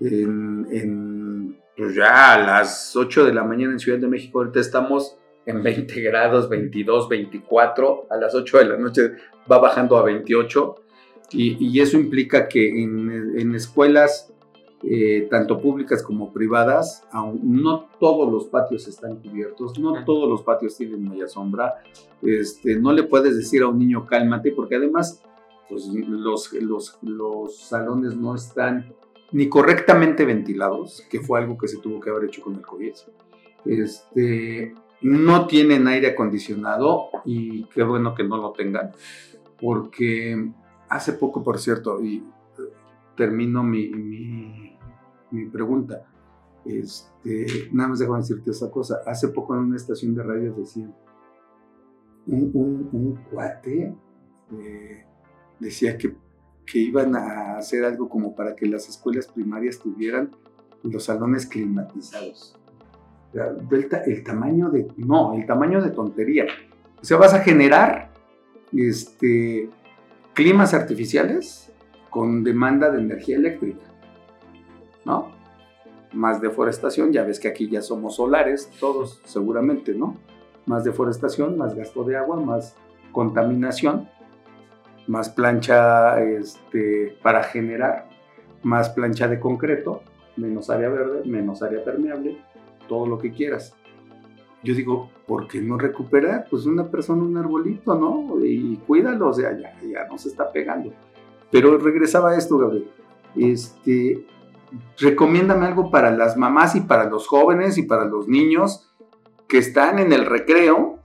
En, 0.00 0.66
en, 0.70 1.58
pues 1.76 1.94
ya 1.94 2.34
a 2.34 2.38
las 2.38 2.96
8 2.96 3.24
de 3.24 3.32
la 3.32 3.44
mañana 3.44 3.72
en 3.72 3.78
Ciudad 3.78 3.98
de 3.98 4.08
México, 4.08 4.40
ahorita 4.40 4.60
estamos 4.60 5.18
en 5.46 5.62
20 5.62 6.00
grados, 6.02 6.48
22, 6.48 7.08
24. 7.08 8.08
A 8.10 8.16
las 8.16 8.34
8 8.34 8.58
de 8.58 8.64
la 8.64 8.76
noche 8.76 9.12
va 9.50 9.58
bajando 9.58 9.96
a 9.96 10.02
28. 10.02 10.76
Y, 11.30 11.56
y 11.58 11.80
eso 11.80 11.96
implica 11.96 12.48
que 12.48 12.82
en, 12.82 13.38
en 13.38 13.54
escuelas, 13.54 14.32
eh, 14.82 15.26
tanto 15.30 15.60
públicas 15.60 16.02
como 16.02 16.32
privadas, 16.32 17.04
aun 17.10 17.40
no 17.42 17.88
todos 17.98 18.30
los 18.30 18.46
patios 18.46 18.86
están 18.88 19.16
cubiertos, 19.16 19.78
no 19.78 20.04
todos 20.04 20.28
los 20.28 20.42
patios 20.42 20.76
tienen 20.76 21.02
mucha 21.02 21.26
sombra. 21.28 21.76
Este, 22.22 22.76
no 22.76 22.92
le 22.92 23.04
puedes 23.04 23.36
decir 23.36 23.62
a 23.62 23.68
un 23.68 23.78
niño 23.78 24.06
cálmate, 24.06 24.52
porque 24.52 24.76
además 24.76 25.22
pues, 25.68 25.86
los, 25.86 26.52
los, 26.52 26.98
los 27.02 27.56
salones 27.56 28.16
no 28.16 28.34
están 28.34 28.94
ni 29.32 29.48
correctamente 29.48 30.24
ventilados, 30.24 31.04
que 31.10 31.20
fue 31.20 31.40
algo 31.40 31.58
que 31.58 31.68
se 31.68 31.78
tuvo 31.78 32.00
que 32.00 32.10
haber 32.10 32.24
hecho 32.24 32.42
con 32.42 32.54
el 32.54 32.62
COVID. 32.62 32.92
Este, 33.64 34.74
no 35.02 35.46
tienen 35.46 35.88
aire 35.88 36.08
acondicionado 36.08 37.08
y 37.24 37.64
qué 37.64 37.82
bueno 37.82 38.14
que 38.14 38.24
no 38.24 38.36
lo 38.36 38.52
tengan, 38.52 38.92
porque 39.60 40.50
hace 40.88 41.12
poco, 41.14 41.42
por 41.42 41.58
cierto, 41.58 42.02
y 42.02 42.16
eh, 42.16 42.72
termino 43.16 43.62
mi, 43.62 43.88
mi, 43.88 44.65
mi 45.30 45.46
pregunta, 45.46 46.06
este, 46.64 47.68
nada 47.72 47.90
más 47.90 47.98
déjame 47.98 48.18
decirte 48.18 48.50
esa 48.50 48.70
cosa, 48.70 49.00
hace 49.06 49.28
poco 49.28 49.54
en 49.54 49.60
una 49.60 49.76
estación 49.76 50.14
de 50.14 50.22
radio 50.22 50.52
decían, 50.54 50.94
un, 52.26 52.50
un, 52.54 52.88
un 52.92 53.14
cuate 53.30 53.94
eh, 54.52 55.04
decía 55.60 55.96
que, 55.96 56.14
que 56.64 56.78
iban 56.78 57.14
a 57.14 57.56
hacer 57.56 57.84
algo 57.84 58.08
como 58.08 58.34
para 58.34 58.56
que 58.56 58.66
las 58.66 58.88
escuelas 58.88 59.28
primarias 59.28 59.78
tuvieran 59.78 60.30
los 60.82 61.04
salones 61.04 61.46
climatizados. 61.46 62.58
El, 63.32 63.88
el 64.06 64.24
tamaño 64.24 64.70
de, 64.70 64.88
no, 64.96 65.34
el 65.34 65.46
tamaño 65.46 65.82
de 65.82 65.90
tontería. 65.90 66.46
O 67.00 67.04
sea, 67.04 67.18
vas 67.18 67.34
a 67.34 67.40
generar 67.40 68.10
este, 68.72 69.68
climas 70.34 70.74
artificiales 70.74 71.72
con 72.10 72.42
demanda 72.44 72.90
de 72.90 73.00
energía 73.00 73.36
eléctrica, 73.36 73.84
¿no? 75.06 75.30
Más 76.12 76.40
deforestación, 76.40 77.12
ya 77.12 77.22
ves 77.22 77.38
que 77.38 77.48
aquí 77.48 77.68
ya 77.68 77.80
somos 77.80 78.16
solares, 78.16 78.70
todos 78.80 79.22
seguramente, 79.24 79.94
¿no? 79.94 80.16
Más 80.66 80.84
deforestación, 80.84 81.56
más 81.56 81.74
gasto 81.74 82.02
de 82.04 82.16
agua, 82.16 82.40
más 82.40 82.76
contaminación, 83.12 84.08
más 85.06 85.30
plancha 85.30 86.20
este, 86.20 87.16
para 87.22 87.44
generar, 87.44 88.08
más 88.62 88.90
plancha 88.90 89.28
de 89.28 89.38
concreto, 89.38 90.02
menos 90.36 90.70
área 90.70 90.88
verde, 90.88 91.22
menos 91.24 91.62
área 91.62 91.84
permeable, 91.84 92.38
todo 92.88 93.06
lo 93.06 93.18
que 93.18 93.30
quieras. 93.30 93.74
Yo 94.64 94.74
digo, 94.74 95.10
¿por 95.26 95.46
qué 95.46 95.60
no 95.60 95.78
recuperar? 95.78 96.46
Pues 96.50 96.66
una 96.66 96.90
persona, 96.90 97.22
un 97.22 97.36
arbolito, 97.36 97.94
¿no? 97.94 98.44
Y 98.44 98.76
cuídalo, 98.78 99.28
o 99.28 99.32
sea, 99.32 99.56
ya, 99.56 99.78
ya 99.80 100.08
no 100.08 100.18
se 100.18 100.30
está 100.30 100.50
pegando. 100.50 100.92
Pero 101.52 101.78
regresaba 101.78 102.30
a 102.30 102.36
esto, 102.36 102.58
Gabriel. 102.58 102.88
Este, 103.36 104.26
recomiéndame 104.98 105.66
algo 105.66 105.90
para 105.90 106.10
las 106.10 106.36
mamás 106.36 106.74
y 106.76 106.80
para 106.82 107.04
los 107.08 107.26
jóvenes 107.26 107.78
y 107.78 107.82
para 107.82 108.04
los 108.04 108.28
niños 108.28 108.90
que 109.48 109.58
están 109.58 109.98
en 109.98 110.12
el 110.12 110.24
recreo, 110.26 110.98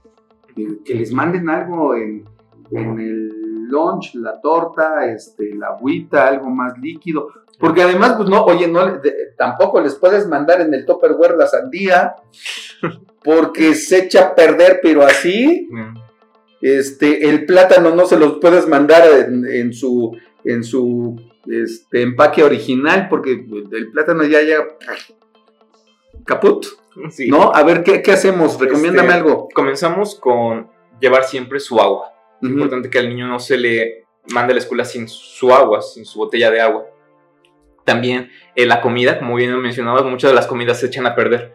que 0.84 0.94
les 0.94 1.12
manden 1.12 1.48
algo 1.48 1.94
en, 1.94 2.24
en 2.70 2.98
el 3.00 3.28
lunch, 3.68 4.14
la 4.14 4.40
torta, 4.40 5.06
este, 5.10 5.54
la 5.54 5.68
agüita, 5.68 6.28
algo 6.28 6.50
más 6.50 6.76
líquido. 6.78 7.28
Porque 7.58 7.82
además, 7.82 8.14
pues 8.16 8.28
no, 8.28 8.44
oye, 8.44 8.66
no, 8.68 8.98
de- 8.98 9.14
tampoco 9.38 9.80
les 9.80 9.94
puedes 9.94 10.26
mandar 10.28 10.60
en 10.60 10.74
el 10.74 10.84
Tupperware 10.84 11.36
la 11.36 11.46
sandía, 11.46 12.16
porque 13.24 13.74
se 13.74 14.04
echa 14.04 14.26
a 14.28 14.34
perder, 14.34 14.80
pero 14.82 15.02
así. 15.04 15.68
Este, 16.60 17.28
el 17.28 17.44
plátano 17.46 17.94
no 17.94 18.06
se 18.06 18.18
los 18.18 18.38
puedes 18.38 18.68
mandar 18.68 19.02
en, 19.26 19.44
en 19.46 19.72
su, 19.72 20.16
en 20.44 20.62
su 20.62 21.16
este, 21.46 22.02
empaque 22.02 22.42
original, 22.44 23.08
porque 23.08 23.32
el 23.72 23.90
plátano 23.92 24.24
ya 24.24 24.42
ya 24.42 24.58
caput, 26.24 26.66
Sí. 27.10 27.28
¿no? 27.28 27.54
A 27.54 27.62
ver, 27.62 27.82
¿qué, 27.82 28.02
qué 28.02 28.12
hacemos? 28.12 28.60
Recomiéndame 28.60 29.08
Este, 29.08 29.18
algo. 29.18 29.48
Comenzamos 29.54 30.14
con 30.14 30.68
llevar 31.00 31.24
siempre 31.24 31.58
su 31.58 31.80
agua. 31.80 32.12
Es 32.42 32.50
importante 32.50 32.90
que 32.90 32.98
al 32.98 33.08
niño 33.08 33.26
no 33.28 33.38
se 33.38 33.56
le 33.56 34.04
mande 34.32 34.52
a 34.52 34.54
la 34.56 34.60
escuela 34.60 34.84
sin 34.84 35.08
su 35.08 35.52
agua, 35.54 35.80
sin 35.80 36.04
su 36.04 36.18
botella 36.18 36.50
de 36.50 36.60
agua. 36.60 36.84
También 37.84 38.30
eh, 38.56 38.66
la 38.66 38.80
comida, 38.82 39.18
como 39.18 39.36
bien 39.36 39.56
mencionabas, 39.60 40.04
muchas 40.04 40.30
de 40.32 40.34
las 40.34 40.46
comidas 40.46 40.80
se 40.80 40.86
echan 40.86 41.06
a 41.06 41.14
perder. 41.14 41.54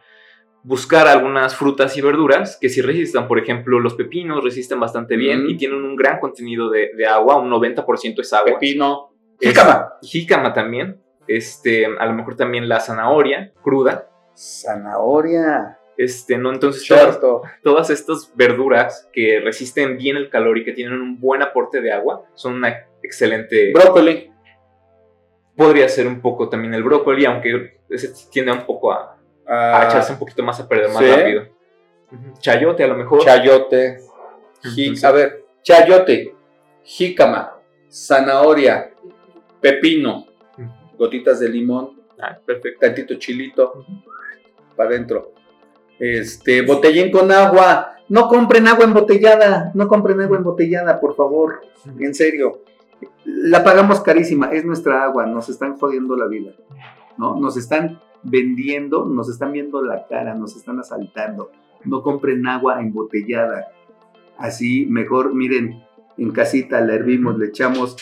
Buscar 0.64 1.08
algunas 1.08 1.56
frutas 1.56 1.96
y 1.98 2.02
verduras 2.02 2.58
que 2.60 2.70
sí 2.70 2.82
resistan. 2.82 3.28
Por 3.28 3.38
ejemplo, 3.40 3.80
los 3.80 3.94
pepinos 3.94 4.44
resisten 4.44 4.80
bastante 4.80 5.18
bien 5.18 5.48
y 5.48 5.56
tienen 5.56 5.84
un 5.84 5.96
gran 5.96 6.20
contenido 6.20 6.70
de, 6.70 6.92
de 6.98 7.06
agua, 7.06 7.38
un 7.38 7.50
90% 7.52 8.20
es 8.22 8.34
agua. 8.34 8.54
Pepino. 8.60 9.07
Es- 9.40 9.50
Jícama. 9.50 9.94
Jícama 10.02 10.54
también. 10.54 11.02
Este, 11.28 11.86
a 11.86 12.06
lo 12.06 12.14
mejor 12.14 12.36
también 12.38 12.70
la 12.70 12.80
zanahoria 12.80 13.52
cruda. 13.62 14.10
Zanahoria. 14.36 15.78
Este, 15.98 16.38
¿no? 16.38 16.52
Entonces, 16.52 16.88
todas, 16.88 17.20
todas 17.64 17.90
estas 17.90 18.32
verduras 18.36 19.10
que 19.12 19.40
resisten 19.44 19.98
bien 19.98 20.16
el 20.16 20.30
calor 20.30 20.58
y 20.58 20.64
que 20.64 20.72
tienen 20.74 20.94
un 21.02 21.20
buen 21.20 21.42
aporte 21.42 21.82
de 21.82 21.92
agua 21.92 22.24
son 22.36 22.54
una 22.54 22.86
excelente. 23.02 23.72
Brócoli. 23.74 24.32
Podría 25.56 25.90
ser 25.90 26.06
un 26.06 26.22
poco 26.22 26.50
también 26.50 26.76
el 26.76 26.84
brócoli, 26.84 27.26
aunque 27.26 27.80
ese 27.90 28.14
tiende 28.32 28.52
un 28.52 28.64
poco 28.66 28.92
a, 28.92 29.18
a 29.48 29.82
Ah, 29.82 29.86
echarse 29.90 30.14
un 30.14 30.20
poquito 30.20 30.44
más 30.44 30.60
a 30.60 30.68
perder 30.70 30.90
más 30.90 31.00
¿sí? 31.04 31.10
rápido. 31.12 31.48
Chayote, 32.40 32.84
a 32.84 32.88
lo 32.88 32.96
mejor. 32.96 33.20
chayote. 33.26 33.98
Entonces- 34.64 35.04
a 35.04 35.12
ver, 35.12 35.46
chayote, 35.64 36.36
jícama, 36.84 37.58
zanahoria, 37.90 38.92
pepino, 39.62 40.26
gotitas 40.98 41.40
de 41.40 41.50
limón, 41.50 41.98
Ah, 42.20 42.36
perfecto. 42.44 42.80
tantito 42.82 43.14
chilito 43.16 43.86
para 44.76 44.90
adentro. 44.90 45.34
Este, 46.00 46.62
botellín 46.64 47.12
con 47.12 47.32
agua. 47.32 47.94
No 48.10 48.28
compren 48.28 48.68
agua 48.68 48.86
embotellada, 48.86 49.72
no 49.76 49.88
compren 49.88 50.22
agua 50.22 50.38
embotellada, 50.38 51.00
por 51.00 51.16
favor. 51.16 51.62
En 52.00 52.16
serio. 52.16 52.64
La 53.26 53.64
pagamos 53.64 54.00
carísima, 54.02 54.50
es 54.52 54.66
nuestra 54.66 55.04
agua, 55.04 55.26
nos 55.28 55.50
están 55.50 55.78
jodiendo 55.78 56.16
la 56.16 56.28
vida. 56.28 56.54
¿No? 57.18 57.36
Nos 57.40 57.58
están 57.58 58.00
vendiendo, 58.24 59.06
nos 59.06 59.30
están 59.30 59.52
viendo 59.52 59.84
la 59.84 60.08
cara, 60.08 60.34
nos 60.34 60.56
están 60.56 60.80
asaltando. 60.80 61.52
No 61.84 62.02
compren 62.02 62.48
agua 62.48 62.80
embotellada. 62.82 63.68
Así, 64.38 64.86
mejor, 64.88 65.36
miren, 65.36 65.84
en 66.18 66.32
casita 66.32 66.82
la 66.82 66.94
hervimos, 66.96 67.38
le 67.38 67.48
echamos 67.48 67.96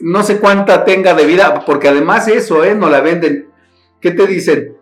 no 0.00 0.22
sé 0.22 0.40
cuánta 0.40 0.84
tenga 0.84 1.14
de 1.14 1.26
vida, 1.26 1.64
porque 1.64 1.88
además 1.88 2.28
eso, 2.28 2.64
¿eh? 2.64 2.74
No 2.74 2.88
la 2.88 3.00
venden. 3.00 3.48
¿Qué 4.00 4.10
te 4.10 4.26
dicen? 4.26 4.76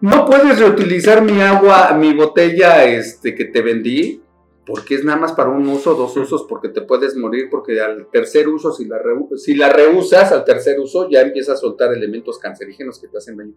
No 0.00 0.26
puedes 0.26 0.58
reutilizar 0.58 1.22
mi 1.22 1.40
agua, 1.40 1.92
mi 1.98 2.14
botella 2.14 2.84
este, 2.84 3.34
que 3.34 3.46
te 3.46 3.62
vendí, 3.62 4.22
porque 4.66 4.94
es 4.94 5.04
nada 5.04 5.18
más 5.18 5.32
para 5.32 5.50
un 5.50 5.66
uso, 5.68 5.94
dos 5.94 6.16
usos, 6.16 6.44
porque 6.48 6.68
te 6.68 6.82
puedes 6.82 7.16
morir, 7.16 7.48
porque 7.50 7.80
al 7.80 8.08
tercer 8.08 8.48
uso, 8.48 8.72
si 8.72 8.86
la, 8.86 9.00
si 9.36 9.54
la 9.54 9.70
reusas 9.70 10.32
al 10.32 10.44
tercer 10.44 10.80
uso, 10.80 11.08
ya 11.08 11.20
empieza 11.20 11.52
a 11.52 11.56
soltar 11.56 11.92
elementos 11.92 12.38
cancerígenos 12.38 12.98
que 12.98 13.08
te 13.08 13.18
hacen 13.18 13.36
daño. 13.36 13.54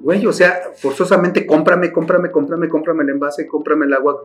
Güey, 0.00 0.26
o 0.26 0.32
sea, 0.32 0.70
forzosamente 0.74 1.46
cómprame, 1.46 1.92
cómprame, 1.92 2.30
cómprame, 2.30 2.68
cómprame 2.68 3.02
el 3.04 3.10
envase, 3.10 3.46
cómprame 3.46 3.86
el 3.86 3.92
agua. 3.92 4.24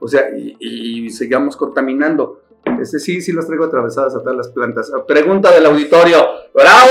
O 0.00 0.08
sea, 0.08 0.28
y, 0.36 0.56
y 0.60 1.10
sigamos 1.10 1.56
contaminando. 1.56 2.42
Este 2.80 2.98
sí, 2.98 3.20
sí 3.20 3.32
las 3.32 3.46
traigo 3.46 3.64
atravesadas 3.64 4.14
a 4.14 4.18
todas 4.20 4.36
las 4.36 4.48
plantas. 4.48 4.90
Pregunta 5.06 5.50
del 5.52 5.66
auditorio. 5.66 6.18
¡Bravo! 6.52 6.90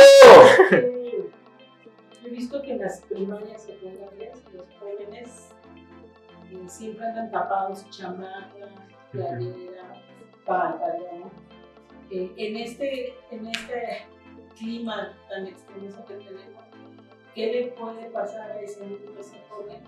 He 2.26 2.30
visto 2.30 2.62
que 2.62 2.72
en 2.72 2.80
las 2.80 3.02
primarias 3.02 3.64
secundarias 3.64 4.40
los 4.54 4.66
jóvenes 4.80 5.50
eh, 6.52 6.64
siempre 6.68 7.06
andan 7.06 7.32
tapados, 7.32 7.90
chamarra, 7.90 8.50
playera, 9.12 10.02
pantalón. 10.46 11.32
Eh, 12.10 12.32
en, 12.38 12.58
este, 12.58 13.16
en 13.32 13.48
este 13.48 14.06
clima 14.58 15.18
tan 15.30 15.48
extenso 15.48 16.06
que 16.06 16.16
tenemos, 16.16 16.64
¿qué 17.34 17.52
le 17.52 17.68
puede 17.72 18.10
pasar 18.10 18.52
a 18.52 18.62
ese 18.62 18.86
niño, 18.86 19.12
ese 19.20 19.38
joven, 19.50 19.82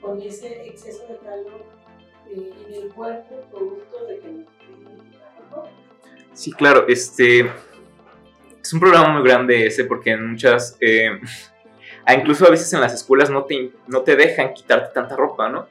con 0.00 0.20
ese 0.20 0.66
exceso 0.66 1.06
de 1.08 1.18
calor 1.18 1.64
eh, 2.28 2.52
en 2.66 2.74
el 2.74 2.94
cuerpo 2.94 3.36
producto 3.50 4.06
de 4.06 4.18
que? 4.18 4.46
Sí, 6.32 6.52
claro, 6.52 6.84
este 6.88 7.50
es 8.62 8.72
un 8.72 8.80
programa 8.80 9.08
muy 9.18 9.22
grande 9.26 9.66
ese 9.66 9.84
porque 9.84 10.10
en 10.10 10.26
muchas, 10.30 10.76
eh, 10.80 11.18
ah, 12.04 12.14
incluso 12.14 12.46
a 12.46 12.50
veces 12.50 12.72
en 12.72 12.80
las 12.80 12.94
escuelas 12.94 13.30
no 13.30 13.44
te, 13.44 13.72
no 13.86 14.02
te 14.02 14.16
dejan 14.16 14.52
quitarte 14.52 14.92
tanta 14.92 15.16
ropa, 15.16 15.48
¿no? 15.48 15.68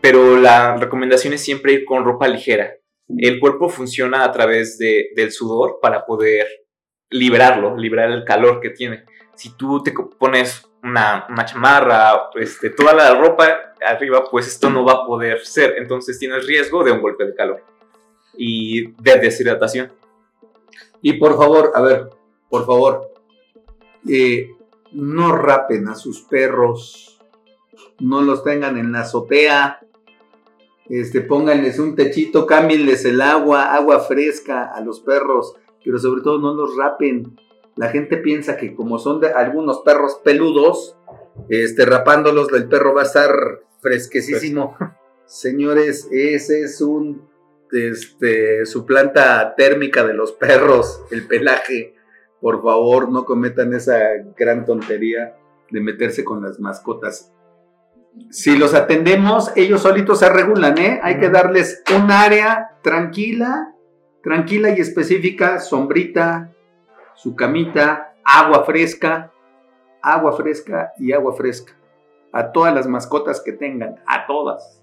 Pero 0.00 0.36
la 0.36 0.76
recomendación 0.76 1.32
es 1.32 1.42
siempre 1.42 1.72
ir 1.72 1.84
con 1.84 2.04
ropa 2.04 2.28
ligera. 2.28 2.74
El 3.18 3.40
cuerpo 3.40 3.68
funciona 3.68 4.24
a 4.24 4.32
través 4.32 4.78
de- 4.78 5.08
del 5.16 5.32
sudor 5.32 5.78
para 5.80 6.04
poder 6.04 6.46
liberarlo, 7.10 7.76
liberar 7.76 8.10
el 8.10 8.24
calor 8.24 8.60
que 8.60 8.70
tiene. 8.70 9.04
Si 9.34 9.56
tú 9.56 9.82
te 9.82 9.92
pones 10.18 10.66
una, 10.82 11.26
una 11.30 11.44
chamarra, 11.44 12.28
este, 12.34 12.70
toda 12.70 12.92
la 12.92 13.14
ropa 13.14 13.74
arriba, 13.84 14.24
pues 14.30 14.46
esto 14.46 14.68
no 14.70 14.84
va 14.84 14.92
a 14.92 15.06
poder 15.06 15.40
ser. 15.44 15.74
Entonces 15.78 16.18
tienes 16.18 16.46
riesgo 16.46 16.84
de 16.84 16.92
un 16.92 17.00
golpe 17.00 17.24
de 17.24 17.34
calor 17.34 17.62
y 18.36 18.92
de 18.92 19.18
deshidratación. 19.20 19.92
Y 21.02 21.14
por 21.14 21.36
favor, 21.36 21.72
a 21.74 21.82
ver, 21.82 22.10
por 22.48 22.66
favor, 22.66 23.10
eh, 24.08 24.50
no 24.92 25.36
rapen 25.36 25.88
a 25.88 25.94
sus 25.94 26.22
perros, 26.22 27.20
no 28.00 28.22
los 28.22 28.44
tengan 28.44 28.78
en 28.78 28.92
la 28.92 29.00
azotea, 29.00 29.80
este, 30.88 31.22
pónganles 31.22 31.78
un 31.78 31.94
techito, 31.94 32.46
cámbienles 32.46 33.04
el 33.04 33.20
agua, 33.20 33.74
agua 33.74 34.00
fresca 34.00 34.64
a 34.64 34.80
los 34.80 35.00
perros, 35.00 35.54
pero 35.84 35.98
sobre 35.98 36.22
todo 36.22 36.38
no 36.38 36.54
los 36.54 36.76
rapen. 36.76 37.36
La 37.76 37.88
gente 37.88 38.18
piensa 38.18 38.56
que 38.56 38.74
como 38.74 38.98
son 38.98 39.20
de 39.20 39.32
algunos 39.32 39.80
perros 39.80 40.20
peludos, 40.22 40.96
este, 41.48 41.84
rapándolos, 41.84 42.52
el 42.52 42.68
perro 42.68 42.94
va 42.94 43.02
a 43.02 43.06
estar 43.06 43.30
fresquecísimo. 43.80 44.76
Señores, 45.26 46.08
ese 46.12 46.62
es 46.62 46.80
un 46.80 47.33
este, 47.74 48.66
su 48.66 48.86
planta 48.86 49.54
térmica 49.56 50.04
de 50.04 50.14
los 50.14 50.32
perros, 50.32 51.02
el 51.10 51.26
pelaje. 51.26 51.94
Por 52.40 52.62
favor, 52.62 53.10
no 53.10 53.24
cometan 53.24 53.74
esa 53.74 53.98
gran 54.36 54.64
tontería 54.64 55.36
de 55.70 55.80
meterse 55.80 56.24
con 56.24 56.42
las 56.42 56.60
mascotas. 56.60 57.32
Si 58.30 58.56
los 58.56 58.74
atendemos, 58.74 59.50
ellos 59.56 59.82
solitos 59.82 60.20
se 60.20 60.28
regulan, 60.28 60.78
¿eh? 60.78 61.00
Hay 61.02 61.18
que 61.18 61.30
darles 61.30 61.82
un 61.96 62.10
área 62.10 62.78
tranquila, 62.82 63.74
tranquila 64.22 64.70
y 64.70 64.80
específica, 64.80 65.58
sombrita, 65.58 66.52
su 67.14 67.34
camita, 67.34 68.14
agua 68.24 68.64
fresca, 68.64 69.32
agua 70.00 70.36
fresca 70.36 70.92
y 70.98 71.12
agua 71.12 71.34
fresca. 71.34 71.76
A 72.32 72.52
todas 72.52 72.74
las 72.74 72.86
mascotas 72.86 73.42
que 73.44 73.52
tengan, 73.52 73.96
a 74.06 74.26
todas, 74.26 74.82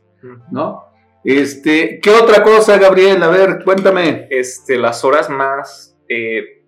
¿no? 0.52 0.91
Este, 1.24 2.00
¿qué 2.02 2.10
otra 2.10 2.44
cosa, 2.44 2.78
Gabriel? 2.78 3.22
A 3.24 3.30
ver, 3.30 3.60
cuéntame. 3.64 4.28
Este, 4.30 4.78
las 4.78 5.04
horas 5.04 5.30
más 5.30 5.98
eh, 6.10 6.64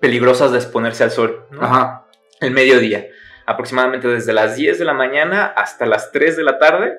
peligrosas 0.00 0.52
de 0.52 0.58
exponerse 0.58 1.04
al 1.04 1.10
sol. 1.10 1.46
¿no? 1.50 1.62
Ajá. 1.62 2.06
El 2.40 2.52
mediodía. 2.52 3.06
Aproximadamente 3.46 4.08
desde 4.08 4.32
las 4.32 4.56
10 4.56 4.78
de 4.78 4.84
la 4.84 4.94
mañana 4.94 5.46
hasta 5.46 5.86
las 5.86 6.12
3 6.12 6.36
de 6.36 6.44
la 6.44 6.58
tarde. 6.58 6.98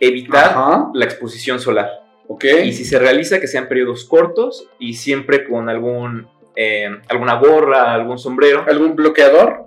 Evitar 0.00 0.50
Ajá. 0.50 0.90
la 0.92 1.04
exposición 1.04 1.60
solar. 1.60 1.90
Ok. 2.28 2.44
Y 2.64 2.72
si 2.72 2.84
se 2.84 2.98
realiza, 2.98 3.40
que 3.40 3.46
sean 3.46 3.68
periodos 3.68 4.04
cortos 4.04 4.68
y 4.78 4.94
siempre 4.94 5.44
con 5.48 5.68
algún, 5.68 6.28
eh, 6.56 6.88
alguna 7.08 7.34
gorra, 7.34 7.94
algún 7.94 8.18
sombrero. 8.18 8.64
¿Algún 8.68 8.96
bloqueador? 8.96 9.66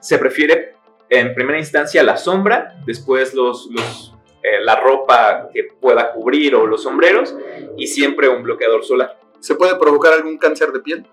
Se 0.00 0.18
prefiere 0.18 0.74
en 1.08 1.34
primera 1.34 1.58
instancia 1.58 2.02
la 2.02 2.16
sombra, 2.16 2.74
después 2.86 3.34
los, 3.34 3.68
los, 3.70 4.11
eh, 4.42 4.60
la 4.62 4.76
ropa 4.80 5.48
que 5.52 5.64
pueda 5.80 6.12
cubrir 6.12 6.54
o 6.54 6.66
los 6.66 6.82
sombreros 6.82 7.34
y 7.76 7.86
siempre 7.86 8.28
un 8.28 8.42
bloqueador 8.42 8.84
solar. 8.84 9.18
¿Se 9.40 9.54
puede 9.54 9.76
provocar 9.76 10.12
algún 10.12 10.38
cáncer 10.38 10.70
de 10.72 10.80
piel? 10.80 11.06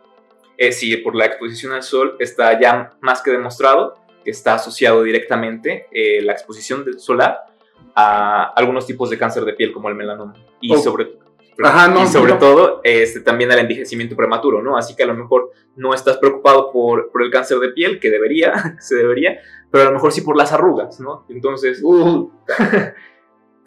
Eh, 0.57 0.71
sí, 0.71 0.97
por 0.97 1.15
la 1.15 1.25
exposición 1.25 1.71
al 1.71 1.83
sol 1.83 2.15
está 2.19 2.59
ya 2.59 2.91
más 3.01 3.21
que 3.21 3.31
demostrado 3.31 3.95
que 4.23 4.31
está 4.31 4.55
asociado 4.55 5.03
directamente 5.03 5.87
eh, 5.91 6.21
la 6.21 6.33
exposición 6.33 6.83
del 6.83 6.99
solar 6.99 7.39
a 7.95 8.51
algunos 8.55 8.85
tipos 8.85 9.09
de 9.09 9.17
cáncer 9.17 9.45
de 9.45 9.53
piel 9.53 9.71
como 9.71 9.89
el 9.89 9.95
melanoma. 9.95 10.33
Y 10.59 10.73
Oh. 10.73 10.77
sobre 10.77 11.17
Ajá, 11.61 11.89
no, 11.89 12.03
y 12.03 12.07
sobre 12.07 12.33
no. 12.33 12.39
todo 12.39 12.79
este, 12.85 13.19
también 13.19 13.51
al 13.51 13.59
envejecimiento 13.59 14.15
prematuro, 14.15 14.61
¿no? 14.61 14.77
Así 14.77 14.95
que 14.95 15.03
a 15.03 15.07
lo 15.07 15.13
mejor 15.13 15.51
no 15.75 15.93
estás 15.93 16.17
preocupado 16.17 16.71
por, 16.71 17.11
por 17.11 17.21
el 17.21 17.29
cáncer 17.31 17.59
de 17.59 17.69
piel, 17.69 17.99
que 17.99 18.09
debería, 18.09 18.53
se 18.79 18.95
debería, 18.95 19.39
pero 19.69 19.83
a 19.83 19.87
lo 19.87 19.93
mejor 19.93 20.13
sí 20.13 20.21
por 20.21 20.37
las 20.37 20.53
arrugas, 20.53 20.99
¿no? 21.01 21.25
Entonces, 21.29 21.81
Uh, 21.83 22.31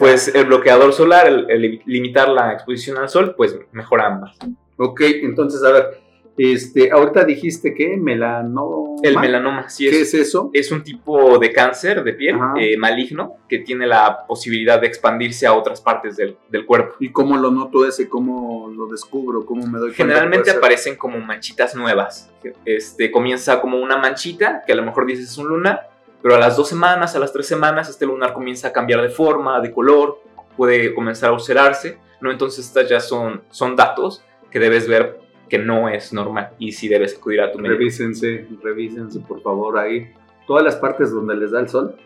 pues 0.03 0.34
el 0.34 0.46
bloqueador 0.46 0.92
solar, 0.92 1.28
el, 1.28 1.48
el 1.48 1.80
limitar 1.86 2.28
la 2.28 2.53
exposición 2.53 2.98
al 2.98 3.09
sol, 3.09 3.34
pues 3.36 3.57
mejora 3.70 4.07
ambas. 4.09 4.36
ok, 4.76 5.00
entonces, 5.22 5.62
a 5.62 5.70
ver, 5.70 6.00
este, 6.36 6.90
ahorita 6.90 7.22
dijiste 7.24 7.72
que 7.72 7.96
melanoma. 7.96 8.96
El 9.05 9.16
melanoma, 9.16 9.68
sí 9.68 9.88
¿Qué 9.88 10.00
es, 10.00 10.12
es 10.12 10.28
eso? 10.28 10.50
es 10.53 10.72
un 10.72 10.82
tipo 10.82 11.38
de 11.38 11.53
cáncer 11.53 12.03
de 12.03 12.14
piel 12.14 12.36
eh, 12.59 12.76
maligno 12.76 13.36
que 13.48 13.61
tiene 13.61 13.86
la 13.86 14.26
posibilidad 14.26 14.80
de 14.80 14.88
expandirse 14.88 15.46
a 15.46 15.55
otras 15.55 15.80
partes 15.80 16.16
del, 16.16 16.36
del 16.48 16.66
cuerpo. 16.66 16.96
¿Y 16.98 17.12
cómo 17.12 17.36
lo 17.36 17.53
noto 17.53 17.86
ese? 17.86 18.09
¿Cómo 18.09 18.72
lo 18.74 18.86
descubro? 18.86 19.46
¿Cómo 19.46 19.64
me 19.68 19.78
doy 19.78 19.92
cuenta? 19.92 20.03
Generalmente 20.03 20.50
aparecen 20.50 20.96
como 20.96 21.20
manchitas 21.20 21.76
nuevas. 21.76 22.28
Este, 22.64 23.12
comienza 23.12 23.61
como 23.61 23.78
una 23.78 23.98
manchita, 23.98 24.64
que 24.66 24.72
a 24.72 24.76
lo 24.76 24.82
mejor 24.82 25.07
dices 25.07 25.30
es 25.30 25.38
un 25.38 25.46
lunar, 25.46 25.91
pero 26.23 26.37
a 26.37 26.39
las 26.39 26.57
dos 26.57 26.68
semanas, 26.68 27.16
a 27.16 27.18
las 27.18 27.33
tres 27.33 27.47
semanas, 27.47 27.89
este 27.89 28.07
lunar 28.07 28.33
comienza 28.33 28.68
a 28.68 28.73
cambiar 28.73 29.03
de 29.03 29.09
forma, 29.09 29.61
de 29.61 29.73
color, 29.73 30.20
puede 30.57 30.95
comenzar 30.95 31.31
a 31.31 31.33
ulcerarse, 31.33 31.99
¿no? 32.20 32.31
Entonces 32.31 32.64
estas 32.64 32.89
ya 32.89 33.01
son, 33.01 33.43
son 33.51 33.75
datos 33.75 34.25
que 34.51 34.61
debes 34.61 34.87
ver 34.87 35.18
que 35.49 35.59
no 35.59 35.89
es 35.89 36.12
normal 36.12 36.53
y 36.59 36.73
si 36.73 36.89
debes 36.89 37.16
acudir 37.16 37.41
a 37.41 37.51
tu 37.53 37.59
médico. 37.59 37.79
Revísense, 37.79 38.47
revísense, 38.62 39.20
por 39.20 39.43
favor, 39.43 39.79
ahí. 39.79 40.11
Todas 40.47 40.64
las 40.64 40.77
partes 40.77 41.11
donde 41.11 41.35
les 41.37 41.51
da 41.51 41.61
el 41.61 41.68
sol. 41.68 41.97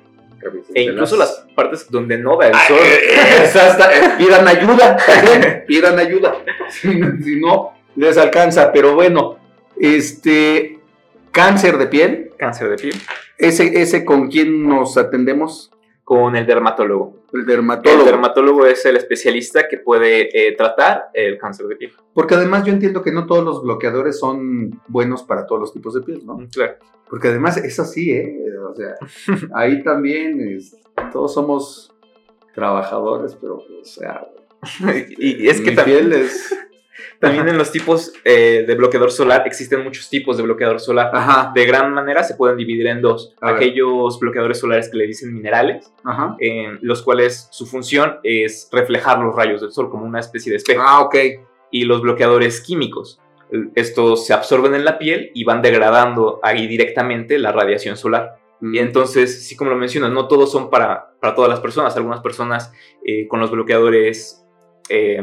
E 0.75 0.83
incluso 0.83 1.17
las 1.17 1.47
partes 1.55 1.91
donde 1.91 2.19
no 2.19 2.37
da 2.39 2.49
el 2.49 2.55
sol. 2.55 2.79
pidan 4.19 4.49
ayuda, 4.49 4.97
pidan 5.67 5.99
ayuda. 5.99 6.37
Si, 6.71 6.89
si 7.23 7.41
no, 7.41 7.73
les 7.95 8.17
alcanza. 8.19 8.73
Pero 8.73 8.95
bueno, 8.95 9.39
este 9.79 10.81
cáncer 11.33 11.79
de 11.79 11.87
piel, 11.87 12.26
Cáncer 12.37 12.71
de 12.71 12.77
piel. 12.77 12.95
ese, 13.39 13.81
ese 13.83 14.05
con 14.05 14.29
quién 14.29 14.67
nos 14.69 14.97
atendemos, 14.97 15.71
Con 16.05 16.37
el 16.37 16.47
dermatólogo. 16.47 17.25
el 17.33 17.41
El 17.41 17.47
dermatólogo. 17.47 18.05
dermatólogo 18.05 18.67
es 18.67 18.85
el 18.87 18.97
especialista 18.97 19.67
que 19.69 19.79
puede 19.79 20.29
eh, 20.49 20.53
tratar 20.57 21.07
el 21.15 21.37
cáncer 21.39 21.67
de 21.67 21.77
piel. 21.77 21.93
Porque 22.15 22.35
además 22.37 22.65
yo 22.65 22.73
entiendo 22.73 23.03
que 23.03 23.11
no 23.13 23.27
todos 23.27 23.45
los 23.45 23.63
bloqueadores 23.63 24.19
son 24.19 24.81
buenos 24.89 25.23
para 25.25 25.47
todos 25.47 25.61
los 25.61 25.73
tipos 25.73 25.95
de 25.95 26.03
piel, 26.03 26.25
¿no? 26.25 26.39
Claro. 26.53 26.75
Porque 27.11 27.29
además 27.29 27.57
es 27.57 27.79
así, 27.81 28.13
¿eh? 28.13 28.37
O 28.71 28.75
sea, 28.75 28.95
ahí 29.55 29.83
también 29.83 30.41
es- 30.41 30.77
todos 31.13 31.35
somos 31.35 31.93
trabajadores, 32.55 33.37
pero, 33.41 33.57
o 33.57 33.85
sea, 33.85 34.27
y, 35.19 35.45
y 35.45 35.49
es 35.49 35.61
que 35.61 35.73
también, 35.73 36.09
piel 36.09 36.13
es... 36.23 36.55
también 37.19 37.49
en 37.49 37.59
los 37.59 37.73
tipos 37.73 38.13
eh, 38.25 38.65
de 38.67 38.75
bloqueador 38.75 39.11
solar 39.11 39.43
existen 39.47 39.83
muchos 39.83 40.09
tipos 40.09 40.37
de 40.37 40.43
bloqueador 40.43 40.81
solar. 40.81 41.11
Ajá, 41.13 41.53
De 41.55 41.65
gran 41.65 41.93
manera 41.93 42.23
se 42.23 42.35
pueden 42.35 42.57
dividir 42.57 42.87
en 42.87 43.01
dos. 43.01 43.35
A 43.41 43.53
ver. 43.53 43.57
Aquellos 43.57 44.19
bloqueadores 44.19 44.59
solares 44.59 44.89
que 44.91 44.97
le 44.97 45.07
dicen 45.07 45.35
minerales, 45.35 45.93
ajá. 46.05 46.37
en 46.39 46.79
los 46.83 47.03
cuales 47.03 47.49
su 47.51 47.67
función 47.67 48.19
es 48.23 48.69
reflejar 48.73 49.19
los 49.19 49.35
rayos 49.35 49.61
del 49.61 49.73
sol 49.73 49.91
como 49.91 50.05
una 50.05 50.21
especie 50.21 50.51
de 50.51 50.57
espejo. 50.57 50.83
Ah, 50.85 51.01
ok. 51.01 51.17
Y 51.71 51.85
los 51.85 52.01
bloqueadores 52.03 52.61
químicos. 52.61 53.21
Estos 53.75 54.27
se 54.27 54.33
absorben 54.33 54.75
en 54.75 54.85
la 54.85 54.99
piel 54.99 55.31
y 55.35 55.45
van 55.45 55.63
degradando 55.63 56.41
ahí 56.43 56.67
directamente 56.67 57.39
la 57.39 57.53
radiación 57.53 57.97
solar. 57.97 58.39
Mm. 58.61 58.75
Y 58.75 58.79
entonces, 58.79 59.47
sí 59.47 59.57
como 59.57 59.71
lo 59.71 59.77
mencionas, 59.77 60.11
no 60.11 60.27
todos 60.29 60.51
son 60.51 60.71
para, 60.71 61.15
para 61.21 61.35
todas 61.35 61.49
las 61.49 61.61
personas. 61.61 61.97
Algunas 61.97 62.21
personas 62.21 62.73
eh, 63.05 63.29
con 63.29 63.41
los 63.41 63.51
bloqueadores 63.51 64.45
eh, 64.89 65.23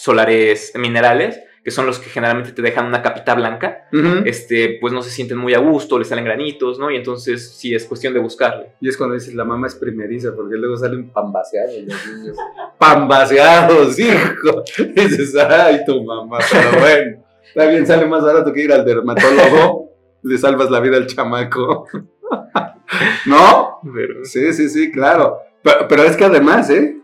solares 0.00 0.72
minerales, 0.76 1.40
que 1.62 1.70
son 1.70 1.84
los 1.84 1.98
que 1.98 2.08
generalmente 2.08 2.52
te 2.52 2.62
dejan 2.62 2.86
una 2.86 3.02
capita 3.02 3.34
blanca, 3.34 3.86
Ujú. 3.92 4.22
este, 4.24 4.78
pues 4.80 4.94
no 4.94 5.02
se 5.02 5.10
sienten 5.10 5.36
muy 5.36 5.52
a 5.52 5.58
gusto, 5.58 5.98
les 5.98 6.08
salen 6.08 6.24
granitos, 6.24 6.78
¿no? 6.78 6.90
Y 6.90 6.96
entonces 6.96 7.54
sí 7.54 7.74
es 7.74 7.84
cuestión 7.84 8.14
de 8.14 8.20
buscarle. 8.20 8.72
Y 8.80 8.88
es 8.88 8.96
cuando 8.96 9.14
dices, 9.14 9.34
la 9.34 9.44
mamá 9.44 9.66
es 9.66 9.74
primeriza, 9.74 10.30
porque 10.34 10.56
luego 10.56 10.78
salen 10.78 11.10
pambaseados 11.12 11.74
los 11.86 12.06
niños. 12.06 12.36
¡Pambaseados, 12.78 13.98
hijo! 13.98 14.64
dices, 14.94 15.36
ay, 15.36 15.84
tu 15.84 16.02
mamá, 16.02 16.38
pero 16.50 16.80
bueno. 16.80 17.24
Está 17.46 17.66
bien, 17.66 17.86
sale 17.86 18.06
más 18.06 18.22
barato 18.24 18.52
que 18.54 18.62
ir 18.62 18.72
al 18.72 18.84
dermatólogo. 18.84 19.90
Le 20.22 20.38
salvas 20.38 20.70
la 20.70 20.80
vida 20.80 20.96
al 20.96 21.06
chamaco. 21.08 21.86
¿No? 23.26 23.80
Pero- 23.94 24.24
Sí, 24.24 24.52
sí, 24.54 24.68
sí, 24.70 24.90
claro. 24.90 25.38
Pero, 25.62 25.88
pero 25.88 26.02
es 26.04 26.16
que 26.16 26.24
además, 26.24 26.70
¿eh? 26.70 26.96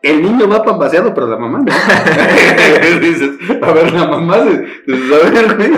El 0.00 0.22
niño 0.22 0.48
va 0.48 0.62
pambaseado, 0.62 1.12
pero 1.12 1.26
la 1.26 1.36
mamá 1.36 1.58
no. 1.58 1.64
dices, 3.00 3.30
a 3.60 3.72
ver, 3.72 3.92
la 3.92 4.06
mamá 4.06 4.44
se. 4.44 4.50
a 4.50 5.30
ver. 5.30 5.72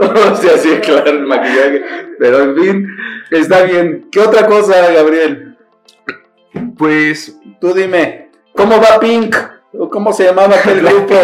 O 0.00 0.36
sea, 0.36 0.56
sí, 0.56 0.70
claro, 0.82 1.10
el 1.10 1.26
maquillaje. 1.26 1.82
Pero 2.18 2.42
en 2.42 2.56
fin, 2.56 2.88
está 3.30 3.62
bien. 3.64 4.08
¿Qué 4.10 4.20
otra 4.20 4.46
cosa, 4.46 4.90
Gabriel? 4.92 5.58
Pues 6.78 7.40
Tú 7.60 7.74
dime, 7.74 8.30
¿cómo 8.54 8.80
va 8.80 8.98
Pink? 8.98 9.36
¿O 9.74 9.90
cómo 9.90 10.14
se 10.14 10.24
llamaba 10.24 10.56
aquel 10.56 10.80
grupo? 10.86 11.14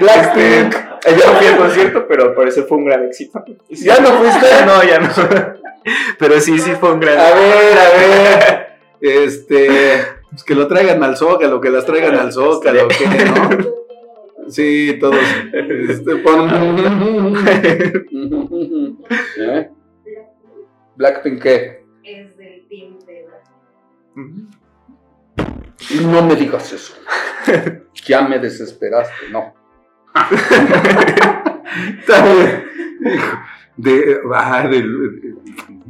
Blackpink. 0.00 0.74
yo 1.04 1.26
no 1.26 1.38
fui 1.38 1.46
al 1.48 1.56
concierto, 1.56 2.06
pero 2.06 2.22
al 2.24 2.34
parecer 2.34 2.64
fue 2.68 2.78
un 2.78 2.84
gran 2.84 3.04
éxito. 3.06 3.44
¿Ya 3.68 3.98
no 3.98 4.10
fuiste? 4.12 4.46
No, 4.64 4.82
ya 4.84 5.00
no. 5.00 5.08
Pero 6.18 6.40
sí, 6.40 6.58
sí 6.60 6.70
fue 6.78 6.92
un 6.92 7.00
gran 7.00 7.18
A 7.18 7.34
ver, 7.34 7.78
a 7.78 7.88
ver. 7.98 8.66
Este. 9.00 10.21
Pues 10.32 10.44
que 10.44 10.54
lo 10.54 10.66
traigan 10.66 11.02
al 11.04 11.16
zócalo, 11.16 11.60
que 11.60 11.70
las 11.70 11.84
traigan 11.84 12.16
al 12.16 12.32
zócalo, 12.32 12.88
¿qué, 12.88 13.06
no? 13.26 14.48
Sí, 14.48 14.96
todos. 15.00 15.16
Este, 15.52 16.16
pon- 16.16 16.50
¿Eh? 19.38 19.70
Blackpink, 20.96 21.42
¿qué? 21.42 21.84
Es 22.02 22.36
del 22.36 22.66
team 22.68 22.98
de 23.06 23.26
No 26.10 26.22
me 26.26 26.34
digas 26.34 26.72
eso. 26.72 26.94
Ya 28.06 28.22
me 28.22 28.38
desesperaste, 28.38 29.28
no. 29.30 29.54
Está 32.00 32.24
bien. 32.24 32.64
De, 33.76 34.20
ah, 34.34 34.66
del- 34.68 35.36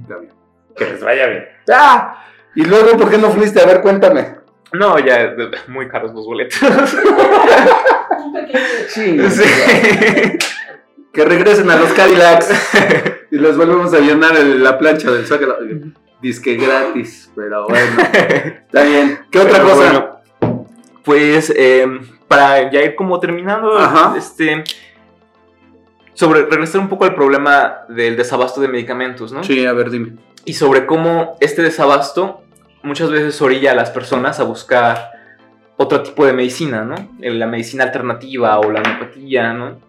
está 0.03 0.19
bien. 0.19 0.33
Que 0.77 0.85
les 0.85 1.03
vaya 1.03 1.27
bien. 1.27 1.45
Ah, 1.73 2.25
y 2.55 2.65
luego, 2.65 2.97
¿por 2.99 3.11
qué 3.11 3.19
no 3.19 3.31
fuiste? 3.31 3.61
A 3.61 3.67
ver, 3.67 3.81
cuéntame. 3.81 4.37
No, 4.73 4.99
ya, 4.99 5.35
muy 5.69 5.89
caros 5.89 6.13
los 6.15 6.25
boletos. 6.25 6.59
Sí. 8.89 9.19
Sí. 9.31 9.45
Que 11.13 11.25
regresen 11.25 11.71
a 11.71 11.77
los 11.77 11.93
Cadillacs 11.93 12.51
y 13.31 13.37
les 13.39 13.57
volvemos 13.57 13.93
a 13.93 13.99
llenar 14.01 14.37
el- 14.37 14.63
la 14.63 14.79
plancha 14.79 15.11
del 15.11 15.27
Zócalo. 15.27 15.57
Disque 16.23 16.57
gratis, 16.57 17.31
pero 17.35 17.67
bueno. 17.69 17.97
Está 18.01 18.83
bien. 18.85 19.21
¿Qué 19.31 19.39
otra 19.41 19.53
Pero 19.59 19.65
cosa? 19.65 19.77
bueno, 20.41 20.61
pues 21.05 21.53
eh, 21.57 21.87
para 22.29 22.71
ya 22.71 22.81
ir 22.83 22.95
como 22.95 23.19
terminando, 23.21 23.77
Ajá. 23.77 24.15
este, 24.17 24.63
sobre 26.15 26.47
regresar 26.47 26.81
un 26.81 26.89
poco 26.89 27.05
al 27.05 27.15
problema 27.15 27.81
del 27.89 28.17
desabasto 28.17 28.61
de 28.61 28.69
medicamentos, 28.69 29.33
¿no? 29.33 29.43
Sí, 29.45 29.67
a 29.67 29.73
ver, 29.73 29.91
dime. 29.91 30.13
Y 30.45 30.55
sobre 30.55 30.87
cómo 30.87 31.37
este 31.41 31.63
desabasto 31.63 32.43
muchas 32.83 33.11
veces 33.11 33.41
orilla 33.41 33.73
a 33.73 33.75
las 33.75 33.91
personas 33.91 34.41
a 34.41 34.45
buscar 34.45 35.13
otro 35.77 36.03
tipo 36.03 36.27
de 36.27 36.33
medicina, 36.33 36.85
¿no? 36.85 36.95
La 37.21 37.47
medicina 37.47 37.85
alternativa 37.85 38.59
o 38.59 38.71
la 38.71 38.81
homeopatía, 38.81 39.53
¿no? 39.53 39.81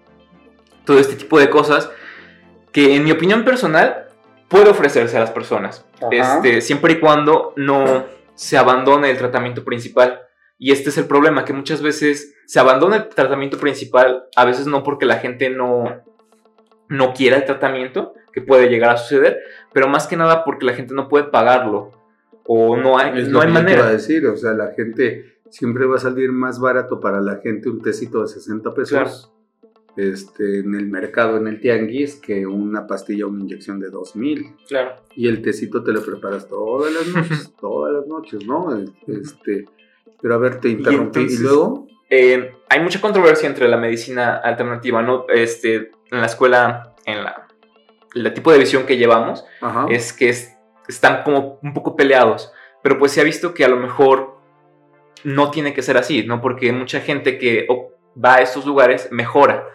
Todo 0.85 0.99
este 0.99 1.15
tipo 1.15 1.39
de 1.39 1.49
cosas 1.49 1.89
que 2.71 2.95
en 2.95 3.03
mi 3.03 3.11
opinión 3.11 3.43
personal 3.43 4.07
puede 4.47 4.69
ofrecerse 4.69 5.17
a 5.17 5.21
las 5.21 5.31
personas. 5.31 5.85
Este, 6.11 6.61
siempre 6.61 6.93
y 6.93 6.99
cuando 6.99 7.53
no 7.55 8.05
se 8.35 8.57
abandone 8.57 9.09
el 9.09 9.17
tratamiento 9.17 9.63
principal. 9.63 10.21
Y 10.57 10.71
este 10.71 10.89
es 10.89 10.97
el 10.97 11.05
problema, 11.05 11.45
que 11.45 11.53
muchas 11.53 11.81
veces 11.81 12.35
se 12.45 12.59
abandona 12.59 12.95
el 12.97 13.09
tratamiento 13.09 13.57
principal, 13.57 14.25
a 14.35 14.45
veces 14.45 14.67
no 14.67 14.83
porque 14.83 15.05
la 15.05 15.17
gente 15.17 15.49
no, 15.49 16.03
no 16.87 17.13
quiera 17.13 17.37
el 17.37 17.45
tratamiento, 17.45 18.13
que 18.31 18.41
puede 18.41 18.69
llegar 18.69 18.91
a 18.91 18.97
suceder, 18.97 19.39
pero 19.73 19.87
más 19.87 20.07
que 20.07 20.15
nada 20.17 20.43
porque 20.43 20.65
la 20.65 20.73
gente 20.73 20.93
no 20.93 21.07
puede 21.09 21.25
pagarlo 21.25 21.91
o 22.45 22.75
no 22.77 22.97
hay, 22.97 23.19
Es 23.19 23.27
no 23.29 23.33
lo 23.35 23.41
hay 23.41 23.47
que 23.47 23.53
yo 23.53 23.59
te 23.65 23.71
iba 23.71 23.73
a 23.73 23.77
manera. 23.83 23.89
decir, 23.89 24.25
o 24.27 24.35
sea, 24.37 24.53
la 24.53 24.71
gente 24.73 25.35
siempre 25.49 25.85
va 25.85 25.95
a 25.95 25.99
salir 25.99 26.31
más 26.31 26.59
barato 26.59 26.99
para 26.99 27.21
la 27.21 27.37
gente 27.37 27.69
un 27.69 27.81
tecito 27.81 28.21
de 28.21 28.27
60 28.27 28.73
pesos 28.73 29.31
este, 29.95 30.59
en 30.59 30.73
el 30.75 30.87
mercado, 30.87 31.37
en 31.37 31.47
el 31.47 31.59
tianguis, 31.59 32.15
que 32.15 32.47
una 32.47 32.87
pastilla 32.87 33.25
o 33.25 33.29
una 33.29 33.41
inyección 33.43 33.79
de 33.79 33.89
2000. 33.91 34.55
Claro. 34.67 34.95
Y 35.15 35.27
el 35.27 35.41
tecito 35.43 35.83
te 35.83 35.91
lo 35.93 36.03
preparas 36.03 36.47
todas 36.49 36.91
las 36.91 37.07
noches, 37.07 37.53
todas 37.61 37.93
las 37.93 38.07
noches, 38.07 38.45
¿no? 38.45 38.75
Este, 39.07 39.65
pero 40.21 40.33
a 40.35 40.37
ver, 40.39 40.59
te 40.59 40.69
interrumpí. 40.69 41.19
Y, 41.19 41.23
entonces- 41.23 41.39
luego, 41.41 41.87
Eh, 42.09 42.53
hay 42.69 42.79
mucha 42.81 42.99
controversia 43.01 43.47
entre 43.49 43.67
la 43.67 43.77
medicina 43.77 44.37
alternativa, 44.37 45.01
¿no? 45.01 45.25
Este, 45.29 45.75
en 46.11 46.19
la 46.19 46.25
escuela, 46.27 46.93
en 47.05 47.23
la, 47.23 47.42
el 48.15 48.33
tipo 48.33 48.51
de 48.51 48.59
visión 48.59 48.85
que 48.85 48.97
llevamos, 48.97 49.45
ajá, 49.61 49.85
es 49.89 50.13
que 50.13 50.29
es- 50.29 50.55
están 50.87 51.23
como 51.23 51.59
un 51.63 51.73
poco 51.73 51.95
peleados. 51.95 52.51
Pero 52.81 52.97
pues 52.99 53.11
se 53.13 53.21
ha 53.21 53.23
visto 53.23 53.53
que 53.53 53.63
a 53.63 53.69
lo 53.69 53.77
mejor 53.77 54.37
no 55.23 55.51
tiene 55.51 55.73
que 55.73 55.81
ser 55.81 55.97
así, 55.97 56.23
¿no? 56.25 56.41
Porque 56.41 56.71
mucha 56.73 56.99
gente 56.99 57.37
que, 57.37 57.65
va 58.23 58.35
a 58.35 58.41
estos 58.41 58.65
lugares 58.65 59.07
mejora. 59.11 59.65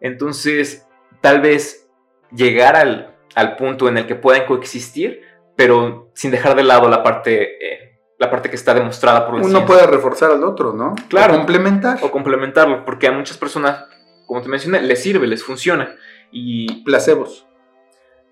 Entonces, 0.00 0.86
tal 1.20 1.40
vez 1.40 1.88
llegar 2.34 2.76
al, 2.76 3.14
al 3.34 3.56
punto 3.56 3.88
en 3.88 3.98
el 3.98 4.06
que 4.06 4.14
puedan 4.14 4.46
coexistir, 4.46 5.22
pero 5.56 6.10
sin 6.14 6.30
dejar 6.30 6.54
de 6.56 6.62
lado 6.62 6.88
la 6.88 7.02
parte, 7.02 7.42
eh, 7.72 7.98
la 8.18 8.30
parte 8.30 8.48
que 8.50 8.56
está 8.56 8.74
demostrada 8.74 9.26
por 9.26 9.34
la 9.34 9.40
Uno 9.40 9.48
ciencia. 9.50 9.66
puede 9.66 9.86
reforzar 9.86 10.30
al 10.30 10.44
otro, 10.44 10.72
¿no? 10.72 10.94
Claro. 11.08 11.34
O 11.34 11.36
complementar. 11.38 11.98
O 12.02 12.10
complementarlo, 12.10 12.84
porque 12.84 13.06
a 13.08 13.12
muchas 13.12 13.36
personas, 13.36 13.84
como 14.26 14.40
te 14.42 14.48
mencioné, 14.48 14.80
les 14.82 15.02
sirve, 15.02 15.26
les 15.26 15.42
funciona. 15.44 15.94
Y 16.30 16.82
Placebos. 16.84 17.46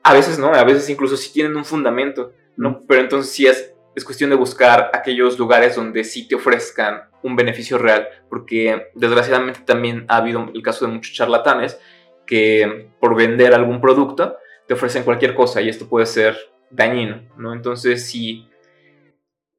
A 0.02 0.12
veces 0.12 0.38
no, 0.38 0.52
a 0.52 0.64
veces 0.64 0.88
incluso 0.88 1.16
sí 1.16 1.32
tienen 1.32 1.56
un 1.56 1.64
fundamento, 1.64 2.32
¿no? 2.56 2.80
Pero 2.88 3.00
entonces 3.00 3.32
sí 3.32 3.46
es, 3.46 3.72
es 3.94 4.04
cuestión 4.04 4.30
de 4.30 4.36
buscar 4.36 4.90
aquellos 4.92 5.38
lugares 5.38 5.76
donde 5.76 6.04
sí 6.04 6.26
te 6.26 6.34
ofrezcan 6.34 7.02
un 7.22 7.36
beneficio 7.36 7.78
real, 7.78 8.08
porque 8.28 8.88
desgraciadamente 8.94 9.60
también 9.64 10.04
ha 10.08 10.16
habido 10.16 10.50
el 10.52 10.62
caso 10.62 10.86
de 10.86 10.92
muchos 10.92 11.14
charlatanes 11.14 11.78
que 12.26 12.90
por 13.00 13.14
vender 13.14 13.54
algún 13.54 13.80
producto 13.80 14.36
te 14.66 14.74
ofrecen 14.74 15.04
cualquier 15.04 15.34
cosa 15.34 15.60
y 15.60 15.68
esto 15.68 15.88
puede 15.88 16.06
ser 16.06 16.36
dañino, 16.70 17.22
¿no? 17.36 17.52
Entonces 17.52 18.08
sí, 18.08 18.48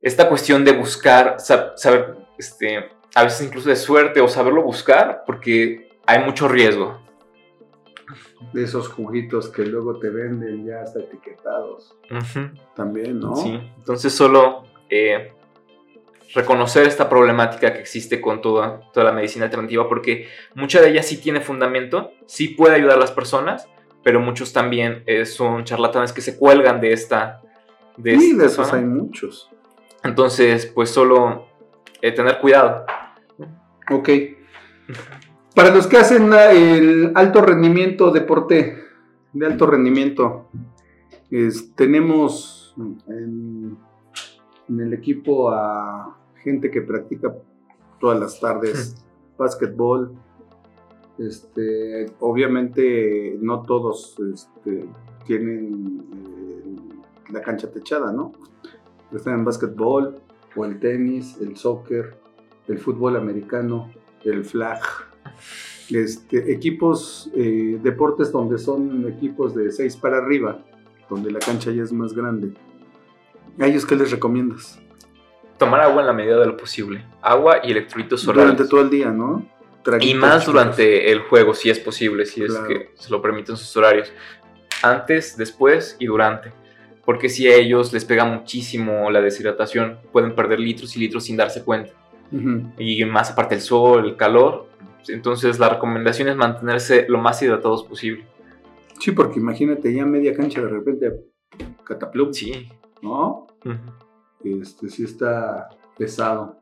esta 0.02 0.28
cuestión 0.28 0.66
de 0.66 0.74
buscar, 0.74 1.38
sab- 1.38 1.74
saber, 1.78 2.16
este, 2.38 2.90
a 3.16 3.24
veces 3.24 3.46
incluso 3.48 3.70
de 3.70 3.76
suerte 3.76 4.20
o 4.20 4.28
saberlo 4.28 4.64
buscar, 4.64 5.24
porque 5.26 5.90
hay 6.06 6.20
mucho 6.26 6.48
riesgo. 6.48 7.02
De 8.52 8.64
esos 8.64 8.88
juguitos 8.88 9.50
que 9.50 9.66
luego 9.66 10.00
te 10.00 10.10
venden 10.10 10.66
ya 10.66 10.82
hasta 10.82 11.00
etiquetados. 11.00 11.96
También, 12.76 13.20
¿no? 13.20 13.36
Sí, 13.36 13.60
entonces 13.78 14.14
solo 14.14 14.66
eh, 14.90 15.34
reconocer 16.34 16.88
esta 16.88 17.10
problemática 17.10 17.74
que 17.74 17.80
existe 17.80 18.20
con 18.20 18.42
toda, 18.42 18.82
toda 18.92 19.06
la 19.06 19.12
medicina 19.12 19.46
alternativa, 19.46 19.88
porque 19.88 20.28
mucha 20.56 20.82
de 20.82 20.90
ella 20.90 21.04
sí 21.04 21.18
tiene 21.18 21.42
fundamento, 21.42 22.12
sí 22.26 22.50
puede 22.50 22.76
ayudar 22.76 22.98
a 22.98 23.00
las 23.00 23.12
personas, 23.12 23.68
pero 24.04 24.20
muchos 24.20 24.52
también 24.52 25.04
eh, 25.06 25.26
son 25.26 25.64
charlatanes 25.64 26.12
que 26.12 26.22
se 26.22 26.38
cuelgan 26.38 26.82
de 26.82 26.94
esta... 26.94 27.42
De 27.98 28.18
Sí, 28.18 28.32
esta 28.32 28.42
de 28.42 28.48
esos 28.48 28.74
hay 28.74 28.84
muchos. 28.84 29.50
Entonces, 30.04 30.66
pues 30.66 30.90
solo 30.90 31.48
eh, 32.02 32.12
tener 32.12 32.40
cuidado. 32.40 32.86
Ok. 33.90 34.10
Para 35.56 35.74
los 35.74 35.88
que 35.88 35.98
hacen 35.98 36.32
el 36.34 37.12
alto 37.16 37.42
rendimiento 37.42 38.12
deporte, 38.12 38.78
de 39.34 39.46
alto 39.46 39.68
rendimiento, 39.68 40.48
es- 41.30 41.74
tenemos 41.76 42.74
en, 43.08 43.78
en 44.70 44.80
el 44.80 44.94
equipo 44.94 45.52
a 45.52 46.18
gente 46.44 46.72
que 46.72 46.82
practica 46.82 47.34
todas 48.00 48.20
las 48.20 48.40
tardes 48.40 48.96
básquetbol. 49.38 50.14
Este, 51.20 52.08
obviamente 52.20 53.38
no 53.40 53.62
todos 53.62 54.16
este, 54.34 54.86
tienen 55.28 56.04
eh, 56.12 57.32
la 57.32 57.42
cancha 57.42 57.70
techada, 57.72 58.12
¿no? 58.12 58.32
Están 59.12 59.36
en 59.36 59.46
básquetbol 59.46 60.20
o 60.56 60.66
el 60.66 60.80
tenis, 60.80 61.38
el 61.40 61.56
soccer, 61.56 62.16
el 62.68 62.80
fútbol 62.80 63.16
americano, 63.16 63.92
el 64.24 64.44
flag. 64.44 64.80
Este, 65.90 66.52
equipos, 66.52 67.30
eh, 67.36 67.80
deportes 67.84 68.32
donde 68.32 68.58
son 68.58 69.08
equipos 69.08 69.54
de 69.54 69.72
6 69.72 69.98
para 69.98 70.18
arriba, 70.18 70.60
donde 71.10 71.30
la 71.32 71.40
cancha 71.40 71.72
ya 71.72 71.84
es 71.84 71.92
más 71.92 72.14
grande. 72.14 72.54
¿A 73.60 73.68
ellos 73.68 73.86
qué 73.86 73.96
les 73.96 74.10
recomiendas? 74.10 74.80
Tomar 75.58 75.82
agua 75.82 76.02
en 76.02 76.08
la 76.08 76.14
medida 76.14 76.40
de 76.40 76.48
lo 76.48 76.58
posible. 76.58 77.06
Agua 77.22 77.58
y 77.64 77.72
electrolitos 77.72 78.26
Durante 78.26 78.52
orales. 78.54 78.70
todo 78.70 78.82
el 78.82 78.90
día, 78.90 79.12
¿no? 79.12 79.46
Y 80.00 80.14
más 80.14 80.42
chicos. 80.42 80.54
durante 80.54 81.12
el 81.12 81.20
juego, 81.20 81.54
si 81.54 81.70
es 81.70 81.78
posible, 81.80 82.26
si 82.26 82.44
es 82.44 82.54
que 82.68 82.92
se 82.96 83.12
lo 83.12 83.22
permiten 83.22 83.58
sus 83.58 83.76
horarios. 83.76 84.12
Antes, 84.82 85.38
después 85.38 85.98
y 86.00 86.06
durante. 86.06 86.52
Porque 87.06 87.28
si 87.28 87.48
a 87.48 87.56
ellos 87.56 87.92
les 87.92 88.06
pega 88.06 88.24
muchísimo 88.24 89.12
la 89.12 89.22
deshidratación, 89.22 90.00
pueden 90.12 90.36
perder 90.36 90.60
litros 90.60 90.96
y 90.96 91.00
litros 91.00 91.26
sin 91.26 91.36
darse 91.36 91.64
cuenta. 91.64 91.92
Y 92.80 93.04
más 93.06 93.30
aparte 93.32 93.56
el 93.56 93.62
sol, 93.62 94.06
el 94.06 94.16
calor. 94.16 94.68
Entonces 95.08 95.60
la 95.60 95.70
recomendación 95.70 96.28
es 96.30 96.36
mantenerse 96.36 97.06
lo 97.10 97.20
más 97.20 97.42
hidratados 97.42 97.84
posible. 97.84 98.26
Sí, 99.00 99.12
porque 99.12 99.40
imagínate 99.40 99.94
ya 99.94 100.06
media 100.06 100.34
cancha 100.36 100.62
de 100.62 100.68
repente 100.70 101.12
cataplum, 101.84 102.34
Sí. 102.34 102.70
¿no? 103.02 103.48
Este 104.44 104.90
sí 104.90 105.04
está 105.04 105.70
pesado. 105.98 106.58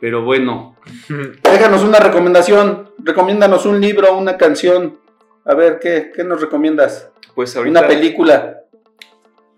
Pero 0.00 0.22
bueno, 0.24 0.76
déjanos 1.42 1.82
una 1.82 1.98
recomendación. 1.98 2.90
Recomiéndanos 2.98 3.66
un 3.66 3.80
libro, 3.80 4.16
una 4.16 4.36
canción. 4.36 4.98
A 5.44 5.54
ver, 5.54 5.78
¿qué, 5.80 6.10
qué 6.14 6.24
nos 6.24 6.40
recomiendas? 6.40 7.10
Pues 7.34 7.56
ahorita 7.56 7.78
Una 7.80 7.88
película. 7.88 8.60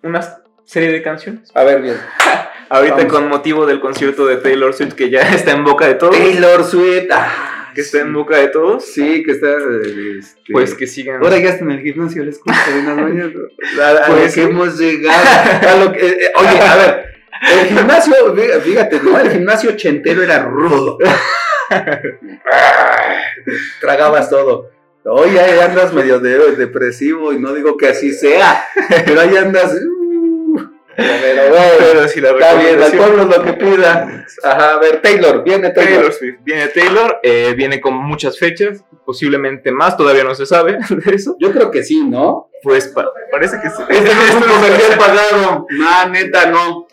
una 0.03 0.21
serie 0.65 0.93
de 0.93 1.03
canciones. 1.03 1.51
A 1.55 1.65
ver, 1.65 1.83
bien. 1.83 1.97
Ahorita 2.69 2.97
Vamos. 2.99 3.13
con 3.13 3.29
motivo 3.29 3.67
del 3.67 3.81
concierto 3.81 4.25
de 4.27 4.37
Taylor 4.37 4.73
Swift 4.73 4.93
que 4.95 5.11
ya 5.11 5.21
está 5.35 5.51
en 5.53 5.65
boca 5.65 5.87
de 5.89 5.95
todos. 5.95 6.17
Taylor 6.17 6.63
Swift. 6.63 7.09
Ah, 7.13 7.60
Que 7.75 7.81
está 7.83 8.01
en 8.01 8.13
boca 8.13 8.37
de 8.39 8.49
todos. 8.49 8.85
Sí, 8.93 9.23
que 9.23 9.33
está. 9.33 9.49
este, 10.19 10.53
Pues 10.53 10.75
que 10.75 10.87
sigan. 10.87 11.23
Ahora 11.23 11.39
ya 11.39 11.51
está 11.51 11.65
en 11.65 11.71
el 11.73 11.81
gimnasio, 11.83 12.25
les 12.25 12.39
cuento 12.39 12.63
en 12.73 12.87
las 12.87 12.97
mañanas. 12.97 13.33
Pues 14.09 14.35
que- 14.35 14.43
hemos 14.43 14.79
llegado. 14.79 15.69
a 15.69 15.85
lo 15.85 15.93
que- 15.93 16.07
eh, 16.07 16.33
oye, 16.37 16.61
a 16.61 16.77
ver. 16.77 17.05
El 17.53 17.67
gimnasio, 17.69 18.37
fí- 18.37 18.61
fíjate, 18.61 19.01
¿no? 19.03 19.19
El 19.19 19.31
gimnasio 19.31 19.71
ochentero 19.71 20.23
era 20.23 20.45
rudo. 20.45 20.99
Tragabas 23.81 24.29
todo. 24.31 24.71
Hoy 25.05 25.39
ahí 25.39 25.59
andas 25.61 25.93
medio 25.95 26.19
de- 26.21 26.57
depresivo 26.57 27.33
y 27.33 27.39
no 27.39 27.55
digo 27.55 27.77
que 27.77 27.89
así 27.89 28.13
sea, 28.13 28.65
pero 29.07 29.21
ahí 29.21 29.37
andas. 29.37 29.75
Pero 30.97 31.51
bueno, 31.51 31.65
Pero 31.79 32.09
si 32.09 32.21
la 32.21 32.31
está 32.31 32.55
bien, 32.55 32.83
al 32.83 32.93
pueblo 32.93 33.25
lo 33.25 33.43
que 33.43 33.53
pida. 33.55 34.25
Ajá, 34.45 34.75
a 34.75 34.79
ver, 34.79 35.01
Taylor, 35.03 35.43
viene 35.45 35.71
Taylor. 35.71 35.93
Taylor 35.95 36.13
Swift. 36.13 36.37
Viene 36.43 36.69
Taylor, 36.69 37.21
eh, 37.23 37.55
viene 37.57 37.81
con 37.81 37.95
muchas 37.95 38.39
fechas, 38.39 38.85
posiblemente 39.05 39.73
más, 39.73 39.97
todavía 39.97 40.25
no 40.25 40.35
se 40.35 40.47
sabe 40.47 40.79
de 40.91 41.15
eso. 41.15 41.37
Yo 41.41 41.53
creo 41.53 41.71
que 41.71 41.83
sí, 41.83 42.05
¿no? 42.05 42.49
Pues 42.63 42.89
pa- 42.89 43.11
parece 43.33 43.59
que 43.63 43.71
sí. 43.71 43.83
Este 43.89 44.15
no 44.15 44.23
es 44.23 44.35
un 44.35 44.43
comercial 44.43 44.99
pagado. 44.99 45.67
No, 45.71 46.09
neta, 46.11 46.47
no. 46.51 46.87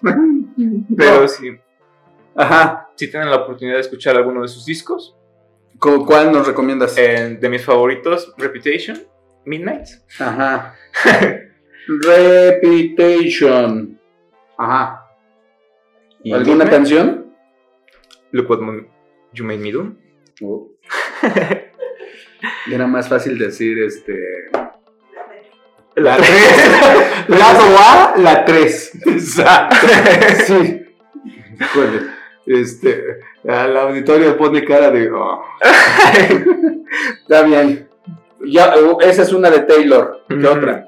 Pero 0.98 1.28
sí, 1.28 1.52
Ajá. 2.36 2.90
si 2.96 3.10
tienen 3.12 3.30
la 3.30 3.38
oportunidad 3.38 3.76
de 3.76 3.82
escuchar 3.82 4.16
alguno 4.16 4.42
de 4.42 4.48
sus 4.48 4.66
discos, 4.66 5.16
¿Cu- 5.80 6.06
¿Cuál 6.06 6.32
nos 6.32 6.48
recomiendas? 6.48 6.98
eh, 6.98 7.38
de 7.40 7.50
mis 7.50 7.64
favoritos, 7.64 8.34
Reputation, 8.38 9.04
Midnight. 9.46 9.88
Ajá. 10.20 10.74
Reputation. 11.88 14.00
Ajá. 14.58 15.08
¿Alguna 16.34 16.70
canción? 16.70 17.34
Look 18.32 18.50
What 18.50 18.60
You 19.34 19.46
Made 19.46 19.60
Me 19.60 19.72
Do. 19.72 19.96
Oh. 20.42 20.70
Era 22.72 22.88
más 22.88 23.08
fácil 23.08 23.38
decir 23.38 23.82
este. 23.82 24.20
La 25.96 26.18
Lado 27.28 27.78
A, 27.80 28.14
la 28.18 28.46
3. 28.46 29.02
Exacto. 29.08 29.76
Sí. 30.46 30.86
Este. 32.46 33.04
Al 33.48 33.76
auditorio 33.78 34.38
pone 34.38 34.64
cara 34.64 34.92
de. 34.92 35.10
oh. 35.12 35.44
Está 37.22 37.44
bien. 37.44 37.90
Ya, 38.46 38.76
esa 39.02 39.24
es 39.24 39.34
una 39.34 39.50
de 39.50 39.62
Taylor. 39.62 40.24
¿Qué 40.30 40.48
otra? 40.48 40.87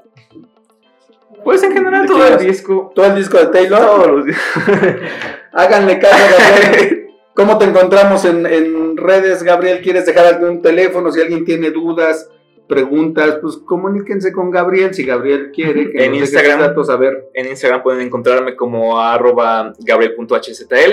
Pues 1.44 1.62
en 1.62 1.72
general 1.72 2.02
¿De 2.02 2.08
todo 2.08 2.26
el 2.26 2.38
disco. 2.38 2.92
¿Todo 2.94 3.06
el 3.06 3.14
disco 3.16 3.38
de 3.38 3.46
Taylor? 3.46 3.80
Todos 3.80 4.06
los 4.06 4.24
discos. 4.26 4.62
Háganle 5.52 5.98
caso, 5.98 6.16
Gabriel. 6.38 7.06
¿Cómo 7.34 7.58
te 7.58 7.64
encontramos 7.64 8.24
en, 8.24 8.44
en 8.46 8.96
redes, 8.96 9.42
Gabriel? 9.42 9.80
¿Quieres 9.82 10.04
dejar 10.04 10.26
algún 10.26 10.60
teléfono? 10.62 11.10
Si 11.10 11.20
alguien 11.20 11.44
tiene 11.44 11.70
dudas, 11.70 12.28
preguntas, 12.68 13.38
pues 13.42 13.56
comuníquense 13.58 14.32
con 14.32 14.50
Gabriel 14.50 14.94
si 14.94 15.04
Gabriel 15.04 15.50
quiere. 15.52 15.90
Que 15.90 16.04
En 16.04 16.12
nos 16.12 16.20
Instagram. 16.20 16.60
datos, 16.60 16.88
a 16.90 16.96
ver. 16.96 17.28
En 17.34 17.48
Instagram 17.48 17.82
pueden 17.82 18.00
encontrarme 18.02 18.56
como 18.56 19.00
arroba 19.00 19.72
gabriel.hztl 19.80 20.92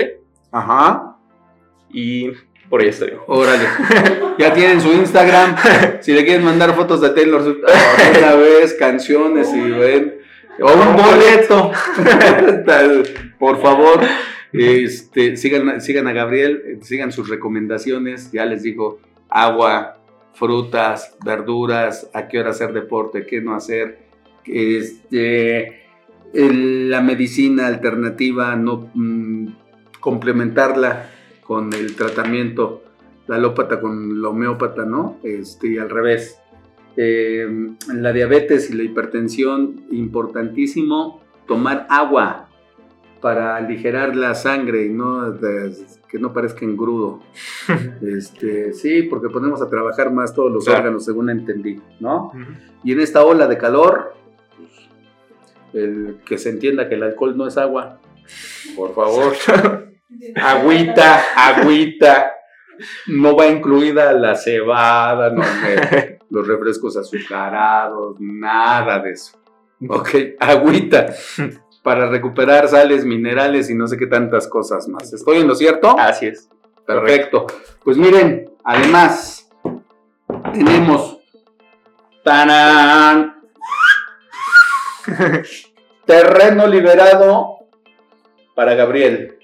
Ajá. 0.50 1.16
y 1.92 2.30
por 2.68 2.80
ahí 2.80 2.88
estoy. 2.88 3.12
Órale. 3.26 3.64
ya 4.38 4.52
tienen 4.52 4.80
su 4.80 4.88
Instagram. 4.88 5.56
Si 6.00 6.12
le 6.12 6.24
quieren 6.24 6.44
mandar 6.44 6.74
fotos 6.74 7.00
de 7.00 7.10
Taylor 7.10 7.42
Swift 7.42 7.64
ah, 7.66 8.18
una 8.18 8.34
vez, 8.34 8.74
canciones 8.74 9.52
y 9.54 9.70
ven. 9.70 10.17
O 10.60 10.72
un 10.72 10.96
boleto. 10.96 11.72
Por 13.38 13.60
favor. 13.60 14.00
Este, 14.52 15.36
sigan, 15.36 15.80
sigan 15.80 16.06
a 16.08 16.12
Gabriel, 16.12 16.78
sigan 16.82 17.12
sus 17.12 17.28
recomendaciones. 17.28 18.32
Ya 18.32 18.44
les 18.46 18.62
digo, 18.62 18.98
agua, 19.28 19.98
frutas, 20.34 21.16
verduras, 21.24 22.10
a 22.14 22.28
qué 22.28 22.40
hora 22.40 22.50
hacer 22.50 22.72
deporte, 22.72 23.26
qué 23.26 23.40
no 23.40 23.54
hacer. 23.54 23.98
Este, 24.46 25.82
la 26.32 27.00
medicina 27.00 27.66
alternativa, 27.66 28.56
no 28.56 28.90
mm, 28.94 29.48
complementarla 30.00 31.10
con 31.42 31.72
el 31.72 31.94
tratamiento 31.94 32.82
la 33.28 33.36
alópata 33.36 33.80
con 33.80 34.20
la 34.20 34.30
homeópata, 34.30 34.84
¿no? 34.84 35.18
Este, 35.22 35.68
y 35.68 35.78
al 35.78 35.90
revés. 35.90 36.40
Eh, 37.00 37.46
la 37.94 38.12
diabetes 38.12 38.70
y 38.70 38.74
la 38.74 38.82
hipertensión, 38.82 39.84
importantísimo 39.92 41.20
tomar 41.46 41.86
agua 41.90 42.48
para 43.20 43.54
aligerar 43.56 44.16
la 44.16 44.34
sangre 44.34 44.86
y 44.86 44.88
no 44.88 45.30
de- 45.30 45.76
que 46.08 46.18
no 46.18 46.32
parezca 46.32 46.64
engrudo. 46.64 47.20
Este, 48.02 48.72
sí, 48.72 49.02
porque 49.04 49.28
ponemos 49.28 49.62
a 49.62 49.68
trabajar 49.70 50.10
más 50.12 50.34
todos 50.34 50.50
los 50.52 50.64
Claro. 50.64 50.80
órganos, 50.80 51.04
según 51.04 51.30
entendí, 51.30 51.80
¿no? 52.00 52.32
Y 52.82 52.92
en 52.92 53.00
esta 53.00 53.24
ola 53.24 53.46
de 53.46 53.58
calor, 53.58 54.14
pues, 54.56 54.88
el 55.84 56.16
que 56.24 56.36
se 56.38 56.50
entienda 56.50 56.88
que 56.88 56.96
el 56.96 57.02
alcohol 57.04 57.36
no 57.36 57.46
es 57.46 57.56
agua. 57.58 58.00
Por 58.74 58.92
favor. 58.94 59.34
agüita, 60.36 61.20
agüita. 61.36 62.32
No 63.08 63.36
va 63.36 63.46
incluida 63.48 64.12
la 64.12 64.34
cebada, 64.36 65.30
no, 65.30 65.42
los 66.30 66.46
refrescos 66.46 66.96
azucarados, 66.96 68.16
nada 68.20 68.98
de 69.00 69.12
eso. 69.12 69.38
Ok, 69.88 70.08
agüita. 70.40 71.06
Para 71.82 72.08
recuperar 72.08 72.68
sales, 72.68 73.04
minerales 73.04 73.70
y 73.70 73.74
no 73.74 73.86
sé 73.86 73.96
qué 73.96 74.06
tantas 74.06 74.48
cosas 74.48 74.88
más. 74.88 75.12
¿Estoy 75.12 75.38
en 75.38 75.48
lo 75.48 75.54
cierto? 75.54 75.96
Así 75.98 76.26
es. 76.26 76.48
Perfecto. 76.86 77.46
Pues 77.84 77.96
miren, 77.96 78.50
además, 78.64 79.48
tenemos. 80.52 81.18
¡Tarán! 82.24 83.40
Terreno 86.04 86.66
liberado 86.66 87.58
para 88.54 88.74
Gabriel. 88.74 89.38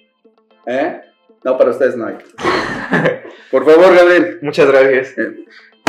¿Eh? 0.67 1.01
No, 1.45 1.57
para 1.57 1.71
ustedes 1.71 1.97
no 1.97 2.07
hay. 2.07 2.17
Por 3.51 3.65
favor, 3.65 3.95
Gabriel. 3.95 4.39
Muchas 4.43 4.67
gracias. 4.67 5.15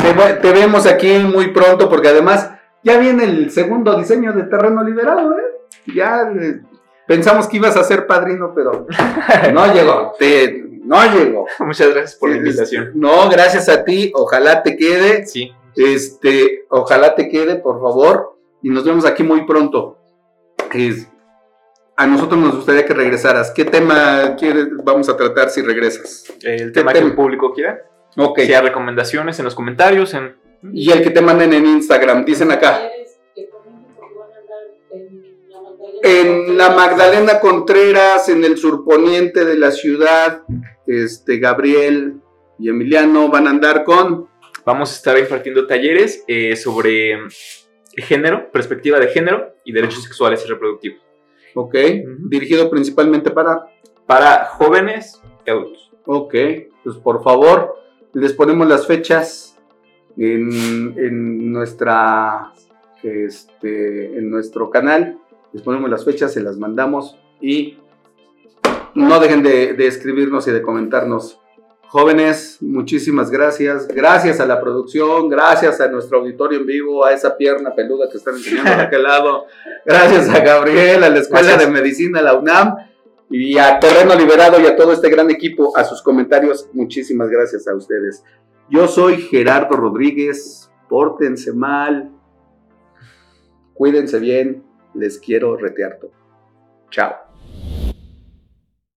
Te, 0.06 0.14
ve- 0.14 0.34
te 0.42 0.52
vemos 0.52 0.86
aquí 0.86 1.18
muy 1.20 1.52
pronto 1.52 1.90
porque 1.90 2.10
además 2.10 2.52
ya 2.84 2.98
viene 2.98 3.24
el 3.24 3.52
segundo 3.52 3.98
diseño 3.98 4.34
de 4.34 4.44
terreno 4.44 4.84
liberado, 4.84 5.32
¿eh? 5.38 5.44
Ya 5.96 6.22
eh, 6.40 6.62
pensamos 7.08 7.48
que 7.48 7.58
ibas 7.58 7.76
a 7.78 7.84
ser 7.84 8.06
padrino, 8.08 8.54
pero 8.56 8.86
no 9.54 9.68
llegó. 9.74 10.14
Te- 10.20 10.64
no 10.84 11.02
llegó. 11.12 11.46
Muchas 11.60 11.90
gracias 11.90 12.16
por 12.16 12.30
la 12.30 12.38
invitación. 12.38 12.92
No, 12.96 13.28
gracias 13.30 13.68
a 13.70 13.84
ti. 13.84 14.12
Ojalá 14.16 14.62
te 14.62 14.78
quede. 14.78 15.26
Sí. 15.26 15.52
Este, 15.76 16.66
ojalá 16.70 17.16
te 17.16 17.28
quede, 17.28 17.56
por 17.56 17.82
favor. 17.82 18.38
Y 18.62 18.70
nos 18.70 18.84
vemos 18.86 19.06
aquí 19.06 19.24
muy 19.24 19.46
pronto. 19.46 19.98
Es- 20.74 21.08
a 21.98 22.06
nosotros 22.08 22.40
nos 22.40 22.56
gustaría 22.58 22.86
que 22.86 22.94
regresaras. 22.94 23.52
¿Qué 23.52 23.64
tema 23.66 24.36
quieres, 24.38 24.68
vamos 24.84 25.08
a 25.10 25.16
tratar 25.16 25.50
si 25.50 25.62
regresas? 25.62 26.26
El 26.44 26.72
tema 26.74 26.92
que 26.92 27.00
tema? 27.00 27.10
el 27.12 27.16
público 27.16 27.54
quiera. 27.54 27.80
Ok. 28.18 28.40
Si 28.42 28.54
hay 28.54 28.62
recomendaciones 28.62 29.40
en 29.40 29.46
los 29.46 29.56
comentarios, 29.56 30.14
en 30.14 30.36
Y 30.74 30.92
el 30.92 31.04
que 31.04 31.12
te 31.12 31.22
manden 31.22 31.54
en 31.54 31.66
Instagram, 31.66 32.26
dicen 32.26 32.52
acá. 32.52 32.82
En 36.02 36.58
la 36.58 36.70
Magdalena. 36.70 37.40
Contreras, 37.40 38.30
en 38.30 38.44
el 38.44 38.58
surponiente 38.58 39.46
de 39.46 39.58
la 39.58 39.72
ciudad, 39.72 40.44
este, 40.88 41.38
Gabriel 41.38 42.22
y 42.60 42.70
Emiliano 42.70 43.30
van 43.30 43.48
a 43.48 43.52
andar 43.52 43.84
con. 43.84 44.30
Vamos 44.66 44.92
a 44.92 44.96
estar 44.96 45.18
impartiendo 45.18 45.68
talleres 45.68 46.24
eh, 46.28 46.56
sobre 46.56 47.20
género, 47.98 48.52
perspectiva 48.52 49.00
de 49.00 49.08
género 49.10 49.56
y 49.64 49.74
derechos 49.74 50.04
sexuales 50.04 50.44
y 50.46 50.50
reproductivos. 50.50 51.02
Ok. 51.54 51.76
Dirigido 52.30 52.70
principalmente 52.70 53.32
para. 53.32 53.66
Para 54.08 54.46
jóvenes 54.46 55.20
y 55.46 55.50
adultos. 55.50 55.92
Ok. 56.06 56.36
Pues 56.84 56.98
por 56.98 57.24
favor, 57.24 57.76
les 58.16 58.34
ponemos 58.34 58.68
las 58.68 58.88
fechas 58.88 59.56
en, 60.18 60.96
en 60.98 61.52
nuestra. 61.52 62.52
Este, 63.04 64.18
en 64.18 64.32
nuestro 64.32 64.72
canal. 64.72 65.20
Les 65.54 65.62
ponemos 65.62 65.92
las 65.92 66.04
fechas, 66.04 66.34
se 66.34 66.42
las 66.42 66.58
mandamos 66.58 67.16
y 67.40 67.78
no 68.96 69.20
dejen 69.20 69.44
de, 69.44 69.74
de 69.74 69.86
escribirnos 69.86 70.48
y 70.48 70.52
de 70.52 70.64
comentarnos. 70.64 71.40
Jóvenes, 71.88 72.58
muchísimas 72.62 73.30
gracias. 73.30 73.88
Gracias 73.88 74.40
a 74.40 74.48
la 74.48 74.60
producción, 74.60 75.30
gracias 75.30 75.80
a 75.82 75.88
nuestro 75.88 76.18
auditorio 76.18 76.60
en 76.60 76.66
vivo, 76.66 77.06
a 77.06 77.14
esa 77.14 77.38
pierna 77.38 77.76
peluda 77.76 78.10
que 78.12 78.18
están 78.18 78.34
enseñando 78.36 78.72
de 78.72 78.82
aquel 78.82 79.04
lado. 79.04 79.46
Gracias 79.86 80.28
a 80.30 80.40
Gabriel, 80.40 81.04
a 81.04 81.10
la 81.10 81.20
Escuela 81.20 81.50
Gracias. 81.50 81.68
de 81.68 81.72
Medicina, 81.80 82.22
la 82.24 82.34
UNAM, 82.34 82.76
y 83.30 83.58
a 83.58 83.80
Terreno 83.80 84.16
Liberado 84.16 84.60
y 84.60 84.66
a 84.66 84.76
todo 84.76 84.94
este 84.94 85.10
gran 85.10 85.30
equipo, 85.32 85.76
a 85.78 85.84
sus 85.84 86.02
comentarios. 86.02 86.70
Muchísimas 86.74 87.30
gracias 87.30 87.68
a 87.68 87.76
ustedes. 87.76 88.24
Yo 88.70 88.88
soy 88.88 89.18
Gerardo 89.18 89.76
Rodríguez. 89.76 90.72
Pórtense 90.90 91.54
mal. 91.54 92.12
Cuídense 93.74 94.20
bien. 94.20 94.64
Les 94.94 95.20
quiero 95.20 95.58
retear 95.58 95.98
todo. 96.00 96.12
Chao. 96.90 97.25